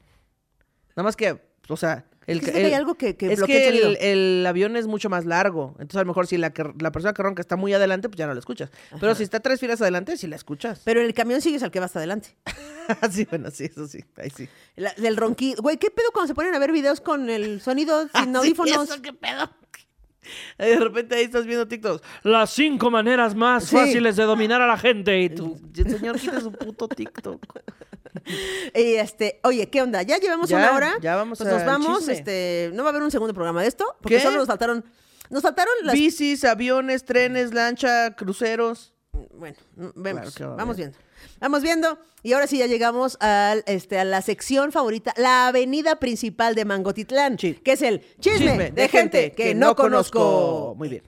[0.95, 3.39] Nada más que, o sea, el, Es que que hay el- algo que- que es
[3.39, 5.71] bloquea que el el, el avión es mucho más largo.
[5.79, 8.17] Entonces, a lo mejor si la, que- la persona que ronca está muy adelante, pues
[8.17, 8.69] ya no la escuchas.
[8.99, 10.81] Pero si está tres filas adelante, sí la escuchas.
[10.85, 12.35] Pero en el camión sigues al que va hasta adelante.
[13.11, 14.03] sí, bueno, sí, eso sí.
[14.17, 14.47] Ahí sí.
[14.75, 15.61] La- del ronquido.
[15.63, 18.89] Güey, ¿qué pedo cuando se ponen a ver videos con el sonido sin Sí, audífonos?
[18.89, 19.49] ¿eso qué pedo?
[20.59, 22.03] De repente ahí estás viendo TikToks.
[22.23, 23.75] Las cinco maneras más Sí.
[23.75, 25.19] fáciles de dominar a la gente.
[25.19, 27.41] Y tú, señor, quita su puto TikTok.
[28.75, 30.01] Y este, oye, ¿qué onda?
[30.03, 30.93] Ya llevamos Ya, una hora.
[31.01, 31.97] ya vamos Pues nos al vamos.
[31.99, 32.13] chisme.
[32.13, 34.21] este, no va a haber un segundo programa de esto, porque ¿Qué?
[34.23, 34.83] solo nos faltaron
[35.29, 35.93] Nos faltaron las...
[35.95, 38.93] Bicis, aviones, trenes, lancha, cruceros.
[39.33, 40.97] Bueno, mm, vemos, Claro va a vamos viendo.
[41.39, 41.99] Vamos viendo.
[42.23, 46.65] Y ahora sí ya llegamos al, este, a la sección favorita, la avenida principal de
[46.65, 47.53] Mangotitlán, Sí.
[47.55, 50.75] que es el chisme, de, gente que, no conozco.
[50.77, 51.03] Muy bien.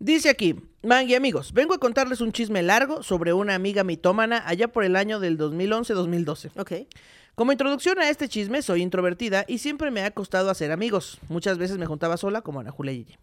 [0.00, 4.68] Dice aquí, Mangi amigos, vengo a contarles un chisme largo sobre una amiga mitómana allá
[4.68, 6.52] por el año del 2011-2012.
[6.56, 6.72] Ok.
[7.34, 11.18] Como introducción a este chisme, soy introvertida y siempre me ha costado hacer amigos.
[11.28, 13.18] Muchas veces me juntaba sola como Ana Julia Yeye.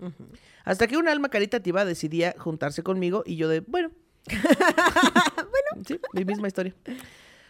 [0.66, 3.92] Hasta que un alma caritativa decidía juntarse conmigo y yo de, bueno.
[4.28, 5.86] bueno.
[5.88, 6.76] Sí, mi misma historia.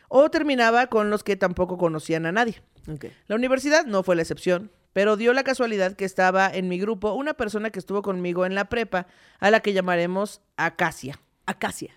[0.07, 2.61] O terminaba con los que tampoco conocían a nadie.
[2.87, 3.05] Ok.
[3.27, 7.11] La universidad no fue la excepción, pero dio la casualidad que estaba en mi grupo
[7.11, 9.07] una persona que estuvo conmigo en la prepa,
[9.41, 11.19] a la que llamaremos Acacia.
[11.45, 11.93] Acacia.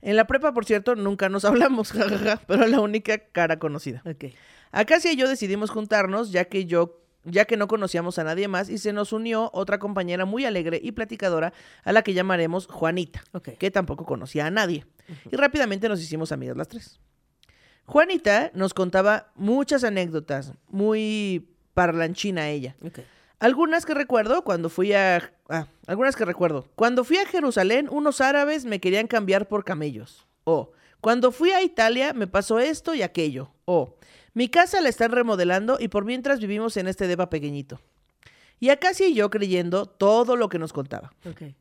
[0.00, 4.00] En la prepa, por cierto, nunca nos hablamos, jajaja, pero la única cara conocida.
[4.06, 4.32] Ok.
[4.72, 8.70] Acacia y yo decidimos juntarnos, ya que yo ya que no conocíamos a nadie más
[8.70, 13.24] y se nos unió otra compañera muy alegre y platicadora a la que llamaremos Juanita,
[13.58, 14.86] que tampoco conocía a nadie.
[15.30, 16.98] Y rápidamente nos hicimos amigas las tres.
[17.84, 22.76] Juanita nos contaba muchas anécdotas, muy parlanchina ella.
[23.40, 25.30] Algunas que recuerdo cuando fui a...
[25.48, 26.66] ah, algunas que recuerdo.
[26.76, 30.26] Cuando fui a Jerusalén, unos árabes me querían cambiar por camellos.
[30.44, 33.50] O, cuando fui a Italia, me pasó esto y aquello.
[33.66, 33.96] O,
[34.32, 37.80] mi casa la están remodelando y por mientras vivimos en este deba pequeñito.
[38.60, 41.12] Y Acacia y yo creyendo todo lo que nos contaba.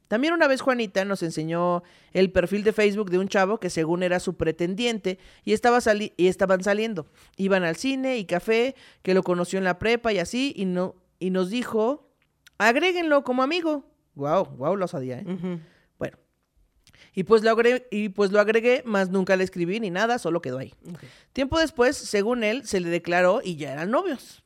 [0.08, 1.84] También una vez Juanita nos enseñó
[2.14, 6.14] el perfil de Facebook de un chavo que según era su pretendiente y, estaba sali-
[6.18, 7.08] y estaban saliendo.
[7.36, 10.96] Iban al cine y café, que lo conoció en la prepa y así, y, no,
[11.20, 12.08] y nos dijo,
[12.58, 13.86] agréguenlo como amigo.
[14.16, 15.60] Wow, wow, lo sabía, ¿eh?
[17.14, 20.41] Y pues, lo agregué, y pues lo agregué, más nunca le escribí ni nada, solo
[20.41, 20.74] quedó ahí.
[20.89, 21.03] Ok.
[21.32, 24.43] Tiempo después, según él, se le declaró y ya eran novios.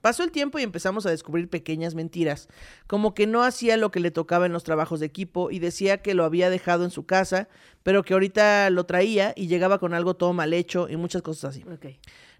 [0.00, 2.48] Pasó el tiempo y empezamos a descubrir pequeñas mentiras,
[2.86, 6.00] como que no hacía lo que le tocaba en los trabajos de equipo y decía
[6.00, 7.48] que lo había dejado en su casa,
[7.82, 11.56] pero que ahorita lo traía y llegaba con algo todo mal hecho y muchas cosas
[11.56, 11.64] así.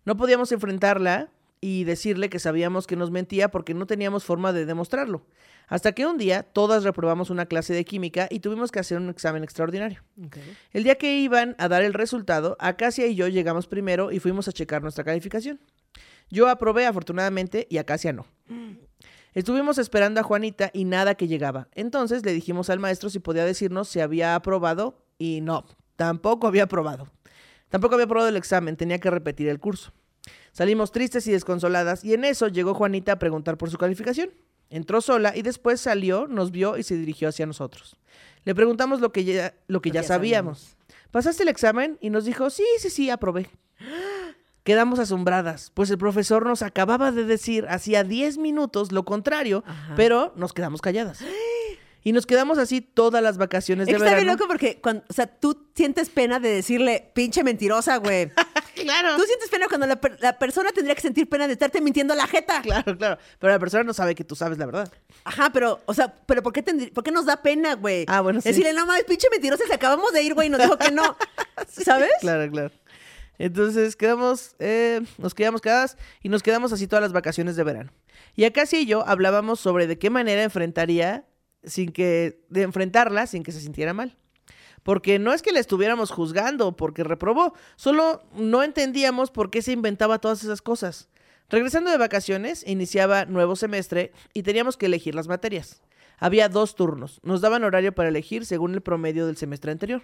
[0.04, 4.64] No podíamos enfrentarla y decirle que sabíamos que nos mentía porque no teníamos forma de
[4.64, 5.24] demostrarlo.
[5.72, 9.08] Hasta que un día todas reprobamos una clase de química y tuvimos que hacer un
[9.08, 10.02] examen extraordinario.
[10.70, 14.46] El día que iban a dar el resultado, Acacia y yo llegamos primero y fuimos
[14.48, 15.60] a checar nuestra calificación.
[16.28, 18.26] Yo aprobé afortunadamente y Acacia no.
[19.32, 21.68] Estuvimos esperando a Juanita y nada que llegaba.
[21.72, 25.64] Entonces le dijimos al maestro si podía decirnos si había aprobado y no,
[25.96, 27.08] tampoco había aprobado.
[27.70, 29.94] Tampoco había aprobado el examen, tenía que repetir el curso.
[30.52, 34.32] Salimos tristes y desconsoladas y en eso llegó Juanita a preguntar por su calificación.
[34.72, 37.96] Entró sola y después salió, nos vio y se dirigió hacia nosotros.
[38.44, 40.76] Le preguntamos lo que ya, lo que ya sabíamos.
[41.10, 41.98] ¿Pasaste el examen?
[42.00, 43.50] Y nos dijo, sí, sí, sí, aprobé.
[44.64, 49.94] Quedamos asombradas, pues el profesor nos acababa de decir hacía 10 minutos lo contrario, Ajá.
[49.94, 51.20] pero nos quedamos calladas.
[52.04, 54.38] Y nos quedamos así todas las vacaciones de Es que está bien verano.
[54.38, 58.30] loco porque, cuando, o sea, tú sientes pena de decirle, pinche mentirosa, güey.
[58.74, 59.16] Claro.
[59.16, 62.16] Tú sientes pena cuando la, la persona tendría que sentir pena de estarte mintiendo a
[62.16, 62.62] la jeta.
[62.62, 63.18] Claro, claro.
[63.38, 64.90] Pero la persona no sabe que tú sabes la verdad.
[65.24, 68.06] Ajá, pero, o sea, pero ¿por qué, por qué nos da pena, güey?
[68.08, 68.48] Ah, bueno, sí.
[68.48, 71.16] Decirle, no mames, pinche mentirosa, se acabamos de ir, güey, y nos dijo que no.
[71.68, 72.10] ¿Sabes?
[72.20, 72.70] Claro, claro.
[73.38, 77.92] Entonces quedamos, eh, nos quedamos quedadas y nos quedamos así todas las vacaciones de verano.
[78.36, 81.26] Y Acacia y yo hablábamos sobre de qué manera enfrentaría
[81.64, 84.16] sin que, de enfrentarla sin que se sintiera mal.
[84.82, 89.72] Porque no es que la estuviéramos juzgando porque reprobó, solo no entendíamos por qué se
[89.72, 91.08] inventaba todas esas cosas.
[91.48, 95.82] Regresando de vacaciones, iniciaba nuevo semestre y teníamos que elegir las materias.
[96.22, 100.02] Había dos turnos, nos daban horario para elegir según el promedio del semestre anterior.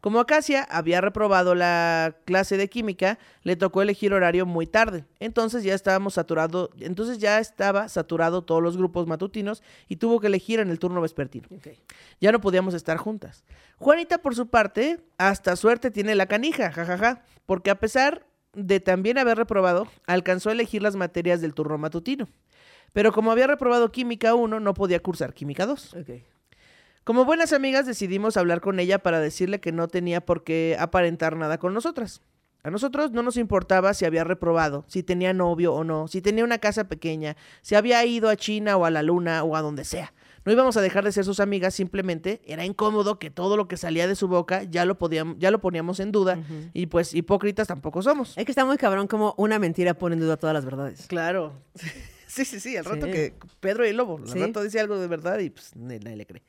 [0.00, 5.04] Como Acacia había reprobado la clase de química, le tocó elegir horario muy tarde.
[5.20, 10.28] Entonces ya estábamos saturado, entonces ya estaba saturado todos los grupos matutinos y tuvo que
[10.28, 11.48] elegir en el turno vespertino.
[12.18, 13.44] Ya no podíamos estar juntas.
[13.76, 19.18] Juanita, por su parte, hasta suerte tiene la canija, jajaja, porque a pesar de también
[19.18, 22.26] haber reprobado, alcanzó a elegir las materias del turno matutino.
[22.92, 25.94] Pero como había reprobado Química 1, no podía cursar Química 2.
[25.94, 26.10] Ok.
[27.04, 31.36] Como buenas amigas decidimos hablar con ella para decirle que no tenía por qué aparentar
[31.36, 32.20] nada con nosotras.
[32.62, 36.44] A nosotros no nos importaba si había reprobado, si tenía novio o no, si tenía
[36.44, 39.84] una casa pequeña, si había ido a China o a la luna o a donde
[39.84, 40.12] sea.
[40.44, 43.76] No íbamos a dejar de ser sus amigas, simplemente era incómodo que todo lo que
[43.76, 46.40] salía de su boca ya lo, podíamos, ya lo poníamos en duda
[46.74, 48.36] y pues hipócritas tampoco somos.
[48.36, 51.06] Es que está muy cabrón como una mentira pone en duda todas las verdades.
[51.06, 51.54] Claro.
[52.28, 53.12] Sí, sí, sí, al rato Sí.
[53.12, 54.38] que Pedro y el Lobo, al Sí.
[54.38, 56.42] rato dice algo de verdad y pues nadie, le cree.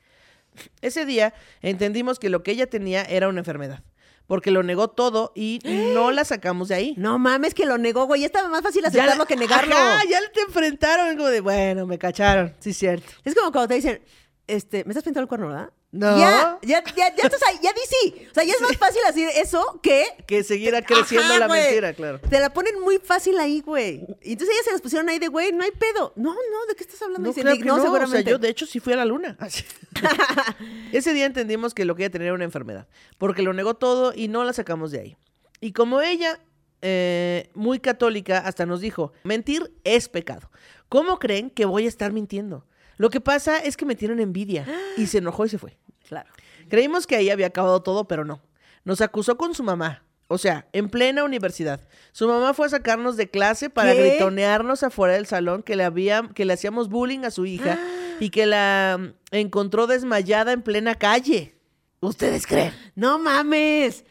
[0.80, 3.82] Ese día entendimos que lo que ella tenía era una enfermedad.
[4.26, 6.94] porque lo negó todo y no la sacamos de ahí.
[6.96, 8.22] No mames, que lo negó, güey.
[8.22, 9.74] Estaba más fácil aceptarlo que negarlo.
[9.74, 13.10] Ajá, ya te enfrentaron, como de, bueno, me cacharon, sí, cierto.
[13.24, 14.00] Es como cuando te dicen,
[14.46, 15.70] este, me estás pintando el cuerno, ¿verdad?
[15.92, 16.16] No.
[16.18, 18.26] Ya, ya, ya, ya, estás ahí, ya di sí.
[18.30, 21.62] O sea, ya es más fácil decir eso que Que siguiera creciendo Ajá, la güey.
[21.62, 22.20] mentira, claro.
[22.20, 24.06] Te la ponen muy fácil ahí, güey.
[24.22, 26.12] Y entonces ellas se las pusieron ahí de, güey, no hay pedo.
[26.14, 27.28] No, no, ¿de qué estás hablando?
[27.28, 28.20] No, claro que indignó no, seguramente.
[28.20, 29.36] O sea, yo de hecho sí fui a la luna.
[30.92, 32.86] Ese día entendimos que lo que ella tenía era una enfermedad,
[33.18, 35.16] porque lo negó todo y no la sacamos de ahí.
[35.60, 36.38] Y como ella,
[36.82, 40.50] eh, muy católica, hasta nos dijo, mentir es pecado.
[40.88, 42.64] ¿Cómo creen que voy a estar mintiendo?
[43.00, 44.66] Lo que pasa es que me tienen envidia
[44.98, 45.78] y se enojó y se fue.
[46.06, 46.28] Claro.
[46.68, 48.42] Creímos que ahí había acabado todo, pero no.
[48.84, 50.04] Nos acusó con su mamá.
[50.26, 51.80] O sea, en plena universidad.
[52.12, 54.02] Su mamá fue a sacarnos de clase para ¿Qué?
[54.02, 57.78] gritonearnos afuera del salón que le, había, que le hacíamos bullying a su hija
[58.20, 61.54] y que la mm, encontró desmayada en plena calle.
[62.00, 62.74] ¿Ustedes creen?
[62.96, 64.04] No mames.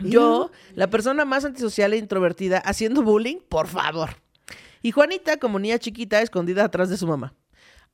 [0.00, 4.16] Yo, la persona más antisocial e introvertida, haciendo bullying, por favor.
[4.82, 7.36] Y Juanita, como niña chiquita, escondida atrás de su mamá.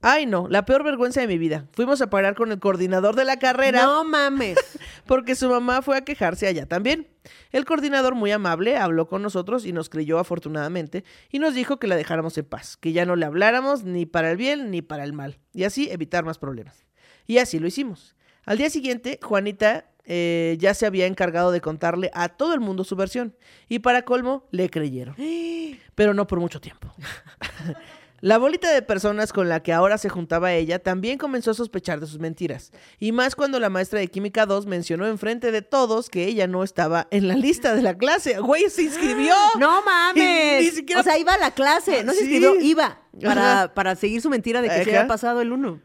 [0.01, 1.67] Ay, no, la peor vergüenza de mi vida.
[1.73, 4.57] Fuimos a parar con el coordinador de la carrera No mames.
[5.07, 7.09] porque su mamá fue a quejarse allá también.
[7.51, 11.89] El coordinador, muy amable, habló con nosotros y nos creyó afortunadamente y nos dijo que
[11.89, 15.03] la dejáramos en paz, que ya no le habláramos ni para el bien ni para
[15.03, 16.87] el mal, y así evitar más problemas.
[17.27, 18.15] Y así lo hicimos.
[18.45, 22.85] Al día siguiente, Juanita eh, ya se había encargado de contarle a todo el mundo
[22.85, 23.37] su versión,
[23.69, 25.17] y para colmo, le creyeron.
[25.97, 26.95] Pero no por mucho tiempo.
[28.21, 32.01] La bolita de personas con la que ahora se juntaba ella también comenzó a sospechar
[32.01, 32.73] de sus mentiras.
[32.99, 36.65] Y más cuando la maestra de Química 2 mencionó enfrente de todos que ella no
[36.65, 38.39] estaba en la lista de la clase.
[38.41, 39.35] Güey, se inscribió.
[39.61, 40.63] No mames.
[40.63, 42.03] Y ni siquiera- O sea, iba a la clase.
[42.03, 42.25] No se Sí.
[42.25, 43.01] escribió, iba.
[43.23, 45.81] Para, para seguir su mentira de que se había pasado el uno.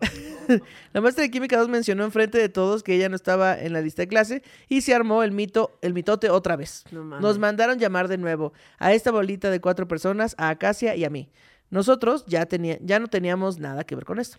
[0.92, 3.80] La maestra de Química 2 mencionó enfrente de todos que ella no estaba en la
[3.80, 6.84] lista de clase y se armó el mito, el mitote otra vez.
[6.90, 7.02] No.
[7.20, 11.10] Nos mandaron llamar de nuevo a esta bolita de cuatro personas, a Acacia y a
[11.10, 11.30] mí.
[11.70, 14.38] Nosotros ya, tenía, ya no teníamos nada que ver con esto.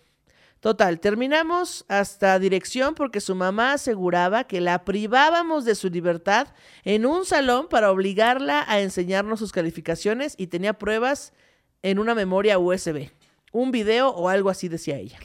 [0.60, 6.48] Total, terminamos hasta dirección porque su mamá aseguraba que la privábamos de su libertad
[6.82, 11.34] en un salón para obligarla a enseñarnos sus calificaciones y tenía pruebas
[11.82, 13.10] en una memoria USB,
[13.52, 15.18] un video o algo así decía ella.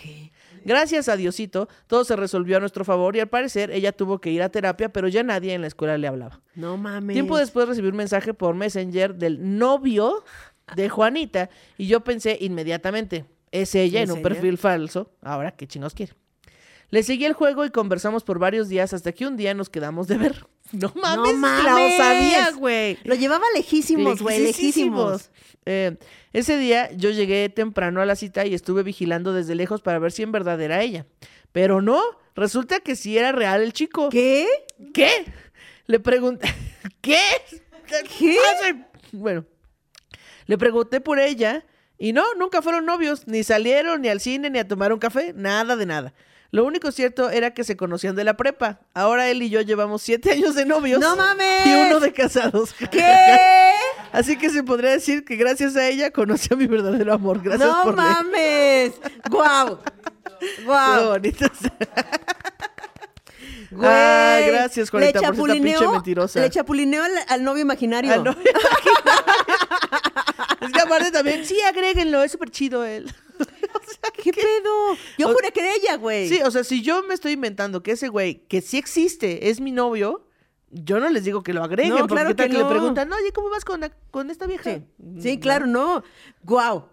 [0.63, 4.29] Gracias a Diosito, todo se resolvió a nuestro favor y al parecer ella tuvo que
[4.29, 6.41] ir a terapia, pero ya nadie en la escuela le hablaba.
[6.53, 7.15] No mames.
[7.15, 10.23] Tiempo después recibí un mensaje por Messenger del novio
[10.75, 15.93] de Juanita y yo pensé inmediatamente, es ella en un perfil falso, ahora qué chingos
[15.93, 16.13] quiere.
[16.89, 20.07] Le seguí el juego y conversamos por varios días hasta que un día nos quedamos
[20.07, 20.45] de ver.
[20.73, 21.97] No mames, la mames.
[21.97, 22.97] sabía, güey.
[23.03, 25.29] Lo llevaba lejísimos, güey, lejísimos.
[25.65, 25.97] Eh,
[26.31, 30.13] ese día yo llegué temprano a la cita y estuve vigilando desde lejos para ver
[30.13, 31.05] si en verdad era ella.
[31.51, 32.01] Pero no,
[32.35, 34.07] resulta que sí era real el chico.
[34.07, 34.47] ¿Qué?
[34.93, 35.25] ¿Qué?
[35.87, 36.47] Le pregunté.
[37.01, 37.19] ¿Qué?
[38.17, 38.37] ¿Qué?
[39.11, 39.43] Bueno,
[40.47, 41.65] le pregunté por ella
[41.97, 45.33] y no, nunca fueron novios, ni salieron, ni al cine, ni a tomar un café,
[45.35, 46.13] nada de nada.
[46.51, 48.81] Lo único cierto era que se conocían de la prepa.
[48.93, 50.99] Ahora él y yo llevamos siete años de novios.
[50.99, 51.65] ¡No mames!
[51.65, 52.73] Y uno de casados.
[52.91, 53.71] ¿Qué?
[54.11, 57.41] Así que se podría decir que gracias a ella conocí a mi verdadero amor.
[57.41, 58.91] Gracias no por mames.
[59.29, 59.79] Guau.
[60.39, 61.09] Qué Guau.
[61.09, 61.45] bonito.
[63.71, 63.89] Güey.
[63.89, 66.41] Ah, gracias, Juanita, por ser tan pinche mentirosa.
[66.41, 68.11] Le chapulineó al, al novio imaginario.
[68.11, 68.35] Ah, no.
[70.61, 73.11] es que aparte también, sí, agréguenlo, es súper chido él.
[74.23, 74.95] ¿Qué pedo?
[75.17, 76.29] Yo O- juré que era ella, güey.
[76.29, 79.59] Sí, o sea, si yo me estoy inventando que ese güey, que sí existe, es
[79.59, 80.27] mi novio,
[80.69, 82.69] yo no les digo que lo agreguen, No, porque claro que que le no.
[82.69, 84.63] preguntan, oye, ¿cómo vas con, la- con esta vieja?
[84.75, 84.83] Sí,
[85.21, 86.03] Sí, claro, no.
[86.43, 86.85] Guau.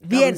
[0.00, 0.36] Bien.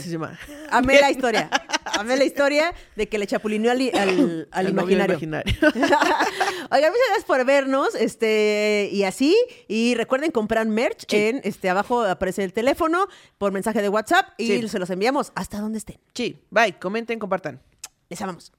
[0.70, 1.50] Amé la historia.
[1.98, 5.54] Amé la historia de que le chapulineó al, al, al novio imaginario.
[5.60, 9.36] Oigan, muchas gracias por vernos, este, y así.
[9.68, 11.16] Y recuerden comprar merch Sí.
[11.16, 13.06] en, este, abajo aparece el teléfono
[13.38, 14.68] por mensaje de WhatsApp y Sí.
[14.68, 15.98] se los enviamos hasta donde estén.
[16.14, 17.60] sí, bye, comenten, compartan.
[18.08, 18.52] Les amamos.